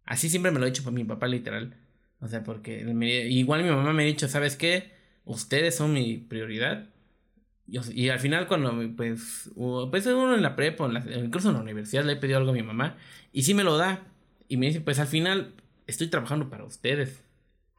Así 0.03 0.29
siempre 0.29 0.51
me 0.51 0.59
lo 0.59 0.65
ha 0.65 0.69
dicho 0.69 0.89
mi 0.91 1.03
papá 1.03 1.27
literal. 1.27 1.75
O 2.19 2.27
sea, 2.27 2.43
porque 2.43 2.81
igual 3.29 3.63
mi 3.63 3.69
mamá 3.69 3.93
me 3.93 4.03
ha 4.03 4.05
dicho, 4.05 4.27
¿sabes 4.27 4.55
qué? 4.55 4.91
Ustedes 5.25 5.75
son 5.75 5.93
mi 5.93 6.17
prioridad 6.17 6.89
y, 7.67 8.09
al 8.09 8.19
final 8.19 8.47
cuando 8.47 8.73
pues, 8.97 9.49
pues 9.55 10.05
uno 10.05 10.35
en 10.35 10.41
la 10.41 10.57
prepa, 10.57 10.89
incluso 11.15 11.49
en 11.49 11.55
la 11.55 11.61
universidad 11.61 12.03
le 12.03 12.13
he 12.13 12.17
pedido 12.17 12.37
algo 12.37 12.51
a 12.51 12.53
mi 12.53 12.63
mamá 12.63 12.97
y 13.31 13.43
sí 13.43 13.53
me 13.53 13.63
lo 13.63 13.77
da. 13.77 14.03
Y 14.49 14.57
me 14.57 14.65
dice, 14.67 14.81
pues 14.81 14.99
al 14.99 15.07
final 15.07 15.53
estoy 15.87 16.07
trabajando 16.07 16.49
para 16.49 16.65
ustedes. 16.65 17.23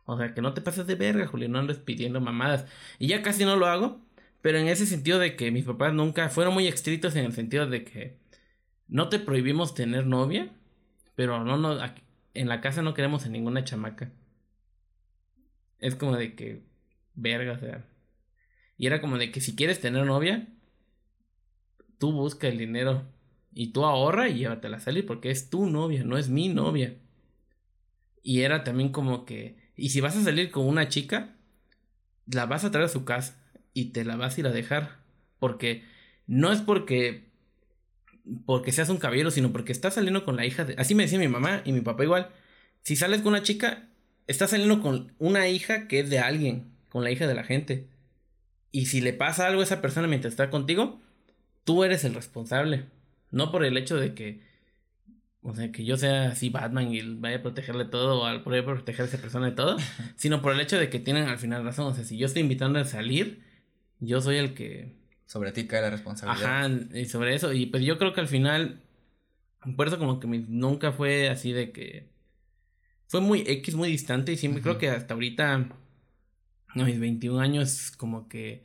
O 0.06 0.16
sea, 0.16 0.32
que 0.34 0.40
no 0.40 0.54
te 0.54 0.62
pases 0.62 0.86
de 0.86 0.94
verga, 0.94 1.26
Julio, 1.26 1.48
no 1.48 1.58
andes 1.58 1.78
pidiendo 1.78 2.20
mamadas. 2.20 2.66
Y 2.98 3.08
ya 3.08 3.20
casi 3.22 3.44
no 3.44 3.56
lo 3.56 3.66
hago, 3.66 4.00
pero 4.40 4.58
en 4.58 4.68
ese 4.68 4.86
sentido 4.86 5.18
de 5.18 5.36
que 5.36 5.50
mis 5.50 5.66
papás 5.66 5.92
nunca 5.92 6.30
fueron 6.30 6.54
muy 6.54 6.66
estrictos 6.66 7.14
en 7.16 7.26
el 7.26 7.32
sentido 7.34 7.66
de 7.66 7.84
que 7.84 8.16
no 8.88 9.10
te 9.10 9.18
prohibimos 9.18 9.74
tener 9.74 10.06
novia, 10.06 10.50
pero 11.14 11.44
no, 11.44 11.58
no, 11.58 11.78
en 12.34 12.48
la 12.48 12.60
casa 12.62 12.80
no 12.80 12.94
queremos 12.94 13.26
a 13.26 13.28
ninguna 13.28 13.64
chamaca. 13.64 14.10
Es 15.80 15.96
como 15.96 16.16
de 16.16 16.34
que, 16.34 16.62
verga, 17.14 17.52
o 17.52 17.58
sea, 17.58 17.84
y 18.76 18.86
era 18.86 19.00
como 19.00 19.18
de 19.18 19.30
que 19.30 19.40
si 19.40 19.54
quieres 19.54 19.80
tener 19.80 20.04
novia, 20.04 20.48
tú 21.98 22.12
busca 22.12 22.48
el 22.48 22.58
dinero 22.58 23.04
y 23.54 23.72
tú 23.72 23.84
ahorra 23.84 24.28
y 24.28 24.38
llévatela 24.38 24.78
a 24.78 24.80
salir 24.80 25.06
porque 25.06 25.30
es 25.30 25.50
tu 25.50 25.66
novia, 25.66 26.04
no 26.04 26.18
es 26.18 26.28
mi 26.28 26.48
novia. 26.48 26.96
Y 28.22 28.40
era 28.40 28.64
también 28.64 28.90
como 28.90 29.24
que, 29.24 29.56
y 29.76 29.90
si 29.90 30.00
vas 30.00 30.16
a 30.16 30.22
salir 30.22 30.50
con 30.50 30.66
una 30.66 30.88
chica, 30.88 31.36
la 32.26 32.46
vas 32.46 32.64
a 32.64 32.70
traer 32.70 32.86
a 32.86 32.88
su 32.88 33.04
casa 33.04 33.40
y 33.72 33.86
te 33.86 34.04
la 34.04 34.16
vas 34.16 34.36
a 34.36 34.40
ir 34.40 34.46
a 34.46 34.52
dejar. 34.52 35.00
Porque 35.38 35.84
no 36.26 36.52
es 36.52 36.60
porque 36.60 37.32
porque 38.46 38.72
seas 38.72 38.88
un 38.88 38.98
caballero, 38.98 39.30
sino 39.30 39.52
porque 39.52 39.72
estás 39.72 39.94
saliendo 39.94 40.24
con 40.24 40.36
la 40.36 40.46
hija 40.46 40.64
de... 40.64 40.74
Así 40.78 40.94
me 40.94 41.04
decía 41.04 41.18
mi 41.18 41.28
mamá 41.28 41.62
y 41.64 41.72
mi 41.72 41.80
papá 41.80 42.04
igual. 42.04 42.30
Si 42.82 42.96
sales 42.96 43.20
con 43.20 43.28
una 43.28 43.42
chica, 43.42 43.88
estás 44.26 44.50
saliendo 44.50 44.80
con 44.80 45.12
una 45.18 45.48
hija 45.48 45.88
que 45.88 46.00
es 46.00 46.10
de 46.10 46.18
alguien, 46.18 46.71
con 46.92 47.04
la 47.04 47.10
hija 47.10 47.26
de 47.26 47.34
la 47.34 47.42
gente. 47.42 47.88
Y 48.70 48.84
si 48.84 49.00
le 49.00 49.14
pasa 49.14 49.46
algo 49.46 49.62
a 49.62 49.64
esa 49.64 49.80
persona 49.80 50.06
mientras 50.06 50.34
está 50.34 50.50
contigo, 50.50 51.00
tú 51.64 51.84
eres 51.84 52.04
el 52.04 52.12
responsable. 52.12 52.84
No 53.30 53.50
por 53.50 53.64
el 53.64 53.78
hecho 53.78 53.96
de 53.96 54.12
que, 54.12 54.42
o 55.40 55.54
sea, 55.54 55.72
que 55.72 55.86
yo 55.86 55.96
sea 55.96 56.28
así 56.28 56.50
Batman 56.50 56.92
y 56.92 57.00
vaya 57.14 57.38
a 57.38 57.42
protegerle 57.42 57.86
todo 57.86 58.20
o 58.20 58.24
al 58.26 58.42
poder 58.42 58.66
proteger 58.66 59.06
a 59.06 59.08
esa 59.08 59.16
persona 59.16 59.46
de 59.46 59.52
todo, 59.52 59.78
sino 60.16 60.42
por 60.42 60.52
el 60.52 60.60
hecho 60.60 60.78
de 60.78 60.90
que 60.90 60.98
tienen 60.98 61.28
al 61.28 61.38
final 61.38 61.64
razón. 61.64 61.86
O 61.86 61.94
sea, 61.94 62.04
si 62.04 62.18
yo 62.18 62.26
estoy 62.26 62.42
invitando 62.42 62.78
a 62.78 62.84
salir, 62.84 63.42
yo 64.00 64.20
soy 64.20 64.36
el 64.36 64.52
que... 64.52 64.94
Sobre 65.24 65.52
ti 65.52 65.66
cae 65.66 65.80
la 65.80 65.88
responsabilidad. 65.88 66.66
Ajá, 66.66 66.70
y 66.92 67.06
sobre 67.06 67.34
eso. 67.34 67.54
Y 67.54 67.64
pues 67.64 67.82
yo 67.84 67.96
creo 67.96 68.12
que 68.12 68.20
al 68.20 68.28
final, 68.28 68.82
por 69.78 69.86
eso 69.86 69.98
como 69.98 70.20
que 70.20 70.26
nunca 70.26 70.92
fue 70.92 71.30
así 71.30 71.52
de 71.52 71.72
que... 71.72 72.12
Fue 73.06 73.22
muy 73.22 73.44
X, 73.46 73.74
muy 73.74 73.88
distante 73.88 74.32
y 74.32 74.36
siempre 74.36 74.60
creo 74.60 74.76
que 74.76 74.90
hasta 74.90 75.14
ahorita 75.14 75.68
a 76.74 76.84
mis 76.84 76.98
21 76.98 77.40
años 77.40 77.92
como 77.96 78.28
que 78.28 78.64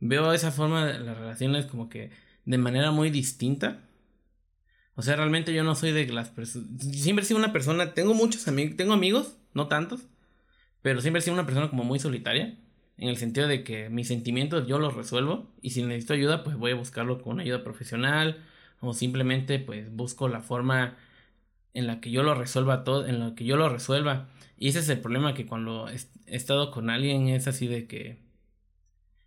veo 0.00 0.32
esa 0.32 0.50
forma 0.50 0.86
de 0.86 0.98
las 0.98 1.16
relaciones 1.16 1.66
como 1.66 1.88
que 1.88 2.10
de 2.44 2.58
manera 2.58 2.90
muy 2.90 3.10
distinta. 3.10 3.80
O 4.94 5.02
sea, 5.02 5.16
realmente 5.16 5.54
yo 5.54 5.64
no 5.64 5.74
soy 5.74 5.92
de 5.92 6.06
las 6.08 6.30
personas... 6.30 6.68
Siempre 6.80 7.24
he 7.24 7.26
sido 7.26 7.38
una 7.38 7.52
persona, 7.52 7.94
tengo 7.94 8.14
muchos 8.14 8.48
amigos, 8.48 8.76
tengo 8.76 8.92
amigos, 8.92 9.36
no 9.54 9.68
tantos, 9.68 10.02
pero 10.82 11.00
siempre 11.00 11.20
he 11.20 11.22
sido 11.22 11.34
una 11.34 11.46
persona 11.46 11.70
como 11.70 11.84
muy 11.84 11.98
solitaria, 11.98 12.58
en 12.98 13.08
el 13.08 13.16
sentido 13.16 13.48
de 13.48 13.64
que 13.64 13.88
mis 13.88 14.08
sentimientos 14.08 14.66
yo 14.66 14.78
los 14.78 14.94
resuelvo 14.94 15.50
y 15.60 15.70
si 15.70 15.82
necesito 15.82 16.12
ayuda 16.12 16.44
pues 16.44 16.56
voy 16.56 16.72
a 16.72 16.76
buscarlo 16.76 17.22
con 17.22 17.40
ayuda 17.40 17.64
profesional 17.64 18.44
o 18.80 18.92
simplemente 18.92 19.58
pues 19.58 19.90
busco 19.94 20.28
la 20.28 20.40
forma 20.40 20.96
en 21.74 21.86
la 21.86 22.00
que 22.00 22.10
yo 22.10 22.22
lo 22.22 22.34
resuelva 22.34 22.84
todo, 22.84 23.06
en 23.06 23.18
la 23.20 23.34
que 23.34 23.44
yo 23.44 23.56
lo 23.56 23.68
resuelva. 23.68 24.28
Y 24.62 24.68
ese 24.68 24.78
es 24.78 24.88
el 24.90 25.00
problema 25.00 25.34
que 25.34 25.44
cuando 25.44 25.88
he 25.88 25.96
estado 26.26 26.70
con 26.70 26.88
alguien 26.88 27.26
es 27.26 27.48
así 27.48 27.66
de 27.66 27.88
que 27.88 28.18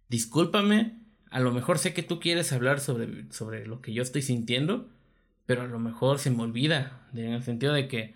discúlpame, 0.08 0.93
a 1.30 1.41
lo 1.41 1.52
mejor 1.52 1.78
sé 1.78 1.93
que 1.93 2.04
tú 2.04 2.21
quieres 2.21 2.54
hablar 2.54 2.80
sobre, 2.80 3.30
sobre 3.34 3.67
lo 3.67 3.82
que 3.82 3.91
yo 3.91 4.02
estoy 4.02 4.21
sintiendo, 4.21 4.88
pero 5.45 5.63
a 5.63 5.67
lo 5.67 5.78
mejor 5.78 6.19
se 6.19 6.32
me 6.32 6.41
olvida, 6.41 7.06
en 7.13 7.34
el 7.34 7.43
sentido 7.43 7.74
de 7.74 7.89
que 7.89 8.13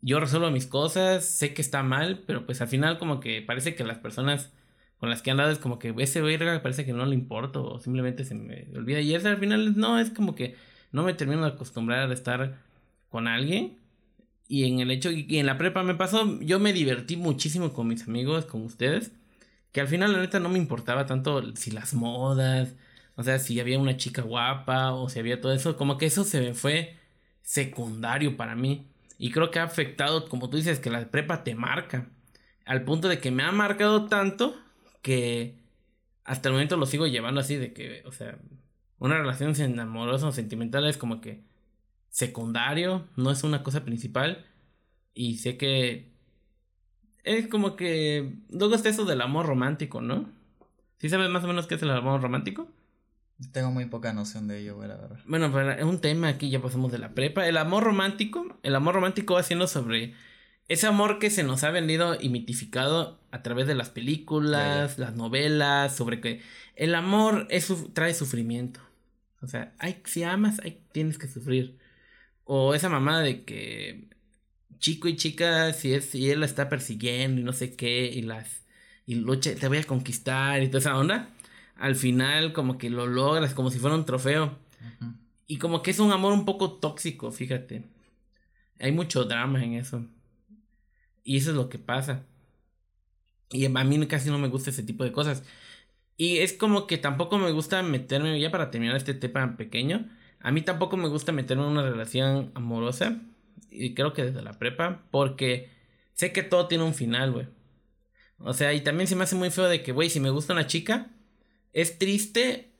yo 0.00 0.18
resuelvo 0.18 0.50
mis 0.50 0.64
cosas, 0.66 1.26
sé 1.26 1.52
que 1.52 1.60
está 1.60 1.82
mal, 1.82 2.24
pero 2.26 2.46
pues 2.46 2.62
al 2.62 2.68
final 2.68 2.98
como 2.98 3.20
que 3.20 3.42
parece 3.42 3.74
que 3.74 3.84
las 3.84 3.98
personas 3.98 4.50
con 4.96 5.10
las 5.10 5.20
que 5.20 5.30
han 5.30 5.36
dado 5.36 5.50
es 5.50 5.58
como 5.58 5.78
que 5.78 5.94
ese 5.98 6.22
verga 6.22 6.62
parece 6.62 6.86
que 6.86 6.94
no 6.94 7.04
le 7.04 7.16
importa 7.16 7.60
o 7.60 7.78
simplemente 7.80 8.24
se 8.24 8.34
me 8.34 8.66
olvida 8.74 9.00
y 9.00 9.14
ese 9.14 9.28
al 9.28 9.36
final 9.36 9.76
no, 9.76 9.98
es 9.98 10.08
como 10.08 10.34
que 10.34 10.56
no 10.90 11.02
me 11.02 11.12
termino 11.12 11.42
de 11.42 11.48
acostumbrar 11.48 12.10
a 12.10 12.14
estar 12.14 12.56
con 13.10 13.28
alguien. 13.28 13.76
Y 14.48 14.64
en 14.64 14.80
el 14.80 14.90
hecho, 14.90 15.10
y 15.10 15.38
en 15.38 15.46
la 15.46 15.58
prepa 15.58 15.82
me 15.82 15.94
pasó, 15.94 16.40
yo 16.40 16.60
me 16.60 16.72
divertí 16.72 17.16
muchísimo 17.16 17.72
con 17.72 17.88
mis 17.88 18.06
amigos, 18.06 18.44
con 18.44 18.62
ustedes. 18.62 19.12
Que 19.72 19.80
al 19.80 19.88
final, 19.88 20.12
la 20.12 20.20
neta, 20.20 20.40
no 20.40 20.48
me 20.48 20.58
importaba 20.58 21.06
tanto 21.06 21.54
si 21.56 21.70
las 21.70 21.94
modas, 21.94 22.74
o 23.16 23.22
sea, 23.24 23.38
si 23.38 23.58
había 23.60 23.78
una 23.78 23.96
chica 23.96 24.22
guapa 24.22 24.92
o 24.92 25.08
si 25.08 25.18
había 25.18 25.40
todo 25.40 25.52
eso. 25.52 25.76
Como 25.76 25.98
que 25.98 26.06
eso 26.06 26.24
se 26.24 26.40
me 26.40 26.54
fue 26.54 26.96
secundario 27.42 28.36
para 28.36 28.54
mí. 28.56 28.86
Y 29.18 29.30
creo 29.32 29.50
que 29.50 29.58
ha 29.58 29.64
afectado, 29.64 30.28
como 30.28 30.50
tú 30.50 30.56
dices, 30.58 30.78
que 30.80 30.90
la 30.90 31.10
prepa 31.10 31.44
te 31.44 31.54
marca. 31.54 32.08
Al 32.66 32.84
punto 32.84 33.08
de 33.08 33.20
que 33.20 33.30
me 33.30 33.42
ha 33.42 33.52
marcado 33.52 34.06
tanto 34.06 34.56
que 35.02 35.56
hasta 36.24 36.48
el 36.48 36.54
momento 36.54 36.76
lo 36.76 36.86
sigo 36.86 37.06
llevando 37.06 37.40
así 37.40 37.56
de 37.56 37.72
que, 37.72 38.02
o 38.06 38.12
sea, 38.12 38.38
una 38.98 39.18
relación 39.18 39.78
amorosa 39.80 40.26
o 40.28 40.32
sentimental 40.32 40.86
es 40.86 40.96
como 40.96 41.20
que 41.20 41.40
secundario, 42.16 43.06
no 43.16 43.30
es 43.30 43.44
una 43.44 43.62
cosa 43.62 43.84
principal. 43.84 44.46
Y 45.12 45.36
sé 45.36 45.58
que 45.58 46.08
es 47.24 47.46
como 47.46 47.76
que 47.76 48.38
luego 48.48 48.74
está 48.74 48.88
eso 48.88 49.04
del 49.04 49.20
amor 49.20 49.44
romántico, 49.44 50.00
¿no? 50.00 50.26
¿Sí 50.98 51.10
sabes 51.10 51.28
más 51.28 51.44
o 51.44 51.46
menos 51.46 51.66
qué 51.66 51.74
es 51.74 51.82
el 51.82 51.90
amor 51.90 52.22
romántico? 52.22 52.68
Tengo 53.52 53.70
muy 53.70 53.84
poca 53.84 54.14
noción 54.14 54.48
de 54.48 54.60
ello, 54.60 54.76
güey, 54.76 54.88
la 54.88 54.96
verdad. 54.96 55.18
Bueno, 55.26 55.52
pero 55.52 55.72
es 55.72 55.84
un 55.84 56.00
tema 56.00 56.28
aquí, 56.28 56.48
ya 56.48 56.62
pasamos 56.62 56.90
de 56.90 56.96
la 56.96 57.10
prepa. 57.10 57.46
El 57.46 57.58
amor 57.58 57.84
romántico, 57.84 58.46
el 58.62 58.74
amor 58.74 58.94
romántico 58.94 59.34
va 59.34 59.42
siendo 59.42 59.66
sobre 59.66 60.14
ese 60.68 60.86
amor 60.86 61.18
que 61.18 61.28
se 61.28 61.42
nos 61.42 61.64
ha 61.64 61.70
vendido 61.70 62.16
y 62.18 62.30
mitificado 62.30 63.20
a 63.30 63.42
través 63.42 63.66
de 63.66 63.74
las 63.74 63.90
películas, 63.90 64.98
las 64.98 65.16
novelas, 65.16 65.94
sobre 65.94 66.22
que 66.22 66.40
el 66.76 66.94
amor 66.94 67.46
es, 67.50 67.70
trae 67.92 68.14
sufrimiento. 68.14 68.80
O 69.42 69.48
sea, 69.48 69.74
hay, 69.78 70.00
si 70.06 70.22
amas, 70.22 70.60
hay, 70.64 70.80
tienes 70.92 71.18
que 71.18 71.28
sufrir. 71.28 71.76
O 72.46 72.74
esa 72.74 72.88
mamada 72.88 73.20
de 73.20 73.44
que 73.44 74.08
chico 74.78 75.08
y 75.08 75.16
chica, 75.16 75.72
si, 75.72 75.92
es, 75.94 76.06
si 76.06 76.30
él 76.30 76.40
la 76.40 76.46
está 76.46 76.68
persiguiendo 76.68 77.40
y 77.40 77.44
no 77.44 77.52
sé 77.52 77.76
qué, 77.76 78.06
y 78.06 78.22
las 78.22 78.64
y 79.06 79.16
lucha, 79.16 79.54
te 79.54 79.68
voy 79.68 79.78
a 79.78 79.84
conquistar 79.84 80.62
y 80.62 80.68
toda 80.68 80.80
esa 80.80 80.98
onda, 80.98 81.30
al 81.76 81.94
final 81.96 82.52
como 82.52 82.78
que 82.78 82.90
lo 82.90 83.06
logras 83.06 83.54
como 83.54 83.70
si 83.70 83.78
fuera 83.78 83.96
un 83.96 84.04
trofeo. 84.04 84.58
Y 85.46 85.58
como 85.58 85.82
que 85.82 85.92
es 85.92 86.00
un 86.00 86.12
amor 86.12 86.32
un 86.32 86.44
poco 86.44 86.72
tóxico, 86.72 87.30
fíjate. 87.30 87.84
Hay 88.80 88.92
mucho 88.92 89.24
drama 89.24 89.62
en 89.62 89.74
eso. 89.74 90.04
Y 91.22 91.36
eso 91.36 91.50
es 91.50 91.56
lo 91.56 91.68
que 91.68 91.78
pasa. 91.78 92.24
Y 93.50 93.64
a 93.64 93.68
mí 93.68 94.06
casi 94.06 94.28
no 94.30 94.38
me 94.38 94.48
gusta 94.48 94.70
ese 94.70 94.82
tipo 94.82 95.04
de 95.04 95.12
cosas. 95.12 95.44
Y 96.16 96.38
es 96.38 96.52
como 96.52 96.86
que 96.86 96.98
tampoco 96.98 97.38
me 97.38 97.52
gusta 97.52 97.82
meterme, 97.82 98.40
ya 98.40 98.50
para 98.50 98.70
terminar 98.70 98.96
este 98.96 99.14
tema 99.14 99.56
pequeño, 99.56 100.08
a 100.40 100.52
mí 100.52 100.62
tampoco 100.62 100.96
me 100.96 101.08
gusta 101.08 101.32
meterme 101.32 101.64
en 101.64 101.70
una 101.70 101.88
relación 101.88 102.52
amorosa. 102.54 103.20
Y 103.70 103.94
creo 103.94 104.12
que 104.12 104.24
desde 104.24 104.42
la 104.42 104.58
prepa, 104.58 105.02
porque 105.10 105.70
sé 106.14 106.32
que 106.32 106.42
todo 106.42 106.68
tiene 106.68 106.84
un 106.84 106.94
final, 106.94 107.32
güey. 107.32 107.46
O 108.38 108.52
sea, 108.52 108.72
y 108.74 108.80
también 108.82 109.06
se 109.06 109.16
me 109.16 109.24
hace 109.24 109.34
muy 109.34 109.50
feo 109.50 109.68
de 109.68 109.82
que, 109.82 109.92
güey, 109.92 110.10
si 110.10 110.20
me 110.20 110.30
gusta 110.30 110.52
una 110.52 110.66
chica, 110.66 111.10
es 111.72 111.98
triste. 111.98 112.70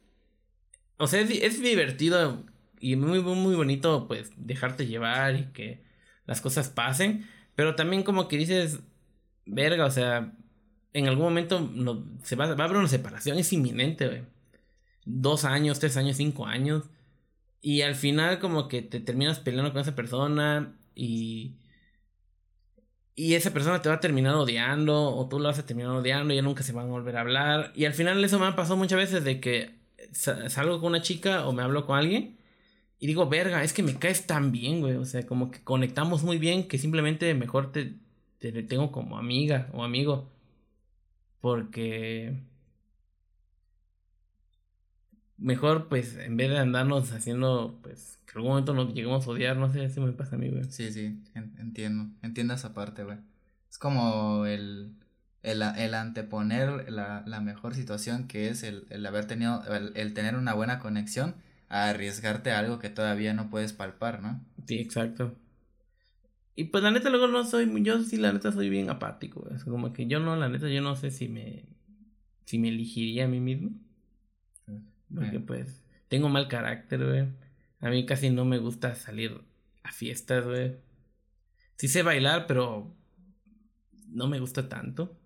O 0.98 1.06
sea, 1.06 1.20
es, 1.20 1.30
es 1.30 1.60
divertido 1.60 2.44
y 2.80 2.96
muy, 2.96 3.20
muy, 3.20 3.54
bonito, 3.54 4.06
pues, 4.06 4.30
dejarte 4.36 4.86
llevar 4.86 5.36
y 5.36 5.44
que 5.52 5.82
las 6.26 6.40
cosas 6.40 6.68
pasen. 6.68 7.28
Pero 7.54 7.74
también 7.74 8.02
como 8.02 8.28
que 8.28 8.38
dices, 8.38 8.80
verga, 9.46 9.86
o 9.86 9.90
sea, 9.90 10.32
en 10.92 11.08
algún 11.08 11.24
momento 11.24 11.72
se 12.22 12.36
va, 12.36 12.46
va 12.54 12.64
a 12.64 12.66
haber 12.66 12.78
una 12.78 12.88
separación, 12.88 13.38
es 13.38 13.52
inminente, 13.52 14.06
güey. 14.06 14.22
Dos 15.04 15.44
años, 15.44 15.78
tres 15.78 15.96
años, 15.96 16.16
cinco 16.16 16.46
años. 16.46 16.84
Y 17.66 17.82
al 17.82 17.96
final 17.96 18.38
como 18.38 18.68
que 18.68 18.80
te 18.80 19.00
terminas 19.00 19.40
peleando 19.40 19.72
con 19.72 19.82
esa 19.82 19.96
persona 19.96 20.76
y... 20.94 21.56
Y 23.16 23.34
esa 23.34 23.52
persona 23.52 23.82
te 23.82 23.88
va 23.88 23.96
a 23.96 24.00
terminar 24.00 24.36
odiando 24.36 25.10
o 25.12 25.28
tú 25.28 25.40
la 25.40 25.48
vas 25.48 25.58
a 25.58 25.66
terminar 25.66 25.90
odiando 25.90 26.32
y 26.32 26.36
ya 26.36 26.42
nunca 26.42 26.62
se 26.62 26.70
van 26.70 26.86
a 26.86 26.90
volver 26.90 27.16
a 27.16 27.22
hablar. 27.22 27.72
Y 27.74 27.86
al 27.86 27.92
final 27.92 28.22
eso 28.22 28.38
me 28.38 28.46
ha 28.46 28.54
pasado 28.54 28.76
muchas 28.76 28.98
veces 28.98 29.24
de 29.24 29.40
que 29.40 29.80
salgo 30.12 30.80
con 30.80 30.90
una 30.90 31.02
chica 31.02 31.44
o 31.48 31.52
me 31.52 31.64
hablo 31.64 31.86
con 31.86 31.98
alguien 31.98 32.36
y 33.00 33.08
digo, 33.08 33.28
verga, 33.28 33.64
es 33.64 33.72
que 33.72 33.82
me 33.82 33.98
caes 33.98 34.28
tan 34.28 34.52
bien, 34.52 34.80
güey. 34.80 34.94
O 34.94 35.04
sea, 35.04 35.26
como 35.26 35.50
que 35.50 35.64
conectamos 35.64 36.22
muy 36.22 36.38
bien 36.38 36.68
que 36.68 36.78
simplemente 36.78 37.34
mejor 37.34 37.72
te, 37.72 37.94
te 38.38 38.52
tengo 38.62 38.92
como 38.92 39.18
amiga 39.18 39.70
o 39.72 39.82
amigo. 39.82 40.30
Porque 41.40 42.32
mejor, 45.38 45.88
pues, 45.88 46.16
en 46.16 46.36
vez 46.36 46.50
de 46.50 46.58
andarnos 46.58 47.12
haciendo, 47.12 47.78
pues, 47.82 48.18
que 48.26 48.32
en 48.32 48.38
algún 48.38 48.50
momento 48.50 48.74
nos 48.74 48.94
lleguemos 48.94 49.26
a 49.26 49.30
odiar, 49.30 49.56
no 49.56 49.72
sé 49.72 49.88
si 49.90 50.00
me 50.00 50.12
pasa 50.12 50.36
a 50.36 50.38
mí, 50.38 50.48
güey. 50.48 50.64
Sí, 50.64 50.92
sí, 50.92 51.22
entiendo. 51.34 52.10
Entiendo 52.22 52.54
esa 52.54 52.74
parte, 52.74 53.04
güey. 53.04 53.18
Es 53.70 53.78
como 53.78 54.46
el, 54.46 54.94
el, 55.42 55.62
el 55.62 55.94
anteponer 55.94 56.90
la, 56.90 57.22
la, 57.26 57.40
mejor 57.40 57.74
situación 57.74 58.26
que 58.26 58.48
es 58.48 58.62
el, 58.62 58.86
el 58.90 59.04
haber 59.06 59.26
tenido, 59.26 59.62
el, 59.74 59.92
el 59.96 60.14
tener 60.14 60.36
una 60.36 60.54
buena 60.54 60.78
conexión 60.78 61.34
a 61.68 61.88
arriesgarte 61.90 62.52
a 62.52 62.58
algo 62.58 62.78
que 62.78 62.90
todavía 62.90 63.34
no 63.34 63.50
puedes 63.50 63.72
palpar, 63.72 64.22
¿no? 64.22 64.40
Sí, 64.66 64.78
exacto. 64.78 65.34
Y 66.54 66.64
pues 66.64 66.82
la 66.82 66.90
neta 66.90 67.10
luego 67.10 67.28
no 67.28 67.44
soy, 67.44 67.70
yo 67.82 68.02
sí 68.02 68.16
la 68.16 68.32
neta 68.32 68.50
soy 68.50 68.70
bien 68.70 68.88
apático, 68.88 69.46
es 69.54 69.64
como 69.64 69.92
que 69.92 70.06
yo 70.06 70.20
no, 70.20 70.36
la 70.36 70.48
neta 70.48 70.68
yo 70.68 70.80
no 70.80 70.96
sé 70.96 71.10
si 71.10 71.28
me, 71.28 71.64
si 72.46 72.58
me 72.58 72.68
elegiría 72.68 73.26
a 73.26 73.28
mí 73.28 73.40
mismo. 73.40 73.70
Porque 75.14 75.40
pues 75.40 75.82
tengo 76.08 76.28
mal 76.28 76.48
carácter, 76.48 77.04
güey. 77.04 77.28
A 77.80 77.90
mí 77.90 78.06
casi 78.06 78.30
no 78.30 78.44
me 78.44 78.58
gusta 78.58 78.94
salir 78.94 79.40
a 79.82 79.92
fiestas, 79.92 80.44
güey. 80.44 80.76
Sí 81.76 81.88
sé 81.88 82.02
bailar, 82.02 82.46
pero 82.46 82.94
no 84.08 84.26
me 84.28 84.40
gusta 84.40 84.68
tanto. 84.68 85.16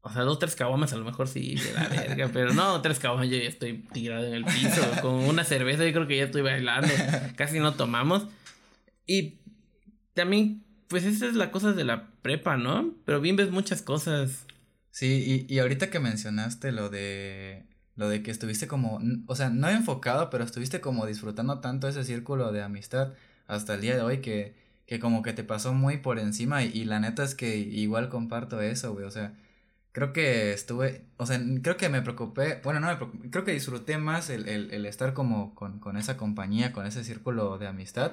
O 0.00 0.10
sea, 0.10 0.22
dos, 0.22 0.40
tres 0.40 0.56
caguamas 0.56 0.92
a 0.92 0.96
lo 0.96 1.04
mejor 1.04 1.28
sí, 1.28 1.54
de 1.54 1.74
la 1.74 1.88
verga, 1.88 2.30
pero 2.32 2.52
no, 2.52 2.82
tres 2.82 2.98
caguamas 2.98 3.28
yo 3.28 3.36
ya 3.36 3.44
estoy 3.44 3.84
tirado 3.92 4.26
en 4.26 4.34
el 4.34 4.44
piso. 4.44 4.82
Con 5.00 5.14
una 5.14 5.44
cerveza 5.44 5.86
yo 5.86 5.92
creo 5.92 6.08
que 6.08 6.16
ya 6.16 6.24
estoy 6.24 6.42
bailando. 6.42 6.92
Casi 7.36 7.60
no 7.60 7.74
tomamos. 7.74 8.26
Y 9.06 9.38
también, 10.14 10.64
pues 10.88 11.04
esa 11.04 11.26
es 11.26 11.34
la 11.34 11.52
cosa 11.52 11.72
de 11.72 11.84
la 11.84 12.10
prepa, 12.22 12.56
¿no? 12.56 12.94
Pero 13.04 13.20
bien 13.20 13.36
ves 13.36 13.52
muchas 13.52 13.80
cosas. 13.80 14.46
Sí, 14.90 15.46
y, 15.48 15.54
y 15.54 15.60
ahorita 15.60 15.88
que 15.90 16.00
mencionaste 16.00 16.72
lo 16.72 16.90
de 16.90 17.64
lo 17.96 18.08
de 18.08 18.22
que 18.22 18.30
estuviste 18.30 18.68
como, 18.68 19.00
o 19.26 19.36
sea, 19.36 19.50
no 19.50 19.68
enfocado, 19.68 20.30
pero 20.30 20.44
estuviste 20.44 20.80
como 20.80 21.06
disfrutando 21.06 21.60
tanto 21.60 21.88
ese 21.88 22.04
círculo 22.04 22.52
de 22.52 22.62
amistad 22.62 23.12
hasta 23.46 23.74
el 23.74 23.82
día 23.82 23.96
de 23.96 24.02
hoy 24.02 24.18
que, 24.20 24.54
que 24.86 24.98
como 25.00 25.22
que 25.22 25.32
te 25.32 25.44
pasó 25.44 25.74
muy 25.74 25.98
por 25.98 26.18
encima 26.18 26.62
y, 26.64 26.84
la 26.84 27.00
neta 27.00 27.22
es 27.24 27.34
que 27.34 27.56
igual 27.58 28.08
comparto 28.08 28.60
eso, 28.62 28.92
güey, 28.92 29.04
o 29.04 29.10
sea, 29.10 29.34
creo 29.92 30.12
que 30.12 30.52
estuve, 30.52 31.04
o 31.18 31.26
sea, 31.26 31.40
creo 31.62 31.76
que 31.76 31.88
me 31.88 32.02
preocupé, 32.02 32.60
bueno, 32.64 32.80
no 32.80 32.88
me 32.88 32.96
preocupé, 32.96 33.30
creo 33.30 33.44
que 33.44 33.52
disfruté 33.52 33.98
más 33.98 34.30
el, 34.30 34.48
el, 34.48 34.70
el 34.72 34.86
estar 34.86 35.12
como 35.14 35.54
con, 35.54 35.78
con, 35.80 35.96
esa 35.96 36.16
compañía, 36.16 36.72
con 36.72 36.86
ese 36.86 37.04
círculo 37.04 37.58
de 37.58 37.68
amistad, 37.68 38.12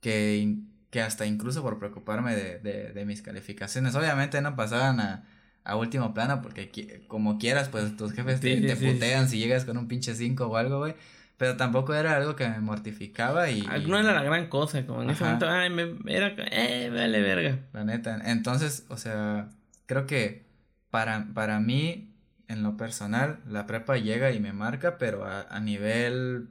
que, 0.00 0.58
que 0.90 1.00
hasta 1.02 1.26
incluso 1.26 1.62
por 1.62 1.78
preocuparme 1.78 2.34
de, 2.36 2.58
de, 2.58 2.92
de 2.92 3.04
mis 3.06 3.22
calificaciones. 3.22 3.94
Obviamente 3.94 4.40
no 4.42 4.56
pasaban 4.56 5.00
a, 5.00 5.24
a 5.64 5.76
último 5.76 6.14
plano, 6.14 6.42
porque 6.42 7.04
como 7.06 7.38
quieras, 7.38 7.68
pues 7.68 7.96
tus 7.96 8.12
jefes 8.12 8.40
te, 8.40 8.60
te 8.60 8.76
putean 8.76 9.28
si 9.28 9.38
llegas 9.38 9.64
con 9.64 9.76
un 9.76 9.88
pinche 9.88 10.14
5 10.14 10.46
o 10.46 10.56
algo, 10.56 10.78
güey. 10.78 10.94
Pero 11.36 11.56
tampoco 11.56 11.94
era 11.94 12.16
algo 12.16 12.36
que 12.36 12.46
me 12.46 12.60
mortificaba 12.60 13.48
y... 13.50 13.62
No 13.86 13.98
era 13.98 14.12
la 14.12 14.22
gran 14.22 14.48
cosa, 14.48 14.84
como 14.84 15.02
en 15.02 15.08
ese 15.08 15.24
momento, 15.24 15.48
ay, 15.48 15.70
me, 15.70 15.96
era, 16.06 16.34
eh, 16.36 16.90
vale 16.92 17.22
verga. 17.22 17.58
La 17.72 17.82
neta, 17.82 18.20
entonces, 18.26 18.84
o 18.90 18.98
sea, 18.98 19.48
creo 19.86 20.06
que 20.06 20.44
para, 20.90 21.28
para 21.32 21.58
mí, 21.58 22.12
en 22.48 22.62
lo 22.62 22.76
personal, 22.76 23.40
la 23.46 23.66
prepa 23.66 23.96
llega 23.96 24.32
y 24.32 24.40
me 24.40 24.52
marca, 24.52 24.98
pero 24.98 25.24
a, 25.24 25.60
nivel 25.60 26.50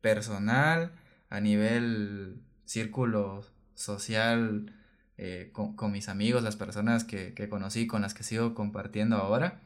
personal, 0.00 0.92
a 1.28 1.40
nivel 1.40 2.40
círculo 2.64 3.44
social, 3.74 4.72
eh, 5.22 5.50
con, 5.52 5.76
con, 5.76 5.92
mis 5.92 6.08
amigos, 6.08 6.42
las 6.42 6.56
personas 6.56 7.04
que, 7.04 7.34
que, 7.34 7.50
conocí, 7.50 7.86
con 7.86 8.00
las 8.00 8.14
que 8.14 8.22
sigo 8.22 8.54
compartiendo 8.54 9.16
ahora, 9.16 9.60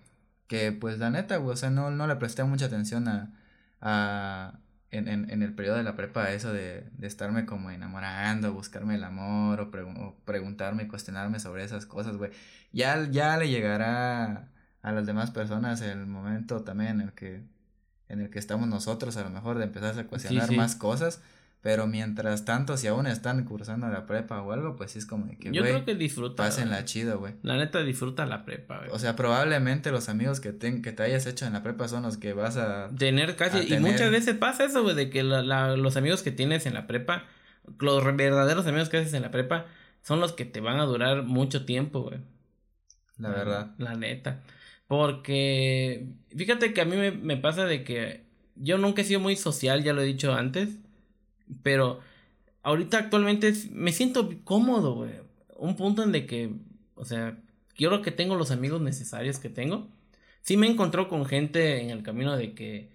que 0.49 0.72
pues 0.72 0.99
la 0.99 1.11
neta, 1.11 1.37
güey, 1.37 1.55
o 1.55 1.57
sea, 1.57 1.70
no, 1.70 1.93
no 1.93 2.09
le 2.09 2.16
presté 2.16 2.43
mucha 2.43 2.66
atención 2.66 3.07
a, 3.07 3.33
a 3.81 4.59
en, 4.91 5.07
en, 5.07 5.31
en, 5.31 5.43
el 5.45 5.55
periodo 5.55 5.76
de 5.76 5.85
la 5.85 5.95
prepa 5.95 6.33
eso 6.33 6.53
de, 6.53 6.91
de 6.99 7.07
estarme 7.07 7.47
como 7.47 7.70
enamorando, 7.70 8.53
buscarme 8.53 8.97
el 8.97 9.05
amor 9.05 9.61
o, 9.61 9.70
o 10.05 10.16
preguntarme, 10.24 10.89
cuestionarme 10.89 11.39
sobre 11.39 11.62
esas 11.62 11.87
cosas, 11.87 12.16
güey. 12.16 12.33
Ya, 12.72 13.09
ya 13.09 13.37
le 13.37 13.49
llegará 13.49 14.49
a 14.83 14.93
las 14.93 15.07
demás 15.07 15.31
personas 15.31 15.83
el 15.83 16.05
momento 16.07 16.62
también 16.64 17.01
en 17.01 17.01
el 17.03 17.12
que, 17.12 17.45
en 18.09 18.20
el 18.20 18.29
que 18.29 18.41
estamos 18.41 18.66
nosotros, 18.66 19.16
a 19.16 19.22
lo 19.22 19.31
mejor, 19.31 19.59
de 19.59 19.66
empezar 19.66 19.97
a 19.97 20.07
cuestionar 20.09 20.51
más 20.51 20.74
cosas. 20.74 21.22
Pero 21.65 21.87
mientras 21.87 22.45
tanto, 22.45 22.77
si 22.77 22.89
aún 22.89 23.07
están 23.07 23.43
cursando 23.47 23.89
la 23.89 24.05
prepa 24.05 24.43
o 24.43 24.53
algo, 24.53 24.77
pues 24.77 24.91
sí 24.91 24.99
es 24.99 25.07
como 25.07 25.27
que, 25.39 25.51
Yo 25.51 25.62
creo 25.62 25.87
que 25.87 25.95
disfruta. 25.95 26.43
Pásenla 26.43 26.85
chido, 26.85 27.19
güey. 27.19 27.33
La 27.43 27.57
neta 27.57 27.83
disfruta 27.83 28.27
la 28.27 28.45
prepa, 28.45 28.81
güey. 28.81 28.91
O 28.91 28.99
sea, 28.99 29.17
probablemente 29.17 29.91
los 29.91 30.11
amigos 30.11 30.41
que, 30.41 30.53
te, 30.53 30.83
que 30.83 30.93
te 30.93 31.03
hayas 31.03 31.25
hecho 31.25 31.47
en 31.47 31.55
la 31.55 31.62
prepa 31.62 31.89
son 31.89 32.03
los 32.03 32.19
que 32.19 32.35
vas 32.35 32.59
a... 32.59 32.91
Tener 32.99 33.35
casi... 33.37 33.73
Y 33.73 33.79
muchas 33.79 34.11
veces 34.11 34.37
pasa 34.37 34.65
eso, 34.65 34.83
güey, 34.83 34.95
de 34.95 35.09
que 35.09 35.23
la, 35.23 35.43
la, 35.43 35.75
los 35.75 35.97
amigos 35.97 36.23
que 36.23 36.31
tienes 36.31 36.67
en 36.67 36.75
la 36.75 36.87
prepa, 36.87 37.25
los 37.79 38.05
verdaderos 38.15 38.67
amigos 38.67 38.91
que 38.91 38.99
haces 38.99 39.15
en 39.15 39.23
la 39.23 39.31
prepa, 39.31 39.65
son 40.03 40.21
los 40.21 40.35
que 40.35 40.45
te 40.45 40.61
van 40.61 40.79
a 40.81 40.85
durar 40.85 41.23
mucho 41.23 41.65
tiempo, 41.65 42.03
güey. 42.03 42.21
La 43.17 43.31
verdad. 43.31 43.71
La 43.79 43.95
neta. 43.95 44.43
Porque 44.87 46.09
fíjate 46.37 46.75
que 46.75 46.83
a 46.83 46.85
mí 46.85 46.97
me, 46.97 47.11
me 47.11 47.39
pasa 47.39 47.65
de 47.65 47.85
que 47.85 48.27
yo 48.55 48.77
nunca 48.77 49.01
he 49.01 49.07
sido 49.07 49.21
muy 49.21 49.35
social, 49.37 49.83
ya 49.83 49.95
lo 49.95 50.03
he 50.03 50.05
dicho 50.05 50.35
antes. 50.35 50.84
Pero 51.62 52.01
ahorita 52.62 52.99
actualmente 52.99 53.53
me 53.70 53.92
siento 53.92 54.28
cómodo, 54.45 54.95
güey. 54.95 55.12
Un 55.57 55.76
punto 55.76 56.03
en 56.03 56.12
de 56.12 56.26
que, 56.26 56.53
o 56.95 57.05
sea, 57.05 57.38
creo 57.76 58.03
que 58.03 58.11
tengo 58.11 58.34
los 58.36 58.51
amigos 58.51 58.80
necesarios 58.80 59.38
que 59.38 59.49
tengo. 59.49 59.88
Sí 60.42 60.57
me 60.57 60.66
encontró 60.66 61.09
con 61.09 61.26
gente 61.26 61.82
en 61.82 61.90
el 61.90 62.03
camino 62.03 62.36
de 62.36 62.55
que, 62.55 62.90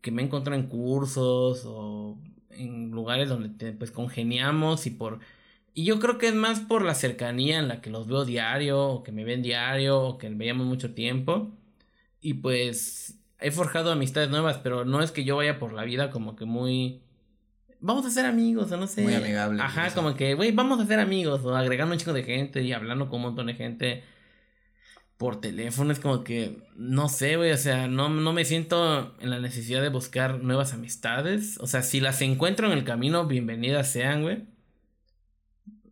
que 0.00 0.10
me 0.10 0.22
encontró 0.22 0.54
en 0.54 0.68
cursos 0.68 1.64
o 1.66 2.18
en 2.50 2.90
lugares 2.90 3.28
donde 3.28 3.72
pues 3.72 3.90
congeniamos 3.90 4.86
y 4.86 4.90
por... 4.90 5.20
Y 5.74 5.84
yo 5.84 5.98
creo 6.00 6.18
que 6.18 6.28
es 6.28 6.34
más 6.34 6.60
por 6.60 6.84
la 6.84 6.94
cercanía 6.94 7.58
en 7.58 7.68
la 7.68 7.80
que 7.80 7.90
los 7.90 8.06
veo 8.06 8.26
diario, 8.26 8.88
o 8.88 9.02
que 9.02 9.10
me 9.12 9.24
ven 9.24 9.42
diario, 9.42 10.00
o 10.02 10.18
que 10.18 10.28
veíamos 10.28 10.66
mucho 10.66 10.92
tiempo. 10.94 11.50
Y 12.20 12.34
pues 12.34 13.18
he 13.40 13.50
forjado 13.50 13.90
amistades 13.90 14.30
nuevas, 14.30 14.58
pero 14.58 14.84
no 14.84 15.02
es 15.02 15.12
que 15.12 15.24
yo 15.24 15.36
vaya 15.36 15.58
por 15.58 15.72
la 15.72 15.84
vida 15.84 16.10
como 16.10 16.36
que 16.36 16.44
muy 16.44 17.02
vamos 17.82 18.06
a 18.06 18.10
ser 18.10 18.24
amigos, 18.24 18.72
o 18.72 18.76
no 18.76 18.86
sé. 18.86 19.02
Muy 19.02 19.14
amigable. 19.14 19.60
Ajá, 19.60 19.90
como 19.90 20.14
que, 20.14 20.34
güey, 20.34 20.52
vamos 20.52 20.80
a 20.80 20.86
ser 20.86 21.00
amigos, 21.00 21.44
o 21.44 21.54
agregando 21.54 21.92
un 21.92 21.98
chico 21.98 22.12
de 22.14 22.22
gente 22.22 22.62
y 22.62 22.72
hablando 22.72 23.08
con 23.08 23.16
un 23.16 23.26
montón 23.26 23.46
de 23.48 23.54
gente 23.54 24.04
por 25.18 25.40
teléfono. 25.40 25.92
Es 25.92 26.00
como 26.00 26.24
que, 26.24 26.62
no 26.76 27.08
sé, 27.08 27.36
güey, 27.36 27.50
o 27.52 27.56
sea, 27.56 27.88
no, 27.88 28.08
no 28.08 28.32
me 28.32 28.44
siento 28.44 29.14
en 29.20 29.30
la 29.30 29.40
necesidad 29.40 29.82
de 29.82 29.90
buscar 29.90 30.42
nuevas 30.42 30.72
amistades. 30.72 31.58
O 31.60 31.66
sea, 31.66 31.82
si 31.82 32.00
las 32.00 32.22
encuentro 32.22 32.66
en 32.66 32.72
el 32.72 32.84
camino, 32.84 33.26
bienvenidas 33.26 33.90
sean, 33.90 34.22
güey. 34.22 34.44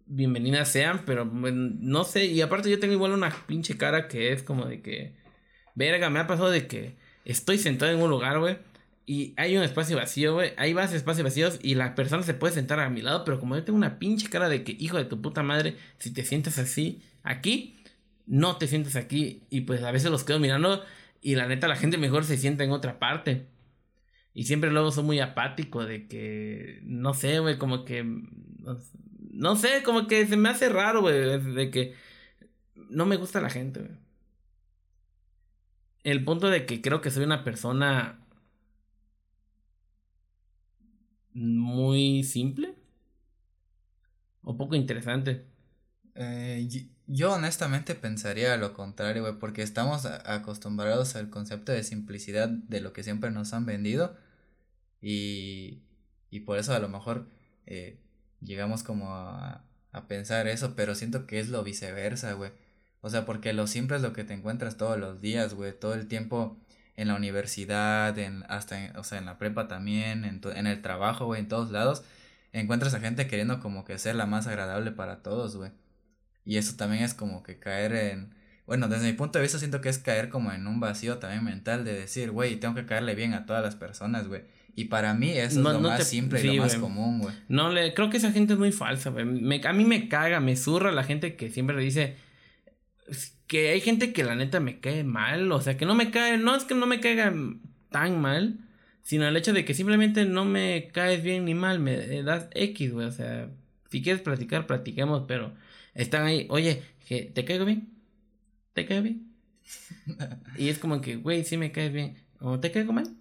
Bienvenidas 0.06 0.68
sean, 0.68 1.02
pero 1.04 1.24
no 1.24 2.04
sé. 2.04 2.26
Y 2.26 2.40
aparte, 2.40 2.70
yo 2.70 2.78
tengo 2.78 2.94
igual 2.94 3.12
una 3.12 3.30
pinche 3.46 3.76
cara 3.76 4.08
que 4.08 4.32
es 4.32 4.42
como 4.42 4.64
de 4.64 4.80
que, 4.80 5.16
verga, 5.74 6.08
me 6.08 6.20
ha 6.20 6.26
pasado 6.26 6.50
de 6.50 6.66
que 6.66 6.96
estoy 7.24 7.58
sentado 7.58 7.92
en 7.92 8.00
un 8.00 8.10
lugar, 8.10 8.38
güey 8.38 8.69
y 9.10 9.34
hay 9.36 9.56
un 9.56 9.64
espacio 9.64 9.96
vacío, 9.96 10.34
güey. 10.34 10.52
Hay 10.56 10.72
más 10.72 10.92
espacios 10.92 11.24
vacíos 11.24 11.58
y 11.64 11.74
la 11.74 11.96
persona 11.96 12.22
se 12.22 12.32
puede 12.32 12.54
sentar 12.54 12.78
a 12.78 12.88
mi 12.90 13.02
lado, 13.02 13.24
pero 13.24 13.40
como 13.40 13.56
yo 13.56 13.64
tengo 13.64 13.76
una 13.76 13.98
pinche 13.98 14.28
cara 14.28 14.48
de 14.48 14.62
que, 14.62 14.76
hijo 14.78 14.98
de 14.98 15.04
tu 15.04 15.20
puta 15.20 15.42
madre, 15.42 15.76
si 15.98 16.12
te 16.12 16.24
sientas 16.24 16.58
así 16.58 17.02
aquí, 17.24 17.82
no 18.26 18.56
te 18.56 18.68
sientas 18.68 18.94
aquí. 18.94 19.42
Y 19.50 19.62
pues 19.62 19.82
a 19.82 19.90
veces 19.90 20.12
los 20.12 20.22
quedo 20.22 20.38
mirando 20.38 20.84
y 21.20 21.34
la 21.34 21.48
neta 21.48 21.66
la 21.66 21.74
gente 21.74 21.98
mejor 21.98 22.24
se 22.24 22.36
sienta 22.36 22.62
en 22.62 22.70
otra 22.70 23.00
parte. 23.00 23.48
Y 24.32 24.44
siempre 24.44 24.70
luego 24.70 24.92
soy 24.92 25.02
muy 25.02 25.18
apático 25.18 25.84
de 25.84 26.06
que, 26.06 26.78
no 26.84 27.12
sé, 27.12 27.40
güey, 27.40 27.58
como 27.58 27.84
que, 27.84 28.04
no, 29.32 29.56
sé, 29.56 29.82
como 29.82 30.06
que 30.06 30.24
se 30.28 30.36
me 30.36 30.50
hace 30.50 30.68
raro, 30.68 31.00
güey, 31.00 31.40
de 31.40 31.70
que 31.72 31.94
no 32.76 33.06
me 33.06 33.16
gusta 33.16 33.40
la 33.40 33.50
gente, 33.50 33.80
güey. 33.80 33.92
El 36.04 36.24
punto 36.24 36.48
de 36.48 36.64
que 36.64 36.80
creo 36.80 37.00
que 37.00 37.10
soy 37.10 37.24
una 37.24 37.42
persona 37.42 38.19
muy 41.34 42.24
simple 42.24 42.74
o 44.42 44.56
poco 44.56 44.74
interesante. 44.74 45.46
Eh, 46.14 46.68
yo 47.06 47.32
honestamente 47.32 47.94
pensaría 47.94 48.56
lo 48.56 48.72
contrario, 48.74 49.22
güey, 49.22 49.38
porque 49.38 49.62
estamos 49.62 50.06
acostumbrados 50.06 51.16
al 51.16 51.30
concepto 51.30 51.72
de 51.72 51.82
simplicidad 51.82 52.48
de 52.48 52.80
lo 52.80 52.92
que 52.92 53.02
siempre 53.02 53.30
nos 53.30 53.52
han 53.52 53.66
vendido 53.66 54.16
y, 55.00 55.82
y 56.30 56.40
por 56.40 56.58
eso 56.58 56.74
a 56.74 56.78
lo 56.78 56.88
mejor 56.88 57.28
eh, 57.66 57.98
llegamos 58.40 58.82
como 58.82 59.14
a, 59.14 59.64
a 59.92 60.08
pensar 60.08 60.46
eso, 60.46 60.74
pero 60.76 60.94
siento 60.94 61.26
que 61.26 61.40
es 61.40 61.48
lo 61.48 61.62
viceversa, 61.64 62.32
güey. 62.34 62.52
O 63.00 63.10
sea, 63.10 63.24
porque 63.24 63.52
lo 63.52 63.66
simple 63.66 63.96
es 63.96 64.02
lo 64.02 64.12
que 64.12 64.24
te 64.24 64.34
encuentras 64.34 64.76
todos 64.76 64.98
los 64.98 65.20
días, 65.20 65.54
güey, 65.54 65.78
todo 65.78 65.94
el 65.94 66.06
tiempo 66.06 66.58
en 66.96 67.08
la 67.08 67.14
universidad, 67.14 68.18
en, 68.18 68.44
hasta, 68.48 68.84
en, 68.84 68.96
o 68.96 69.04
sea, 69.04 69.18
en 69.18 69.26
la 69.26 69.38
prepa 69.38 69.68
también, 69.68 70.24
en, 70.24 70.40
en 70.54 70.66
el 70.66 70.82
trabajo, 70.82 71.26
güey, 71.26 71.40
en 71.40 71.48
todos 71.48 71.70
lados, 71.70 72.02
encuentras 72.52 72.94
a 72.94 73.00
gente 73.00 73.26
queriendo 73.26 73.60
como 73.60 73.84
que 73.84 73.98
ser 73.98 74.16
la 74.16 74.26
más 74.26 74.46
agradable 74.46 74.92
para 74.92 75.22
todos, 75.22 75.56
güey. 75.56 75.70
Y 76.44 76.56
eso 76.56 76.76
también 76.76 77.02
es 77.02 77.14
como 77.14 77.42
que 77.42 77.58
caer 77.58 77.92
en, 77.92 78.34
bueno, 78.66 78.86
desde 78.88 79.06
mi 79.06 79.12
punto 79.14 79.38
de 79.38 79.42
vista 79.42 79.58
siento 79.58 79.80
que 79.80 79.88
es 79.88 79.98
caer 79.98 80.28
como 80.28 80.52
en 80.52 80.66
un 80.66 80.78
vacío 80.80 81.18
también 81.18 81.44
mental 81.44 81.84
de 81.84 81.92
decir, 81.92 82.30
güey, 82.30 82.54
tengo 82.56 82.74
que 82.74 82.86
caerle 82.86 83.14
bien 83.14 83.34
a 83.34 83.44
todas 83.44 83.62
las 83.62 83.76
personas, 83.76 84.28
güey. 84.28 84.42
Y 84.76 84.84
para 84.84 85.12
mí 85.14 85.30
eso 85.30 85.58
es 85.58 85.64
lo 85.64 85.80
más 85.80 86.06
simple 86.06 86.40
y 86.40 86.56
lo 86.56 86.62
más 86.62 86.76
común, 86.76 87.18
güey. 87.18 87.34
No, 87.48 87.70
le, 87.70 87.92
creo 87.94 88.10
que 88.10 88.18
esa 88.18 88.30
gente 88.30 88.52
es 88.52 88.58
muy 88.58 88.72
falsa, 88.72 89.10
güey. 89.10 89.24
a 89.64 89.72
mí 89.72 89.84
me 89.84 90.08
caga, 90.08 90.40
me 90.40 90.56
zurra 90.56 90.92
la 90.92 91.02
gente 91.02 91.34
que 91.34 91.50
siempre 91.50 91.76
le 91.76 91.82
dice, 91.82 92.16
que 93.50 93.70
hay 93.70 93.80
gente 93.80 94.12
que 94.12 94.22
la 94.22 94.36
neta 94.36 94.60
me 94.60 94.78
cae 94.78 95.02
mal, 95.02 95.50
o 95.50 95.60
sea, 95.60 95.76
que 95.76 95.84
no 95.84 95.96
me 95.96 96.12
cae, 96.12 96.38
no 96.38 96.54
es 96.54 96.62
que 96.62 96.76
no 96.76 96.86
me 96.86 97.00
caiga 97.00 97.34
tan 97.90 98.20
mal, 98.20 98.60
sino 99.02 99.26
el 99.26 99.36
hecho 99.36 99.52
de 99.52 99.64
que 99.64 99.74
simplemente 99.74 100.24
no 100.24 100.44
me 100.44 100.88
caes 100.92 101.24
bien 101.24 101.46
ni 101.46 101.54
mal, 101.54 101.80
me 101.80 102.22
das 102.22 102.48
X, 102.54 102.92
güey, 102.92 103.08
o 103.08 103.10
sea, 103.10 103.50
si 103.90 104.02
quieres 104.02 104.22
platicar, 104.22 104.68
platiquemos, 104.68 105.24
pero 105.26 105.52
están 105.94 106.26
ahí, 106.26 106.46
oye, 106.48 106.84
¿te 107.08 107.44
caigo 107.44 107.64
bien? 107.64 107.88
¿Te 108.72 108.86
caigo 108.86 109.02
bien? 109.02 109.32
y 110.56 110.68
es 110.68 110.78
como 110.78 111.00
que, 111.00 111.16
güey, 111.16 111.44
sí 111.44 111.56
me 111.56 111.72
caes 111.72 111.92
bien, 111.92 112.18
¿o 112.38 112.60
te 112.60 112.70
caigo 112.70 112.92
mal? 112.92 113.16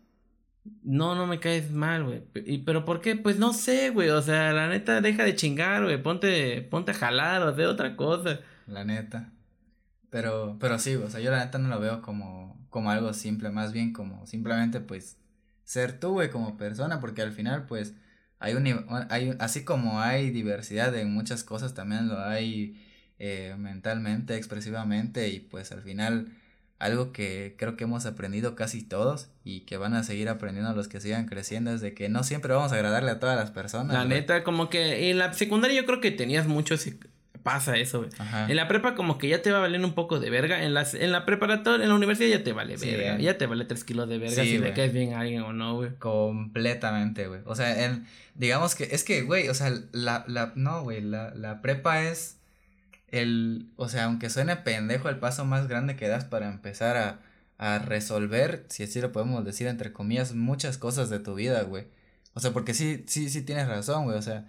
No, 0.84 1.16
no 1.16 1.26
me 1.26 1.40
caes 1.40 1.72
mal, 1.72 2.04
güey. 2.04 2.22
¿Y 2.46 2.60
pero 2.60 2.86
por 2.86 3.02
qué? 3.02 3.16
Pues 3.16 3.40
no 3.40 3.54
sé, 3.54 3.90
güey. 3.90 4.10
O 4.10 4.22
sea, 4.22 4.54
la 4.54 4.68
neta, 4.68 5.02
deja 5.02 5.24
de 5.24 5.36
chingar, 5.36 5.84
güey. 5.84 6.00
Ponte, 6.02 6.62
ponte 6.62 6.92
a 6.92 6.94
jalar 6.94 7.42
o 7.42 7.48
hacer 7.48 7.66
otra 7.66 7.96
cosa. 7.96 8.42
La 8.68 8.84
neta. 8.84 9.32
Pero, 10.10 10.58
pero 10.60 10.80
sí, 10.80 10.96
o 10.96 11.10
sea, 11.10 11.20
yo 11.20 11.32
la 11.32 11.44
neta 11.44 11.60
no 11.60 11.70
lo 11.70 11.80
veo 11.80 12.02
como, 12.02 12.66
como 12.70 12.92
algo 12.92 13.14
simple, 13.14 13.50
más 13.50 13.72
bien 13.72 13.94
como 13.94 14.26
simplemente 14.26 14.80
pues 14.80 15.18
ser 15.66 16.00
tú, 16.00 16.14
güey, 16.14 16.30
como 16.30 16.58
persona, 16.58 17.00
porque 17.00 17.22
al 17.22 17.32
final 17.32 17.68
pues 17.68 17.94
hay 18.40 18.56
un, 18.56 18.86
hay, 19.10 19.36
así 19.40 19.64
como 19.64 20.02
hay 20.02 20.32
diversidad 20.32 20.96
en 20.96 21.14
muchas 21.14 21.44
cosas, 21.44 21.74
también 21.74 22.08
lo 22.08 22.20
hay 22.20 22.82
eh, 23.20 23.56
mentalmente, 23.58 24.36
expresivamente, 24.36 25.30
y 25.30 25.42
pues 25.42 25.72
al 25.72 25.84
final 25.84 26.32
algo 26.80 27.12
que 27.12 27.56
creo 27.58 27.76
que 27.76 27.84
hemos 27.84 28.06
aprendido 28.06 28.56
casi 28.56 28.82
todos 28.82 29.30
y 29.44 29.62
que 29.62 29.76
van 29.76 29.94
a 29.94 30.04
seguir 30.04 30.30
aprendiendo 30.30 30.74
los 30.74 30.88
que 30.88 31.02
sigan 31.02 31.26
creciendo 31.26 31.74
es 31.74 31.82
de 31.82 31.94
que 31.94 32.08
no 32.08 32.24
siempre 32.24 32.54
vamos 32.54 32.72
a 32.72 32.76
agradarle 32.76 33.12
a 33.12 33.20
todas 33.20 33.38
las 33.38 33.52
personas. 33.52 33.94
La 33.94 34.06
neta, 34.06 34.46
como 34.46 34.70
que 34.70 35.12
en 35.12 35.18
la 35.18 35.34
secundaria 35.34 35.82
yo 35.82 35.86
creo 35.86 36.00
que 36.00 36.12
tenías 36.12 36.48
mucho 36.48 36.76
ese, 36.76 36.98
pasa 37.44 37.78
eso, 37.78 38.00
güey. 38.00 38.12
En 38.48 38.56
la 38.56 38.68
prepa 38.68 38.96
como 38.96 39.18
que 39.18 39.30
ya 39.30 39.42
te 39.42 39.52
va 39.52 39.60
valiendo 39.60 39.88
un 39.88 39.94
poco 39.94 40.20
de 40.20 40.30
verga. 40.30 40.64
En, 40.64 40.74
las, 40.74 40.94
en 40.94 41.12
la 41.12 41.26
preparatoria, 41.26 41.84
en 41.84 41.90
la 41.90 41.96
universidad 41.96 42.30
ya 42.30 42.44
te 42.44 42.54
vale 42.54 42.78
verga. 42.78 43.18
Ya 43.18 43.38
te 43.38 43.46
vale 43.46 43.66
tres 43.66 43.84
kilos 43.84 44.08
de 44.10 44.18
verga 44.18 44.44
si 44.44 44.58
le 44.58 44.74
caes 44.74 44.94
bien 44.94 45.14
a 45.14 45.22
alguien 45.22 45.42
o 45.42 45.54
no, 45.54 45.76
güey. 45.76 45.96
Completamente, 45.98 47.28
güey. 47.28 47.42
O 47.46 47.56
sea, 47.56 47.86
en, 47.86 48.06
digamos 48.36 48.76
que, 48.76 48.86
es 48.92 49.04
que, 49.04 49.22
güey, 49.24 49.50
o 49.50 49.54
sea, 49.54 49.72
la, 49.92 50.24
la, 50.28 50.54
no, 50.56 50.84
güey, 50.84 51.02
la, 51.02 51.34
la 51.36 51.62
prepa 51.62 52.04
es 52.04 52.38
el, 53.08 53.72
o 53.76 53.90
sea, 53.90 54.06
aunque 54.06 54.30
suene 54.30 54.56
pendejo, 54.56 55.10
el 55.10 55.18
paso 55.18 55.46
más 55.46 55.68
grande 55.68 55.96
que 55.96 56.08
das 56.08 56.26
para 56.26 56.50
empezar 56.50 56.98
a, 56.98 57.20
a 57.58 57.80
resolver, 57.80 58.66
si 58.70 58.84
así 58.84 59.02
lo 59.02 59.12
podemos 59.12 59.44
decir, 59.44 59.68
entre 59.68 59.92
comillas, 59.92 60.34
muchas 60.34 60.78
cosas 60.78 61.10
de 61.10 61.20
tu 61.20 61.36
vida, 61.36 61.62
güey. 61.64 61.88
O 62.34 62.40
sea, 62.40 62.52
porque 62.52 62.74
sí, 62.74 63.04
sí, 63.08 63.30
sí 63.30 63.42
tienes 63.42 63.68
razón, 63.68 64.06
güey. 64.06 64.18
O 64.18 64.22
sea, 64.22 64.46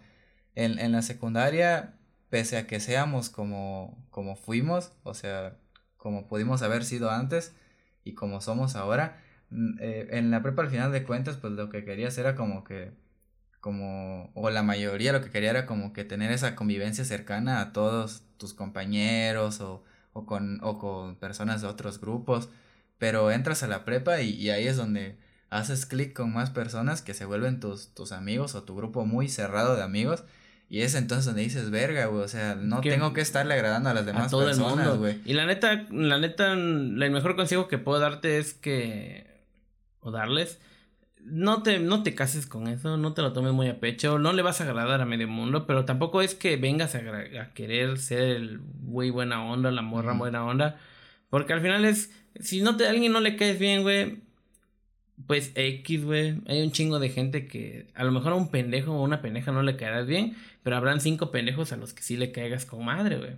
en, 0.55 0.79
en 0.79 0.93
la 0.93 1.03
secundaria 1.03 1.95
pese 2.31 2.57
a 2.57 2.67
que 2.67 2.81
seamos 2.81 3.29
como, 3.29 4.07
como 4.11 4.37
fuimos, 4.37 4.93
o 5.03 5.15
sea, 5.15 5.59
como 5.97 6.29
pudimos 6.29 6.63
haber 6.63 6.85
sido 6.85 7.11
antes 7.11 7.55
y 8.05 8.15
como 8.15 8.41
somos 8.41 8.77
ahora, 8.77 9.21
mm, 9.51 9.79
eh, 9.81 10.09
en 10.13 10.31
la 10.31 10.43
prepa 10.43 10.63
al 10.63 10.71
final 10.71 10.93
de 10.93 11.05
cuentas, 11.05 11.37
pues 11.37 11.53
lo 11.53 11.69
que 11.69 11.85
querías 11.85 12.17
era 12.19 12.35
como 12.37 12.65
que, 12.65 12.93
como, 13.61 14.31
o 14.35 14.51
la 14.51 14.63
mayoría 14.63 15.13
lo 15.13 15.23
que 15.23 15.31
quería 15.31 15.51
era 15.51 15.67
como 15.67 15.93
que 15.93 16.05
tener 16.05 16.33
esa 16.33 16.57
convivencia 16.57 17.05
cercana 17.05 17.61
a 17.61 17.73
todos 17.73 18.23
tus 18.39 18.55
compañeros 18.55 19.61
o, 19.61 19.85
o, 20.13 20.27
con, 20.27 20.61
o 20.63 20.79
con 20.79 21.17
personas 21.17 21.63
de 21.63 21.69
otros 21.69 22.01
grupos, 22.01 22.49
pero 22.99 23.31
entras 23.33 23.63
a 23.63 23.69
la 23.69 23.85
prepa 23.85 24.21
y, 24.23 24.31
y 24.31 24.51
ahí 24.51 24.67
es 24.67 24.77
donde 24.77 25.19
haces 25.51 25.85
clic 25.87 26.15
con 26.15 26.33
más 26.33 26.51
personas 26.51 27.03
que 27.03 27.15
se 27.15 27.25
vuelven 27.25 27.61
tus, 27.61 27.93
tus 27.95 28.13
amigos 28.13 28.55
o 28.55 28.63
tu 28.63 28.77
grupo 28.77 29.05
muy 29.05 29.29
cerrado 29.29 29.77
de 29.77 29.83
amigos 29.83 30.25
y 30.71 30.83
es 30.83 30.95
entonces 30.95 31.27
donde 31.27 31.43
dices, 31.43 31.69
verga, 31.71 32.07
güey, 32.07 32.23
o 32.23 32.29
sea, 32.29 32.55
no 32.55 32.81
tengo 32.81 33.13
que 33.13 33.21
estarle 33.21 33.55
agradando 33.55 33.91
a 33.91 33.95
las 33.95 34.07
demás 34.07 34.29
a 34.29 34.31
todo 34.31 34.45
personas, 34.45 34.97
güey. 34.99 35.21
Y 35.25 35.33
la 35.33 35.45
neta, 35.45 35.89
la 35.91 36.19
neta, 36.19 36.53
el 36.53 37.11
mejor 37.11 37.35
consejo 37.35 37.67
que 37.67 37.77
puedo 37.77 37.99
darte 37.99 38.39
es 38.39 38.55
que, 38.55 39.27
o 39.99 40.13
darles, 40.13 40.61
no 41.25 41.65
te, 41.65 41.81
no 41.81 42.05
te 42.05 42.15
cases 42.15 42.47
con 42.47 42.69
eso, 42.69 42.97
no 42.97 43.15
te 43.15 43.23
lo 43.23 43.33
tomes 43.33 43.53
muy 43.53 43.67
a 43.67 43.81
pecho, 43.81 44.21
no 44.21 44.33
le 44.33 44.43
vas 44.43 44.61
a 44.61 44.65
agradar 44.65 45.01
a 45.01 45.07
medio 45.07 45.27
mundo, 45.27 45.67
pero 45.67 45.85
tampoco 45.85 46.23
es 46.23 46.37
que 46.37 46.57
vengas 46.57 46.95
a, 46.95 47.01
querer 47.53 47.99
ser 47.99 48.23
el 48.23 48.61
güey 48.61 49.11
buena 49.11 49.45
onda, 49.45 49.73
la 49.73 49.83
morra 49.83 50.13
buena 50.13 50.45
onda, 50.45 50.79
porque 51.31 51.53
al 51.53 51.63
final 51.63 51.85
es, 51.85 52.13
si 52.39 52.63
no 52.63 52.77
te, 52.77 52.87
a 52.87 52.91
alguien 52.91 53.11
no 53.11 53.19
le 53.19 53.35
caes 53.35 53.59
bien, 53.59 53.83
güey, 53.83 54.23
pues 55.27 55.53
X, 55.55 56.05
güey. 56.05 56.41
Hay 56.47 56.63
un 56.63 56.73
chingo 56.73 56.99
de 56.99 57.11
gente 57.11 57.47
que 57.47 57.89
a 57.95 58.05
lo 58.05 58.13
mejor 58.13 58.33
a 58.33 58.37
un 58.37 58.51
pendejo 58.51 58.93
o 58.93 59.03
una 59.03 59.23
pendeja 59.23 59.53
no 59.53 59.63
le 59.63 59.77
caerás 59.77 60.07
bien, 60.07 60.37
pero 60.63 60.77
habrán 60.77 61.01
cinco 61.01 61.31
pendejos 61.31 61.73
a 61.73 61.77
los 61.77 61.93
que 61.93 62.03
sí 62.03 62.17
le 62.17 62.33
caigas 62.33 62.67
con 62.67 62.85
madre, 62.85 63.19
güey. 63.19 63.37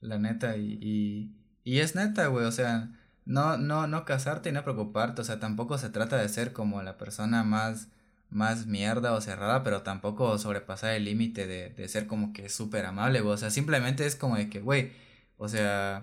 La 0.00 0.18
neta, 0.18 0.56
y, 0.56 1.32
y 1.64 1.78
es 1.78 1.94
neta, 1.94 2.26
güey, 2.26 2.44
o 2.44 2.52
sea, 2.52 2.90
no, 3.24 3.56
no, 3.56 3.86
no 3.86 4.04
casarte 4.04 4.48
y 4.50 4.52
no 4.52 4.64
preocuparte, 4.64 5.20
o 5.22 5.24
sea, 5.24 5.38
tampoco 5.38 5.78
se 5.78 5.90
trata 5.90 6.16
de 6.16 6.28
ser 6.28 6.52
como 6.52 6.82
la 6.82 6.98
persona 6.98 7.44
más, 7.44 7.88
más 8.30 8.66
mierda 8.66 9.12
o 9.12 9.20
cerrada, 9.20 9.62
pero 9.62 9.82
tampoco 9.82 10.36
sobrepasar 10.38 10.94
el 10.94 11.04
límite 11.04 11.46
de, 11.46 11.70
de 11.70 11.88
ser 11.88 12.06
como 12.08 12.32
que 12.32 12.48
súper 12.48 12.84
amable, 12.86 13.20
güey, 13.20 13.34
o 13.34 13.36
sea, 13.36 13.50
simplemente 13.50 14.06
es 14.06 14.16
como 14.16 14.36
de 14.36 14.50
que, 14.50 14.60
güey, 14.60 14.92
o 15.36 15.48
sea, 15.48 16.02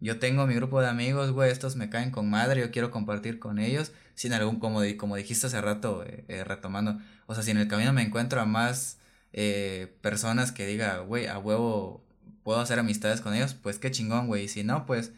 yo 0.00 0.18
tengo 0.18 0.46
mi 0.46 0.54
grupo 0.54 0.80
de 0.80 0.88
amigos, 0.88 1.32
güey, 1.32 1.50
estos 1.50 1.76
me 1.76 1.90
caen 1.90 2.10
con 2.10 2.30
madre, 2.30 2.60
yo 2.60 2.70
quiero 2.70 2.90
compartir 2.90 3.38
con 3.38 3.58
ellos, 3.58 3.92
sin 4.14 4.32
algún, 4.32 4.58
como, 4.60 4.80
como 4.96 5.16
dijiste 5.16 5.46
hace 5.46 5.60
rato, 5.60 6.04
eh, 6.04 6.24
eh, 6.28 6.44
retomando, 6.44 6.98
o 7.26 7.34
sea, 7.34 7.42
si 7.42 7.50
en 7.50 7.58
el 7.58 7.68
camino 7.68 7.92
me 7.92 8.02
encuentro 8.02 8.40
a 8.40 8.44
más 8.44 9.00
eh, 9.32 9.96
personas 10.00 10.52
que 10.52 10.66
diga, 10.66 10.98
güey, 11.00 11.26
a 11.26 11.38
huevo 11.38 12.04
puedo 12.42 12.60
hacer 12.60 12.78
amistades 12.78 13.20
con 13.20 13.34
ellos, 13.34 13.54
pues 13.54 13.78
qué 13.78 13.90
chingón, 13.90 14.26
güey, 14.26 14.44
y 14.44 14.48
si 14.48 14.64
no, 14.64 14.86
pues, 14.86 15.12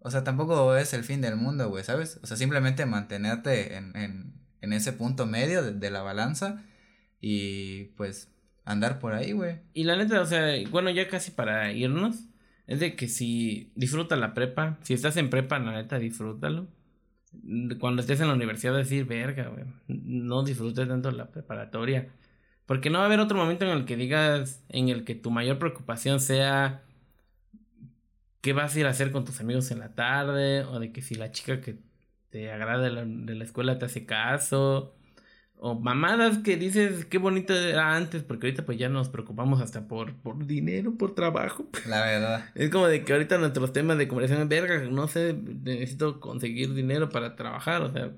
o 0.00 0.10
sea, 0.10 0.24
tampoco 0.24 0.76
es 0.76 0.94
el 0.94 1.04
fin 1.04 1.20
del 1.20 1.36
mundo, 1.36 1.68
güey, 1.68 1.84
¿sabes? 1.84 2.18
O 2.22 2.26
sea, 2.26 2.36
simplemente 2.36 2.86
mantenerte 2.86 3.76
en, 3.76 3.96
en, 3.96 4.34
en 4.60 4.72
ese 4.72 4.92
punto 4.92 5.26
medio 5.26 5.62
de, 5.62 5.72
de 5.72 5.90
la 5.90 6.02
balanza 6.02 6.64
y 7.20 7.84
pues 7.96 8.28
andar 8.64 8.98
por 8.98 9.14
ahí, 9.14 9.32
güey. 9.32 9.60
Y 9.74 9.84
la 9.84 9.96
neta, 9.96 10.20
o 10.20 10.26
sea, 10.26 10.54
bueno, 10.70 10.90
ya 10.90 11.08
casi 11.08 11.30
para 11.30 11.72
irnos, 11.72 12.16
es 12.72 12.80
de 12.80 12.96
que 12.96 13.06
si 13.06 13.70
disfruta 13.74 14.16
la 14.16 14.32
prepa, 14.32 14.78
si 14.82 14.94
estás 14.94 15.18
en 15.18 15.28
prepa, 15.28 15.58
la 15.58 15.72
neta, 15.72 15.98
disfrútalo. 15.98 16.68
Cuando 17.78 18.00
estés 18.00 18.20
en 18.22 18.28
la 18.28 18.34
universidad, 18.34 18.74
decir, 18.74 19.04
verga, 19.04 19.48
güey, 19.48 19.64
no 19.88 20.42
disfrutes 20.42 20.88
tanto 20.88 21.10
la 21.10 21.30
preparatoria. 21.30 22.08
Porque 22.64 22.88
no 22.88 22.98
va 22.98 23.04
a 23.04 23.06
haber 23.08 23.20
otro 23.20 23.36
momento 23.36 23.66
en 23.66 23.72
el 23.72 23.84
que 23.84 23.96
digas, 23.96 24.64
en 24.70 24.88
el 24.88 25.04
que 25.04 25.14
tu 25.14 25.30
mayor 25.30 25.58
preocupación 25.58 26.18
sea 26.18 26.82
qué 28.40 28.54
vas 28.54 28.74
a 28.74 28.80
ir 28.80 28.86
a 28.86 28.90
hacer 28.90 29.12
con 29.12 29.26
tus 29.26 29.40
amigos 29.40 29.70
en 29.70 29.78
la 29.78 29.94
tarde, 29.94 30.64
o 30.64 30.80
de 30.80 30.92
que 30.92 31.02
si 31.02 31.14
la 31.14 31.30
chica 31.30 31.60
que 31.60 31.78
te 32.30 32.50
agrada 32.50 32.82
de 32.84 32.90
la, 32.90 33.04
de 33.04 33.34
la 33.34 33.44
escuela 33.44 33.78
te 33.78 33.84
hace 33.84 34.06
caso, 34.06 34.94
o 35.64 35.78
mamadas 35.78 36.38
que 36.38 36.56
dices 36.56 37.04
qué 37.04 37.18
bonito 37.18 37.54
era 37.54 37.94
antes, 37.94 38.24
porque 38.24 38.48
ahorita 38.48 38.66
pues 38.66 38.78
ya 38.78 38.88
nos 38.88 39.08
preocupamos 39.08 39.62
hasta 39.62 39.86
por, 39.86 40.12
por 40.16 40.44
dinero, 40.44 40.96
por 40.98 41.14
trabajo. 41.14 41.64
La 41.86 42.00
verdad. 42.00 42.50
Es 42.56 42.68
como 42.68 42.88
de 42.88 43.04
que 43.04 43.12
ahorita 43.12 43.38
nuestros 43.38 43.72
temas 43.72 43.96
de 43.96 44.08
conversación, 44.08 44.48
verga, 44.48 44.80
no 44.90 45.06
sé, 45.06 45.34
necesito 45.34 46.18
conseguir 46.18 46.74
dinero 46.74 47.10
para 47.10 47.36
trabajar, 47.36 47.82
o 47.82 47.92
sea. 47.92 48.10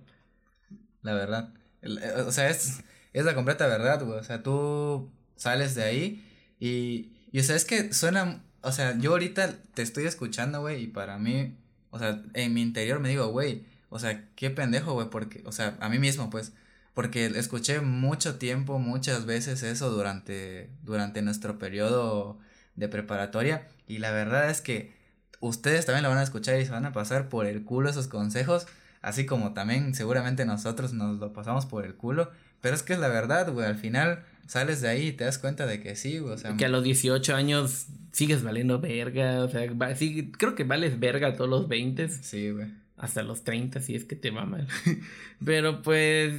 La 1.02 1.12
verdad. 1.12 1.52
Eh, 1.82 1.90
o 2.26 2.32
sea, 2.32 2.48
es, 2.48 2.82
es 3.12 3.24
la 3.26 3.34
completa 3.34 3.66
verdad, 3.66 4.02
güey. 4.02 4.18
O 4.18 4.24
sea, 4.24 4.42
tú 4.42 5.10
sales 5.36 5.74
de 5.74 5.82
ahí 5.82 6.24
y, 6.58 7.12
y 7.30 7.40
o 7.40 7.42
sea, 7.42 7.56
es 7.56 7.66
que 7.66 7.92
suena, 7.92 8.42
o 8.62 8.72
sea, 8.72 8.96
yo 8.96 9.10
ahorita 9.10 9.52
te 9.74 9.82
estoy 9.82 10.06
escuchando, 10.06 10.62
güey, 10.62 10.84
y 10.84 10.86
para 10.86 11.18
mí, 11.18 11.54
o 11.90 11.98
sea, 11.98 12.22
en 12.32 12.54
mi 12.54 12.62
interior 12.62 13.00
me 13.00 13.10
digo, 13.10 13.26
güey, 13.28 13.66
o 13.90 13.98
sea, 13.98 14.26
qué 14.34 14.48
pendejo, 14.48 14.94
güey, 14.94 15.10
porque, 15.10 15.42
o 15.44 15.52
sea, 15.52 15.76
a 15.80 15.90
mí 15.90 15.98
mismo, 15.98 16.30
pues, 16.30 16.54
porque 16.94 17.26
escuché 17.26 17.80
mucho 17.80 18.36
tiempo, 18.36 18.78
muchas 18.78 19.26
veces 19.26 19.62
eso 19.62 19.90
durante, 19.90 20.70
durante 20.82 21.22
nuestro 21.22 21.58
periodo 21.58 22.38
de 22.76 22.88
preparatoria 22.88 23.68
y 23.86 23.98
la 23.98 24.12
verdad 24.12 24.48
es 24.48 24.60
que 24.60 24.94
ustedes 25.40 25.86
también 25.86 26.04
lo 26.04 26.08
van 26.08 26.18
a 26.18 26.22
escuchar 26.22 26.58
y 26.60 26.64
se 26.64 26.70
van 26.70 26.86
a 26.86 26.92
pasar 26.92 27.28
por 27.28 27.46
el 27.46 27.64
culo 27.64 27.90
esos 27.90 28.08
consejos, 28.08 28.66
así 29.02 29.26
como 29.26 29.52
también 29.52 29.94
seguramente 29.94 30.46
nosotros 30.46 30.92
nos 30.92 31.18
lo 31.18 31.32
pasamos 31.32 31.66
por 31.66 31.84
el 31.84 31.94
culo, 31.94 32.30
pero 32.60 32.74
es 32.74 32.82
que 32.82 32.94
es 32.94 32.98
la 32.98 33.08
verdad, 33.08 33.52
güey, 33.52 33.66
al 33.66 33.76
final 33.76 34.24
sales 34.46 34.80
de 34.80 34.88
ahí 34.88 35.08
y 35.08 35.12
te 35.12 35.24
das 35.24 35.38
cuenta 35.38 35.66
de 35.66 35.80
que 35.80 35.96
sí, 35.96 36.18
güey, 36.18 36.34
o 36.34 36.38
sea... 36.38 36.56
Que 36.56 36.64
a 36.64 36.68
los 36.68 36.84
18 36.84 37.34
años 37.34 37.86
sigues 38.12 38.42
valiendo 38.42 38.80
verga, 38.80 39.42
o 39.42 39.48
sea, 39.48 39.66
sí, 39.96 40.30
creo 40.30 40.54
que 40.54 40.64
vales 40.64 41.00
verga 41.00 41.28
a 41.28 41.34
todos 41.34 41.50
los 41.50 41.68
20. 41.68 42.08
Sí, 42.08 42.50
güey. 42.50 42.68
Hasta 42.96 43.22
los 43.22 43.42
30, 43.42 43.80
si 43.80 43.96
es 43.96 44.04
que 44.04 44.14
te 44.14 44.30
va 44.30 44.46
mal. 44.46 44.68
pero 45.44 45.82
pues 45.82 46.32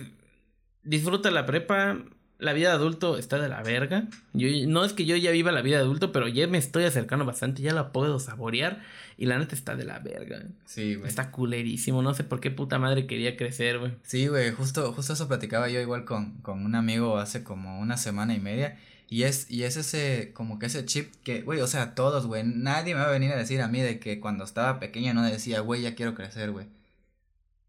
disfruta 0.86 1.32
la 1.32 1.46
prepa. 1.46 2.00
La 2.38 2.52
vida 2.52 2.68
de 2.68 2.76
adulto 2.76 3.18
está 3.18 3.40
de 3.40 3.48
la 3.48 3.64
verga. 3.64 4.10
Yo, 4.34 4.50
no 4.68 4.84
es 4.84 4.92
que 4.92 5.06
yo 5.06 5.16
ya 5.16 5.32
viva 5.32 5.54
la 5.54 5.62
vida 5.62 5.78
de 5.78 5.84
adulto, 5.84 6.12
pero 6.12 6.28
ya 6.28 6.48
me 6.48 6.58
estoy 6.58 6.84
acercando 6.84 7.24
bastante, 7.24 7.62
ya 7.62 7.74
la 7.74 7.94
puedo 7.94 8.20
saborear. 8.20 8.82
Y 9.18 9.26
la 9.26 9.40
neta 9.40 9.56
está 9.56 9.76
de 9.78 9.86
la 9.86 10.00
verga. 10.00 10.44
Sí, 10.66 10.96
güey. 10.96 11.08
Está 11.08 11.32
culerísimo. 11.32 12.02
No 12.02 12.14
sé 12.14 12.26
por 12.26 12.42
qué 12.42 12.52
puta 12.52 12.78
madre 12.78 13.08
quería 13.08 13.38
crecer, 13.38 13.80
güey. 13.80 13.94
Sí, 14.04 14.28
güey. 14.28 14.52
Justo, 14.52 14.92
justo 14.92 15.14
eso 15.14 15.30
platicaba 15.30 15.70
yo 15.70 15.80
igual 15.80 16.04
con, 16.04 16.34
con 16.42 16.66
un 16.66 16.76
amigo 16.76 17.18
hace 17.18 17.44
como 17.44 17.80
una 17.80 17.96
semana 17.96 18.36
y 18.36 18.42
media. 18.42 18.78
Y 19.10 19.24
es, 19.24 19.50
y 19.50 19.64
es 19.64 19.78
ese, 19.78 20.32
como 20.34 20.60
que 20.60 20.66
ese 20.66 20.86
chip 20.86 21.14
que, 21.24 21.42
güey, 21.42 21.62
o 21.62 21.68
sea, 21.68 21.96
todos, 21.96 22.26
güey. 22.26 22.44
Nadie 22.44 22.96
me 22.96 23.02
va 23.02 23.08
a 23.08 23.12
venir 23.12 23.32
a 23.32 23.38
decir 23.38 23.62
a 23.62 23.68
mí 23.68 23.80
de 23.80 24.00
que 24.00 24.20
cuando 24.20 24.44
estaba 24.44 24.80
pequeño 24.80 25.14
no 25.14 25.24
decía, 25.24 25.62
güey, 25.62 25.84
ya 25.84 25.96
quiero 25.96 26.16
crecer, 26.16 26.52
güey. 26.52 26.68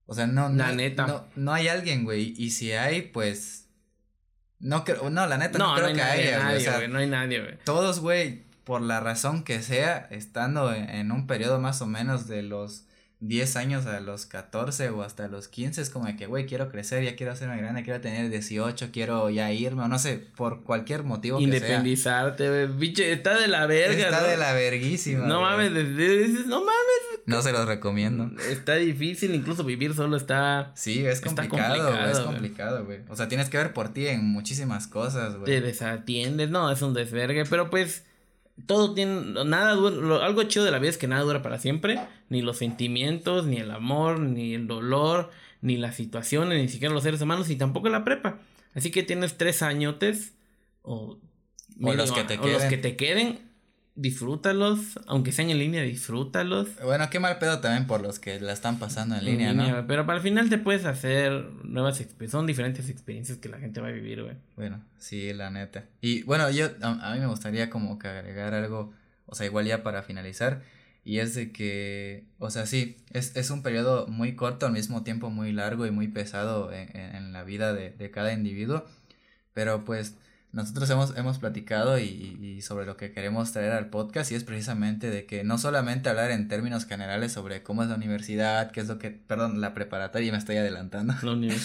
O 0.07 0.15
sea, 0.15 0.27
no, 0.27 0.49
la 0.49 0.69
no, 0.69 0.73
neta. 0.75 1.07
no, 1.07 1.27
no 1.35 1.53
hay 1.53 1.69
alguien, 1.69 2.05
güey. 2.05 2.35
Y 2.37 2.51
si 2.51 2.73
hay, 2.73 3.03
pues. 3.03 3.69
No 4.59 4.85
creo, 4.85 5.11
no, 5.11 5.27
la 5.27 5.37
neta 5.37 5.59
no, 5.59 5.75
creo 5.75 5.89
no 5.89 5.95
que 5.95 6.01
nadie, 6.01 6.35
haya, 6.35 6.39
nadie. 6.43 6.57
O 6.57 6.61
sea, 6.61 6.89
no 6.89 6.99
hay 6.99 7.07
nadie, 7.07 7.41
güey. 7.41 7.59
todos, 7.65 8.01
güey, 8.01 8.45
por 8.65 8.81
la 8.81 9.01
razón 9.01 9.45
que 9.45 9.63
sea, 9.63 10.09
estando 10.11 10.73
en, 10.73 10.89
en, 10.89 11.13
un 11.13 11.27
periodo 11.27 11.61
más 11.61 11.83
o 11.83 11.87
menos 11.87 12.27
de 12.27 12.43
los 12.43 12.85
10 13.21 13.57
años 13.57 13.87
a 13.87 13.99
los 14.01 14.27
14 14.27 14.91
o 14.91 15.03
hasta 15.03 15.27
los 15.29 15.49
15, 15.49 15.81
es 15.81 15.89
como 15.91 16.05
de 16.05 16.17
que, 16.17 16.27
güey, 16.27 16.45
quiero 16.47 16.69
crecer, 16.71 17.03
ya 17.03 17.17
quiero 17.17 17.33
hacerme 17.33 17.57
grande, 17.57 17.83
quiero 17.83 18.01
tener 18.03 18.29
18, 18.31 18.91
quiero 18.93 19.31
ya 19.31 19.51
irme, 19.53 19.85
o 19.85 19.89
no 19.89 19.99
sé, 19.99 20.23
por 20.37 20.65
cualquier 20.65 21.03
motivo 21.03 21.41
Independizarte, 21.41 22.49
güey, 22.49 22.67
biche, 22.79 23.11
está 23.13 23.39
de 23.39 23.49
la 23.49 23.67
verga, 23.67 24.05
Está 24.05 24.21
¿no? 24.21 24.27
de 24.27 24.37
la 24.37 24.53
verguísima. 24.53 25.27
No 25.27 25.41
güey. 25.41 25.71
mames, 25.71 26.47
no 26.47 26.61
mames. 26.61 26.77
No 27.25 27.43
se 27.43 27.53
los 27.53 27.67
recomiendo. 27.67 28.31
Está 28.51 28.75
difícil, 28.77 29.35
incluso 29.35 29.65
vivir 29.65 29.95
solo 29.95 30.17
está... 30.17 30.73
Sí, 30.77 31.05
es 31.05 31.21
complicado, 31.21 31.91
güey, 31.91 32.11
es 32.13 32.21
complicado, 32.21 32.85
güey. 32.85 33.01
O 33.09 33.17
sea, 33.17 33.29
tienes 33.29 33.49
que 33.49 33.57
ver 33.57 33.73
por 33.73 33.93
ti 33.93 34.07
en 34.07 34.25
muchísimas 34.25 34.87
cosas, 34.87 35.33
Te 35.33 35.39
güey. 35.39 35.61
desatiendes, 35.61 36.51
no, 36.51 36.71
es 36.71 36.83
un 36.83 36.93
desvergue, 36.95 37.45
pero 37.47 37.71
pues 37.71 38.05
todo 38.65 38.95
tiene, 38.95 39.45
nada 39.45 39.73
dura, 39.75 39.95
lo- 39.97 40.23
algo 40.23 40.43
chido 40.45 40.65
de 40.65 40.71
la 40.71 40.79
vida 40.79 40.91
es 40.91 40.99
que 40.99 41.07
nada 41.09 41.23
dura 41.23 41.43
para 41.43 41.59
siempre, 41.59 42.01
ni 42.31 42.41
los 42.43 42.57
sentimientos, 42.59 43.45
ni 43.47 43.59
el 43.59 43.71
amor, 43.71 44.19
ni 44.21 44.55
el 44.55 44.67
dolor, 44.67 45.31
ni 45.61 45.77
las 45.77 45.95
situaciones, 45.97 46.61
ni 46.63 46.69
siquiera 46.69 46.95
los 46.95 47.03
seres 47.03 47.21
humanos, 47.21 47.51
y 47.51 47.57
tampoco 47.57 47.89
la 47.89 48.05
prepa. 48.05 48.39
Así 48.75 48.91
que 48.91 49.03
tienes 49.03 49.37
tres 49.37 49.63
añotes, 49.63 50.35
o, 50.83 51.19
O 51.83 51.93
los 51.95 52.13
que 52.13 52.25
te 52.25 52.39
o 52.39 52.47
los 52.47 52.57
queden. 52.63 52.69
que 52.71 52.79
te 52.79 52.97
queden, 52.97 53.39
disfrútalos, 53.97 55.01
aunque 55.07 55.33
sean 55.33 55.51
en 55.51 55.59
línea, 55.59 55.83
disfrútalos. 55.83 56.69
Bueno, 56.85 57.09
qué 57.11 57.19
mal 57.19 57.39
pedo 57.39 57.61
también 57.61 57.87
por 57.87 58.01
los 58.03 58.19
que 58.19 58.39
la 58.41 58.53
están 58.53 58.79
pasando 58.79 59.17
en 59.17 59.25
línea, 59.25 59.53
¿no? 59.55 59.87
Pero 59.87 60.07
para 60.07 60.19
el 60.19 60.23
final 60.23 60.49
te 60.49 60.59
puedes 60.59 60.85
hacer 60.85 61.33
nuevas 61.65 62.01
experiencias, 62.01 62.33
son 62.33 62.47
diferentes 62.47 62.89
experiencias 62.89 63.39
que 63.39 63.49
la 63.49 63.59
gente 63.59 63.81
va 63.81 63.89
a 63.89 63.93
vivir, 63.93 64.23
güey. 64.23 64.37
Bueno, 64.57 64.83
sí, 64.99 65.33
la 65.33 65.51
neta. 65.51 65.87
Y 66.01 66.23
bueno, 66.23 66.49
yo, 66.51 66.69
a, 66.83 67.11
a 67.11 67.15
mí 67.15 67.21
me 67.21 67.27
gustaría 67.27 67.71
como 67.71 67.99
que 67.99 68.09
agregar 68.09 68.55
algo, 68.55 68.93
o 69.27 69.35
sea, 69.35 69.47
igual 69.47 69.67
ya 69.67 69.83
para 69.83 70.03
finalizar, 70.03 70.63
y 71.05 71.19
es 71.21 71.35
de 71.35 71.53
que, 71.53 72.25
o 72.39 72.51
sea, 72.51 72.67
sí, 72.67 72.97
es, 73.13 73.35
es 73.37 73.51
un 73.51 73.63
periodo 73.63 74.07
muy 74.09 74.35
corto, 74.37 74.67
al 74.67 74.73
mismo 74.73 75.05
tiempo 75.05 75.31
muy 75.31 75.53
largo 75.53 75.87
y 75.87 75.91
muy 75.91 76.09
pesado 76.09 76.73
en, 76.73 76.95
en- 76.97 77.15
en 77.17 77.33
la 77.33 77.45
vida 77.45 77.73
de, 77.73 77.91
de 77.91 78.11
cada 78.11 78.33
individuo, 78.33 78.85
pero 79.55 79.85
pues 79.85 80.17
nosotros 80.57 80.91
hemos, 80.91 81.17
hemos 81.17 81.39
platicado 81.39 81.99
y, 82.01 82.05
y 82.41 82.63
sobre 82.63 82.87
lo 82.87 82.97
que 82.97 83.13
queremos 83.13 83.53
traer 83.53 83.73
al 83.73 83.91
podcast 83.91 84.33
y 84.33 84.35
es 84.35 84.43
precisamente 84.43 85.11
de 85.11 85.25
que 85.27 85.45
no 85.45 85.59
solamente 85.59 86.09
hablar 86.09 86.33
en 86.33 86.49
términos 86.49 86.87
generales 86.87 87.31
sobre 87.33 87.63
cómo 87.63 87.83
es 87.85 87.89
la 87.89 87.95
universidad, 87.95 88.73
qué 88.73 88.81
es 88.81 88.89
lo 88.89 88.99
que, 88.99 89.11
perdón, 89.11 89.61
la 89.61 89.75
preparatoria, 89.75 90.33
me 90.33 90.39
estoy 90.39 90.57
adelantando. 90.57 91.15
No, 91.23 91.37
ni- 91.37 91.51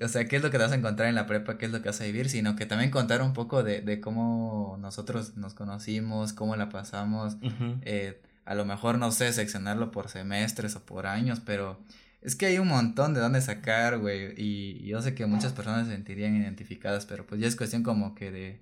O 0.00 0.08
sea, 0.08 0.24
qué 0.26 0.34
es 0.34 0.42
lo 0.42 0.50
que 0.50 0.58
te 0.58 0.64
vas 0.64 0.72
a 0.72 0.74
encontrar 0.74 1.08
en 1.08 1.14
la 1.14 1.26
prepa, 1.28 1.56
qué 1.56 1.66
es 1.66 1.70
lo 1.70 1.80
que 1.80 1.88
vas 1.88 2.00
a 2.00 2.04
vivir, 2.04 2.28
sino 2.28 2.56
que 2.56 2.66
también 2.66 2.90
contar 2.90 3.22
un 3.22 3.32
poco 3.32 3.62
de, 3.62 3.80
de 3.80 4.00
cómo 4.00 4.76
nosotros 4.80 5.36
nos 5.36 5.54
conocimos, 5.54 6.32
cómo 6.32 6.56
la 6.56 6.68
pasamos, 6.68 7.36
eh, 7.82 8.20
a 8.44 8.56
lo 8.56 8.64
mejor, 8.64 8.98
no 8.98 9.12
sé, 9.12 9.32
seccionarlo 9.32 9.92
por 9.92 10.08
semestres 10.08 10.74
o 10.74 10.80
por 10.84 11.06
años, 11.06 11.40
pero 11.46 11.78
es 12.24 12.34
que 12.34 12.46
hay 12.46 12.58
un 12.58 12.68
montón 12.68 13.12
de 13.12 13.20
dónde 13.20 13.40
sacar, 13.42 13.98
güey, 13.98 14.32
y 14.36 14.86
yo 14.86 15.00
sé 15.02 15.14
que 15.14 15.26
muchas 15.26 15.52
personas 15.52 15.86
se 15.86 15.92
sentirían 15.92 16.34
identificadas, 16.34 17.04
pero 17.04 17.26
pues 17.26 17.40
ya 17.40 17.46
es 17.46 17.54
cuestión 17.54 17.82
como 17.82 18.14
que 18.14 18.30
de, 18.30 18.60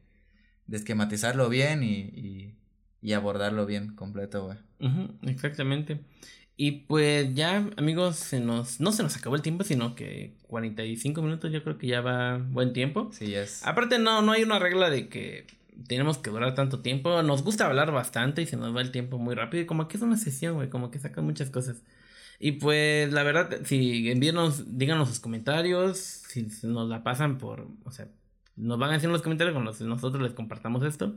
de 0.66 0.76
esquematizarlo 0.76 1.48
bien 1.48 1.84
y, 1.84 2.00
y, 2.00 2.54
y 3.00 3.12
abordarlo 3.12 3.64
bien 3.64 3.94
completo, 3.94 4.44
güey. 4.46 4.58
Exactamente. 5.22 6.00
Y 6.56 6.72
pues 6.72 7.34
ya, 7.34 7.68
amigos, 7.76 8.16
se 8.16 8.40
nos, 8.40 8.80
no 8.80 8.92
se 8.92 9.02
nos 9.04 9.16
acabó 9.16 9.36
el 9.36 9.42
tiempo, 9.42 9.64
sino 9.64 9.94
que 9.94 10.34
45 10.48 11.22
minutos 11.22 11.52
yo 11.52 11.62
creo 11.62 11.78
que 11.78 11.86
ya 11.86 12.00
va 12.00 12.38
buen 12.38 12.72
tiempo. 12.72 13.10
Sí, 13.12 13.34
es. 13.34 13.64
Aparte, 13.64 13.98
no, 13.98 14.22
no 14.22 14.32
hay 14.32 14.42
una 14.42 14.58
regla 14.58 14.90
de 14.90 15.08
que 15.08 15.46
tenemos 15.86 16.18
que 16.18 16.30
durar 16.30 16.54
tanto 16.54 16.80
tiempo. 16.80 17.22
Nos 17.22 17.42
gusta 17.42 17.66
hablar 17.66 17.92
bastante 17.92 18.42
y 18.42 18.46
se 18.46 18.56
nos 18.56 18.76
va 18.76 18.82
el 18.82 18.90
tiempo 18.90 19.18
muy 19.18 19.34
rápido. 19.34 19.62
Y 19.62 19.66
como 19.66 19.88
que 19.88 19.96
es 19.96 20.02
una 20.02 20.16
sesión, 20.16 20.56
güey, 20.56 20.68
como 20.68 20.90
que 20.90 20.98
sacan 20.98 21.24
muchas 21.24 21.48
cosas. 21.48 21.82
Y 22.44 22.52
pues, 22.52 23.12
la 23.12 23.22
verdad, 23.22 23.60
si 23.62 24.10
envíenos, 24.10 24.76
díganos 24.76 25.08
sus 25.08 25.20
comentarios, 25.20 25.96
si 25.96 26.48
nos 26.64 26.88
la 26.88 27.04
pasan 27.04 27.38
por, 27.38 27.68
o 27.84 27.92
sea, 27.92 28.08
nos 28.56 28.80
van 28.80 28.90
a 28.90 28.94
decir 28.94 29.06
en 29.06 29.12
los 29.12 29.22
comentarios 29.22 29.54
con 29.54 29.64
los 29.64 29.78
que 29.78 29.84
nosotros 29.84 30.20
les 30.20 30.32
compartamos 30.32 30.82
esto. 30.82 31.14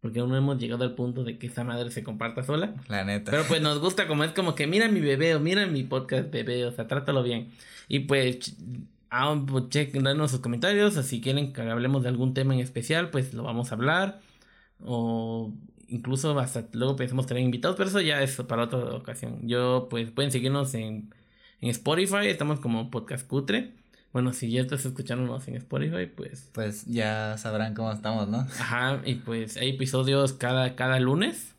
Porque 0.00 0.20
aún 0.20 0.30
no 0.30 0.38
hemos 0.38 0.58
llegado 0.58 0.84
al 0.84 0.94
punto 0.94 1.22
de 1.22 1.38
que 1.38 1.48
esa 1.48 1.64
madre 1.64 1.90
se 1.90 2.02
comparta 2.02 2.42
sola. 2.44 2.74
La 2.88 3.04
neta. 3.04 3.30
Pero 3.30 3.44
pues 3.46 3.60
nos 3.60 3.78
gusta 3.78 4.08
como 4.08 4.24
es 4.24 4.32
como 4.32 4.54
que 4.54 4.66
mira 4.66 4.88
mi 4.88 5.00
bebé 5.00 5.34
o 5.34 5.40
mira 5.40 5.66
mi 5.66 5.82
podcast 5.82 6.30
bebé, 6.30 6.64
o 6.64 6.72
sea, 6.72 6.86
trátalo 6.86 7.22
bien. 7.22 7.50
Y 7.86 8.00
pues, 8.00 8.56
ah, 9.10 9.38
pues 9.46 9.68
chequen, 9.68 10.04
danos 10.04 10.30
sus 10.30 10.40
comentarios, 10.40 10.96
o 10.96 11.02
si 11.02 11.20
quieren 11.20 11.52
que 11.52 11.60
hablemos 11.60 12.04
de 12.04 12.08
algún 12.08 12.32
tema 12.32 12.54
en 12.54 12.60
especial, 12.60 13.10
pues 13.10 13.34
lo 13.34 13.42
vamos 13.42 13.70
a 13.70 13.74
hablar. 13.74 14.22
O 14.80 15.52
incluso 15.88 16.38
hasta 16.38 16.64
luego 16.72 16.96
pensamos 16.96 17.26
tener 17.26 17.42
invitados, 17.42 17.76
pero 17.76 17.88
eso 17.88 18.00
ya 18.00 18.22
es 18.22 18.36
para 18.36 18.64
otra 18.64 18.78
ocasión. 18.94 19.40
Yo, 19.46 19.88
pues 19.90 20.10
pueden 20.10 20.30
seguirnos 20.30 20.74
en, 20.74 21.12
en 21.60 21.70
Spotify, 21.70 22.26
estamos 22.26 22.60
como 22.60 22.90
Podcast 22.90 23.26
Cutre. 23.26 23.72
Bueno, 24.12 24.32
si 24.32 24.50
ya 24.50 24.62
estás 24.62 24.84
escuchándonos 24.86 25.46
en 25.48 25.56
Spotify, 25.56 26.06
pues... 26.06 26.50
Pues 26.54 26.86
ya 26.86 27.36
sabrán 27.36 27.74
cómo 27.74 27.92
estamos, 27.92 28.28
¿no? 28.28 28.38
Ajá, 28.38 29.02
y 29.04 29.16
pues 29.16 29.56
hay 29.56 29.70
episodios 29.70 30.32
cada, 30.32 30.76
cada 30.76 30.98
lunes. 30.98 31.54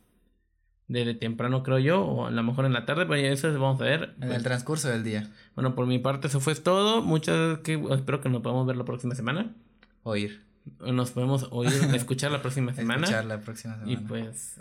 Desde 0.87 1.13
temprano, 1.13 1.61
creo 1.61 1.77
yo, 1.77 2.01
o 2.01 2.25
a 2.25 2.31
lo 2.31 2.41
mejor 2.41 2.65
en 2.65 2.73
la 2.73 2.85
tarde, 2.87 3.05
pero 3.05 3.21
ya 3.21 3.27
eso 3.27 3.51
vamos 3.53 3.79
a 3.79 3.83
ver. 3.83 4.15
En 4.21 4.31
el 4.31 4.41
transcurso 4.41 4.89
del 4.89 5.03
día. 5.03 5.29
Bueno, 5.53 5.75
por 5.75 5.85
mi 5.85 5.99
parte 5.99 6.27
eso 6.27 6.39
fue 6.39 6.55
todo. 6.55 7.03
Muchas 7.03 7.59
que 7.59 7.79
espero 7.91 8.21
que 8.21 8.29
nos 8.29 8.41
podamos 8.41 8.65
ver 8.65 8.75
la 8.75 8.85
próxima 8.85 9.13
semana. 9.13 9.53
Oír. 10.01 10.48
Nos 10.79 11.11
podemos 11.11 11.47
oír, 11.51 11.73
escuchar 11.95 12.31
la 12.31 12.41
próxima 12.41 12.73
semana. 12.73 13.01
Escuchar 13.01 13.25
la 13.25 13.39
próxima 13.41 13.75
semana. 13.75 13.91
Y 13.91 13.97
pues, 13.97 14.59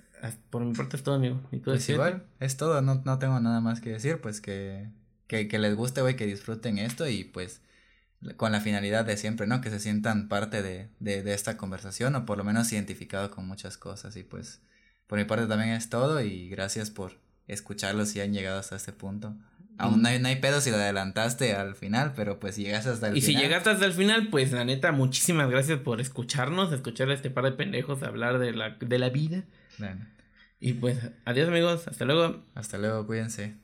por 0.50 0.64
mi 0.64 0.74
parte 0.74 0.96
es 0.96 1.02
todo, 1.02 1.16
amigo. 1.16 1.40
¿Y 1.52 1.58
tú 1.58 1.70
pues 1.70 1.88
igual, 1.88 2.24
es 2.40 2.56
todo, 2.56 2.80
no, 2.82 3.02
no 3.04 3.18
tengo 3.18 3.38
nada 3.40 3.60
más 3.60 3.80
que 3.80 3.90
decir, 3.90 4.20
pues 4.20 4.40
que, 4.40 4.90
que, 5.26 5.48
que 5.48 5.58
les 5.58 5.74
guste, 5.74 6.00
güey, 6.00 6.16
que 6.16 6.26
disfruten 6.26 6.78
esto 6.78 7.08
y 7.08 7.24
pues 7.24 7.62
con 8.36 8.50
la 8.52 8.60
finalidad 8.60 9.04
de 9.04 9.16
siempre, 9.16 9.46
¿no? 9.46 9.60
Que 9.60 9.70
se 9.70 9.78
sientan 9.78 10.28
parte 10.28 10.62
de, 10.62 10.90
de, 10.98 11.22
de 11.22 11.34
esta 11.34 11.56
conversación 11.56 12.14
o 12.16 12.26
por 12.26 12.36
lo 12.38 12.44
menos 12.44 12.72
identificado 12.72 13.30
con 13.30 13.46
muchas 13.46 13.76
cosas 13.76 14.16
y 14.16 14.24
pues 14.24 14.60
por 15.06 15.18
mi 15.18 15.24
parte 15.24 15.46
también 15.46 15.70
es 15.70 15.88
todo 15.88 16.20
y 16.20 16.48
gracias 16.48 16.90
por 16.90 17.18
escucharlos 17.46 18.10
si 18.10 18.20
han 18.20 18.32
llegado 18.32 18.58
hasta 18.58 18.76
este 18.76 18.92
punto. 18.92 19.36
Aún 19.78 20.02
no 20.02 20.08
hay, 20.08 20.18
no 20.18 20.28
hay 20.28 20.36
pedo 20.36 20.60
si 20.60 20.70
lo 20.70 20.76
adelantaste 20.76 21.54
al 21.54 21.74
final, 21.74 22.12
pero 22.16 22.40
pues 22.40 22.56
si 22.56 22.64
llegaste 22.64 22.90
hasta 22.90 23.08
el 23.08 23.16
y 23.16 23.20
final. 23.20 23.30
Y 23.30 23.36
si 23.36 23.42
llegaste 23.42 23.70
hasta 23.70 23.86
el 23.86 23.92
final, 23.92 24.28
pues 24.28 24.52
la 24.52 24.64
neta, 24.64 24.92
muchísimas 24.92 25.48
gracias 25.48 25.78
por 25.78 26.00
escucharnos, 26.00 26.72
escuchar 26.72 27.10
a 27.10 27.14
este 27.14 27.30
par 27.30 27.44
de 27.44 27.52
pendejos 27.52 28.02
hablar 28.02 28.38
de 28.38 28.52
la, 28.52 28.70
de 28.80 28.98
la 28.98 29.08
vida. 29.08 29.44
Y 30.60 30.72
pues, 30.74 30.98
adiós 31.24 31.48
amigos, 31.48 31.86
hasta 31.86 32.04
luego. 32.04 32.42
Hasta 32.54 32.78
luego, 32.78 33.06
cuídense. 33.06 33.54